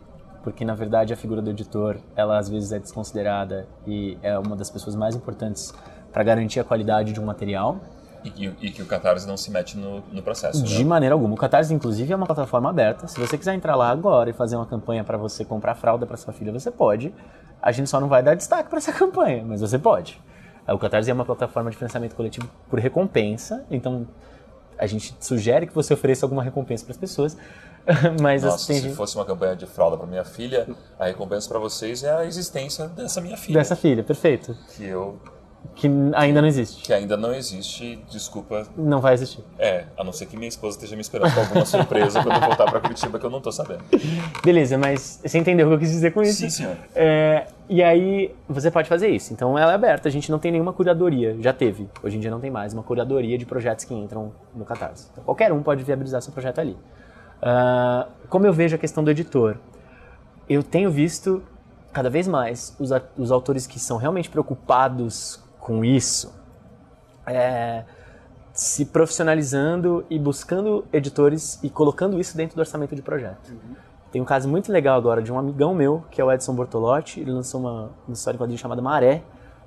porque 0.44 0.66
na 0.66 0.74
verdade 0.74 1.14
a 1.14 1.16
figura 1.16 1.40
do 1.40 1.48
editor, 1.48 1.96
ela 2.14 2.37
às 2.37 2.46
vezes 2.46 2.73
é 2.73 2.79
desconsiderada 2.79 3.66
e 3.87 4.18
é 4.23 4.38
uma 4.38 4.54
das 4.54 4.68
pessoas 4.68 4.94
mais 4.94 5.16
importantes 5.16 5.73
para 6.12 6.23
garantir 6.23 6.60
a 6.60 6.64
qualidade 6.64 7.14
de 7.14 7.18
um 7.18 7.25
material. 7.25 7.79
E 8.23 8.31
que, 8.31 8.44
e 8.60 8.71
que, 8.71 8.83
o 8.83 8.87
Catarse 8.87 9.27
não 9.27 9.37
se 9.37 9.50
mete 9.50 9.79
no, 9.79 10.02
no 10.12 10.21
processo. 10.21 10.62
De 10.62 10.81
né? 10.81 10.85
maneira 10.85 11.14
alguma. 11.14 11.33
O 11.33 11.37
Catarse, 11.37 11.73
inclusive, 11.73 12.12
é 12.12 12.16
uma 12.16 12.27
plataforma 12.27 12.68
aberta. 12.68 13.06
Se 13.06 13.18
você 13.18 13.38
quiser 13.38 13.54
entrar 13.54 13.77
lá 13.77 13.88
agora 13.88 14.29
e 14.29 14.33
fazer 14.33 14.56
uma 14.56 14.66
campanha 14.66 15.04
para 15.04 15.16
você 15.16 15.44
comprar 15.44 15.75
fralda 15.75 16.04
para 16.04 16.16
sua 16.16 16.35
filha, 16.35 16.52
você 16.52 16.71
pode. 16.71 17.14
A 17.62 17.71
gente 17.73 17.88
só 17.88 18.00
não 18.00 18.08
vai 18.08 18.23
dar 18.23 18.35
destaque 18.35 18.68
para 18.68 18.79
essa 18.79 18.92
campanha, 18.92 19.44
mas 19.46 19.60
você 19.60 19.79
pode. 19.79 20.21
O 20.69 20.79
Catarse 20.79 21.10
é 21.10 21.14
uma 21.14 21.25
plataforma 21.25 21.71
de 21.71 21.77
financiamento 21.77 22.14
coletivo 22.14 22.48
por 22.69 22.79
recompensa, 22.79 23.64
então 23.71 24.06
a 24.79 24.87
gente 24.87 25.14
sugere 25.21 25.67
que 25.67 25.75
você 25.75 25.94
ofereça 25.94 26.27
alguma 26.27 26.42
recompensa 26.42 26.85
para 26.85 26.92
as 26.92 26.98
pessoas. 26.98 27.37
Mas 28.21 28.42
Nossa, 28.42 28.73
assim, 28.73 28.81
se 28.81 28.94
fosse 28.94 29.14
uma 29.14 29.25
campanha 29.25 29.54
de 29.54 29.64
fralda 29.64 29.96
para 29.96 30.06
minha 30.06 30.25
filha, 30.25 30.67
a 30.98 31.06
recompensa 31.06 31.48
para 31.48 31.58
vocês 31.58 32.02
é 32.02 32.12
a 32.12 32.25
existência 32.25 32.88
dessa 32.88 33.21
minha 33.21 33.37
filha. 33.37 33.58
Dessa 33.58 33.77
filha, 33.77 34.02
perfeito. 34.02 34.56
Que 34.77 34.85
eu 34.85 35.21
Que 35.75 35.88
ainda 36.14 36.40
não 36.40 36.48
existe. 36.48 36.83
Que 36.83 36.92
ainda 36.92 37.17
não 37.17 37.35
existe, 37.35 38.02
desculpa. 38.10 38.67
Não 38.77 39.00
vai 39.00 39.14
existir. 39.14 39.44
É, 39.58 39.85
a 39.96 40.04
não 40.04 40.12
ser 40.12 40.27
que 40.27 40.37
minha 40.37 40.48
esposa 40.48 40.77
esteja 40.77 40.94
me 40.94 41.02
esperando 41.02 41.33
com 41.35 41.40
alguma 41.40 41.64
surpresa 41.64 42.23
quando 42.23 42.35
eu 42.35 42.40
voltar 42.40 42.71
pra 42.71 42.81
Curitiba 42.81 43.19
que 43.19 43.27
eu 43.27 43.31
não 43.31 43.40
tô 43.40 43.50
sabendo. 43.52 43.85
Beleza, 44.44 44.79
mas 44.79 45.21
você 45.25 45.38
entendeu 45.38 45.67
o 45.67 45.71
que 45.71 45.75
eu 45.75 45.79
quis 45.81 45.90
dizer 45.90 46.12
com 46.12 46.23
isso? 46.23 46.40
Sim, 46.40 46.50
senhor. 46.50 46.77
É, 46.94 47.46
e 47.69 47.83
aí 47.83 48.35
você 48.48 48.71
pode 48.71 48.88
fazer 48.88 49.08
isso. 49.08 49.33
Então 49.33 49.58
ela 49.58 49.73
é 49.73 49.75
aberta, 49.75 50.08
a 50.08 50.12
gente 50.12 50.31
não 50.31 50.38
tem 50.38 50.52
nenhuma 50.52 50.73
curadoria. 50.73 51.37
Já 51.40 51.52
teve, 51.52 51.88
hoje 52.02 52.17
em 52.17 52.21
dia 52.21 52.31
não 52.31 52.40
tem 52.40 52.50
mais, 52.50 52.73
uma 52.73 52.83
curadoria 52.83 53.37
de 53.37 53.44
projetos 53.44 53.85
que 53.85 53.94
entram 53.94 54.33
no 54.54 54.64
Catarse. 54.64 55.08
Então, 55.12 55.25
qualquer 55.25 55.52
um 55.52 55.62
pode 55.62 55.83
viabilizar 55.83 56.23
seu 56.23 56.33
projeto 56.33 56.60
ali. 56.60 56.77
Ah, 57.42 58.06
como 58.29 58.46
eu 58.46 58.52
vejo 58.52 58.77
a 58.77 58.79
questão 58.79 59.02
do 59.02 59.10
editor? 59.10 59.56
Eu 60.48 60.62
tenho 60.62 60.90
visto 60.90 61.42
cada 61.92 62.10
vez 62.10 62.29
mais 62.29 62.77
os, 62.79 62.90
os 63.17 63.33
autores 63.33 63.67
que 63.67 63.79
são 63.81 63.96
realmente 63.96 64.29
preocupados 64.29 65.42
com 65.67 65.85
isso 65.85 66.33
é, 67.27 67.83
se 68.52 68.85
profissionalizando 68.85 70.06
e 70.08 70.17
buscando 70.17 70.85
editores 70.92 71.58
e 71.60 71.69
colocando 71.69 72.21
isso 72.21 72.37
dentro 72.37 72.54
do 72.54 72.60
orçamento 72.60 72.94
de 72.94 73.02
projeto. 73.02 73.52
Tem 74.12 74.23
um 74.23 74.25
caso 74.25 74.48
muito 74.48 74.71
legal 74.71 74.96
agora 74.96 75.21
de 75.21 75.33
um 75.33 75.37
amigão 75.37 75.75
meu, 75.75 76.04
que 76.08 76.21
é 76.21 76.25
o 76.25 76.31
Edson 76.31 76.54
Bortolotti. 76.54 77.19
Ele 77.19 77.33
lançou 77.33 77.60
uma, 77.60 77.90
uma 78.06 78.14
história 78.14 78.37
em 78.37 78.38
quadrinho 78.38 78.60
chamada 78.60 78.81
Maré, 78.81 79.25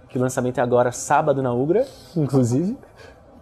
que 0.07 0.17
o 0.17 0.21
lançamento 0.21 0.57
é 0.59 0.61
agora 0.61 0.89
sábado 0.93 1.43
na 1.43 1.53
Ugra, 1.53 1.85
inclusive, 2.15 2.77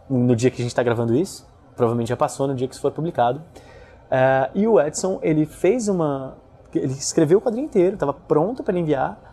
no 0.10 0.36
dia 0.36 0.50
que 0.50 0.56
a 0.56 0.64
gente 0.64 0.72
está 0.72 0.82
gravando 0.82 1.16
isso. 1.16 1.48
Provavelmente 1.76 2.08
já 2.08 2.18
passou 2.18 2.48
no 2.48 2.56
dia 2.56 2.68
que 2.68 2.74
isso 2.74 2.82
for 2.82 2.92
publicado. 2.92 3.40
Ah, 4.10 4.50
e 4.56 4.68
o 4.68 4.82
Edson, 4.82 5.20
ele 5.22 5.46
fez 5.46 5.88
uma. 5.88 6.36
Ele 6.74 6.92
escreveu 6.94 7.38
o 7.38 7.42
quadrinho 7.42 7.66
inteiro, 7.66 7.94
estava 7.94 8.14
pronto 8.14 8.64
para 8.64 8.78
enviar. 8.80 9.27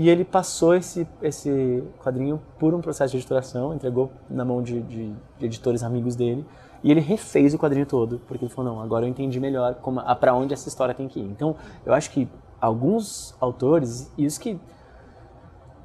E 0.00 0.08
ele 0.08 0.24
passou 0.24 0.74
esse, 0.76 1.06
esse 1.20 1.82
quadrinho 2.02 2.40
por 2.56 2.72
um 2.72 2.80
processo 2.80 3.10
de 3.10 3.16
editoração, 3.18 3.74
entregou 3.74 4.10
na 4.30 4.44
mão 4.44 4.62
de, 4.62 4.80
de- 4.82 5.12
de 5.38 5.44
editores 5.46 5.82
amigos 5.82 6.14
dele. 6.14 6.46
E 6.84 6.90
ele 6.92 7.00
refez 7.00 7.52
o 7.52 7.58
quadrinho 7.58 7.84
todo, 7.84 8.20
porque 8.28 8.44
ele 8.44 8.52
falou: 8.54 8.72
não, 8.74 8.80
agora 8.80 9.04
eu 9.04 9.08
entendi 9.10 9.40
melhor 9.40 9.74
como, 9.82 10.00
para 10.16 10.32
onde 10.34 10.54
essa 10.54 10.68
história 10.68 10.94
tem 10.94 11.08
que 11.08 11.18
ir. 11.18 11.24
Então, 11.24 11.56
eu 11.84 11.92
acho 11.92 12.10
que 12.12 12.28
alguns 12.60 13.34
autores, 13.40 14.08
e 14.16 14.24
os 14.24 14.38
que 14.38 14.58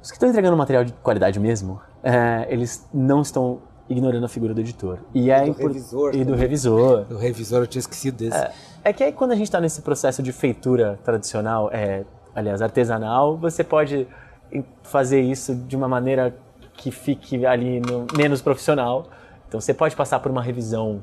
os 0.00 0.10
que 0.10 0.16
estão 0.16 0.28
entregando 0.28 0.56
material 0.56 0.84
de 0.84 0.92
qualidade 0.92 1.40
mesmo, 1.40 1.80
é, 2.02 2.46
eles 2.48 2.86
não 2.94 3.20
estão 3.22 3.58
ignorando 3.88 4.24
a 4.24 4.28
figura 4.28 4.54
do 4.54 4.60
editor. 4.60 4.98
E, 5.12 5.30
é 5.30 5.42
do 5.42 5.48
impor- 5.50 5.66
revisor 5.66 6.14
E 6.14 6.24
do 6.24 6.34
revisor. 6.36 7.06
O 7.10 7.16
revisor, 7.16 7.60
eu 7.62 7.66
tinha 7.66 7.80
esquecido 7.80 8.18
desse. 8.18 8.36
É 8.84 8.92
que 8.92 9.02
aí 9.02 9.12
quando 9.12 9.32
a 9.32 9.34
gente 9.34 9.46
está 9.46 9.60
nesse 9.60 9.82
processo 9.82 10.22
de 10.22 10.30
feitura 10.30 11.00
tradicional, 11.02 11.68
é, 11.72 12.04
aliás, 12.34 12.60
artesanal, 12.62 13.36
você 13.36 13.62
pode 13.64 14.06
fazer 14.82 15.20
isso 15.20 15.54
de 15.54 15.76
uma 15.76 15.88
maneira 15.88 16.34
que 16.74 16.90
fique 16.90 17.44
ali 17.46 17.80
no- 17.80 18.06
menos 18.16 18.40
profissional. 18.42 19.06
Então 19.48 19.60
você 19.60 19.72
pode 19.74 19.94
passar 19.96 20.18
por 20.20 20.30
uma 20.30 20.42
revisão 20.42 21.02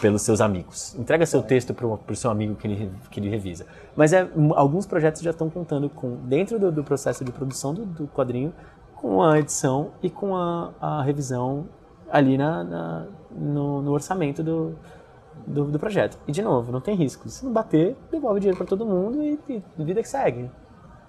pelos 0.00 0.22
seus 0.22 0.40
amigos. 0.40 0.94
Entrega 0.98 1.24
seu 1.24 1.42
texto 1.42 1.72
para 1.72 1.86
o 1.86 2.16
seu 2.16 2.30
amigo 2.30 2.54
que 2.54 2.66
ele, 2.66 2.92
que 3.10 3.18
ele 3.20 3.28
revisa. 3.30 3.64
Mas 3.96 4.12
é, 4.12 4.28
alguns 4.54 4.84
projetos 4.86 5.22
já 5.22 5.30
estão 5.30 5.48
contando 5.48 5.88
com, 5.88 6.16
dentro 6.24 6.58
do, 6.58 6.70
do 6.70 6.84
processo 6.84 7.24
de 7.24 7.32
produção 7.32 7.72
do, 7.72 7.86
do 7.86 8.06
quadrinho, 8.08 8.52
com 8.94 9.22
a 9.22 9.38
edição 9.38 9.92
e 10.02 10.10
com 10.10 10.36
a, 10.36 10.70
a 10.80 11.02
revisão 11.02 11.66
ali 12.10 12.36
na, 12.36 12.62
na- 12.64 13.06
no, 13.30 13.82
no 13.82 13.92
orçamento 13.92 14.42
do, 14.42 14.74
do, 15.46 15.64
do 15.64 15.78
projeto. 15.78 16.18
E 16.26 16.32
de 16.32 16.42
novo, 16.42 16.72
não 16.72 16.80
tem 16.80 16.94
risco. 16.94 17.28
Se 17.28 17.44
não 17.44 17.52
bater, 17.52 17.96
devolve 18.10 18.40
dinheiro 18.40 18.56
para 18.56 18.66
todo 18.66 18.84
mundo 18.84 19.22
e, 19.22 19.38
e 19.48 19.84
vida 19.84 20.02
que 20.02 20.08
segue. 20.08 20.50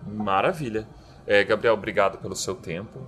Maravilha. 0.06 0.88
É, 1.28 1.44
Gabriel, 1.44 1.74
obrigado 1.74 2.18
pelo 2.20 2.34
seu 2.34 2.56
tempo, 2.56 3.02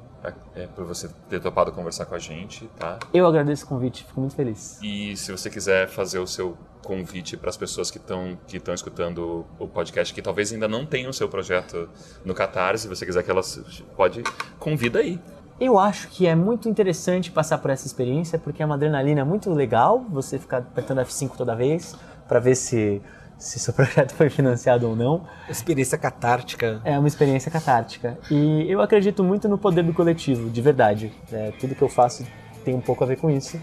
é, 0.54 0.68
por 0.68 0.84
você 0.84 1.10
ter 1.30 1.40
topado 1.40 1.72
conversar 1.72 2.06
com 2.06 2.14
a 2.16 2.20
gente, 2.20 2.68
tá? 2.78 3.00
Eu 3.14 3.26
agradeço 3.26 3.64
o 3.64 3.70
convite, 3.70 4.04
fico 4.04 4.20
muito 4.20 4.36
feliz. 4.36 4.78
E 4.84 5.16
se 5.16 5.32
você 5.32 5.50
quiser 5.50 5.88
fazer 5.88 6.20
o 6.20 6.28
seu 6.28 6.58
convite 6.84 7.38
para 7.38 7.50
as 7.50 7.56
pessoas 7.56 7.90
que 7.90 7.98
estão 7.98 8.38
que 8.46 8.58
estão 8.58 8.74
escutando 8.74 9.46
o 9.58 9.68
podcast 9.68 10.14
que 10.14 10.22
talvez 10.22 10.52
ainda 10.52 10.68
não 10.68 10.86
tenham 10.86 11.12
o 11.12 11.14
seu 11.14 11.30
projeto 11.30 11.90
no 12.26 12.34
Catarse, 12.34 12.84
se 12.84 12.90
você 12.90 13.06
quiser 13.06 13.24
que 13.24 13.32
elas 13.32 13.62
pode 13.96 14.22
convida 14.60 15.00
aí. 15.00 15.18
Eu 15.60 15.78
acho 15.78 16.08
que 16.08 16.26
é 16.26 16.36
muito 16.36 16.70
interessante 16.70 17.30
passar 17.30 17.58
por 17.58 17.70
essa 17.70 17.86
experiência 17.86 18.40
porque 18.40 18.64
é 18.64 18.66
uma 18.66 18.76
adrenalina 18.76 19.26
muito 19.26 19.52
legal 19.52 20.06
você 20.10 20.40
ficar 20.40 20.60
apertando 20.60 21.00
F5 21.02 21.32
toda 21.36 21.54
vez 21.56 21.98
para 22.28 22.40
ver 22.40 22.56
se 22.56 23.02
se 23.38 23.58
seu 23.58 23.74
projeto 23.76 24.14
foi 24.14 24.30
financiado 24.30 24.88
ou 24.88 24.96
não. 24.96 25.24
Experiência 25.50 25.98
catártica. 25.98 26.82
É 26.84 27.00
uma 27.00 27.08
experiência 27.08 27.50
catártica. 27.50 28.18
E 28.30 28.66
eu 28.70 28.82
acredito 28.82 29.24
muito 29.24 29.48
no 29.48 29.58
poder 29.58 29.84
do 29.84 29.94
coletivo, 29.94 30.50
de 30.50 30.62
verdade. 30.62 31.12
É, 31.32 31.52
tudo 31.60 31.74
que 31.74 31.82
eu 31.82 31.90
faço 31.90 32.26
tem 32.66 32.76
um 32.76 32.82
pouco 32.82 33.04
a 33.04 33.08
ver 33.08 33.18
com 33.18 33.30
isso. 33.30 33.60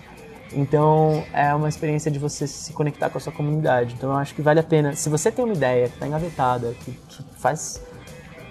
Então, 0.53 1.25
é 1.33 1.55
uma 1.55 1.69
experiência 1.69 2.11
de 2.11 2.19
você 2.19 2.47
se 2.47 2.73
conectar 2.73 3.11
com 3.11 3.19
a 3.19 3.21
sua 3.21 3.33
comunidade. 3.33 3.95
Então, 3.95 4.11
eu 4.11 4.17
acho 4.17 4.35
que 4.35 4.41
vale 4.41 4.61
a 4.61 4.63
pena. 4.63 4.95
Se 4.95 5.11
você 5.11 5.31
tem 5.31 5.45
uma 5.45 5.55
ideia 5.55 5.89
que 5.89 5.95
está 5.95 6.07
engavetada, 6.07 6.73
que, 6.85 6.93
que 6.93 7.23
faz. 7.39 7.83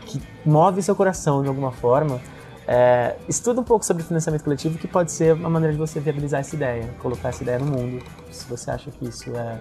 que 0.05 0.21
move 0.45 0.83
seu 0.83 0.95
coração 0.95 1.41
de 1.41 1.47
alguma 1.47 1.71
forma, 1.71 2.21
é, 2.67 3.15
estuda 3.29 3.61
um 3.61 3.63
pouco 3.63 3.85
sobre 3.85 4.03
financiamento 4.03 4.43
coletivo, 4.43 4.77
que 4.77 4.87
pode 4.87 5.11
ser 5.11 5.33
uma 5.33 5.49
maneira 5.49 5.73
de 5.73 5.79
você 5.79 5.99
viabilizar 5.99 6.39
essa 6.39 6.55
ideia, 6.55 6.89
colocar 6.99 7.29
essa 7.29 7.43
ideia 7.43 7.59
no 7.59 7.65
mundo. 7.65 8.03
Se 8.31 8.47
você 8.47 8.71
acha 8.71 8.89
que 8.91 9.05
isso 9.05 9.35
é. 9.35 9.59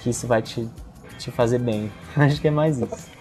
que 0.00 0.10
isso 0.10 0.26
vai 0.26 0.42
te, 0.42 0.68
te 1.18 1.30
fazer 1.30 1.58
bem. 1.58 1.90
Acho 2.16 2.40
que 2.40 2.48
é 2.48 2.50
mais 2.50 2.78
isso. 2.78 3.18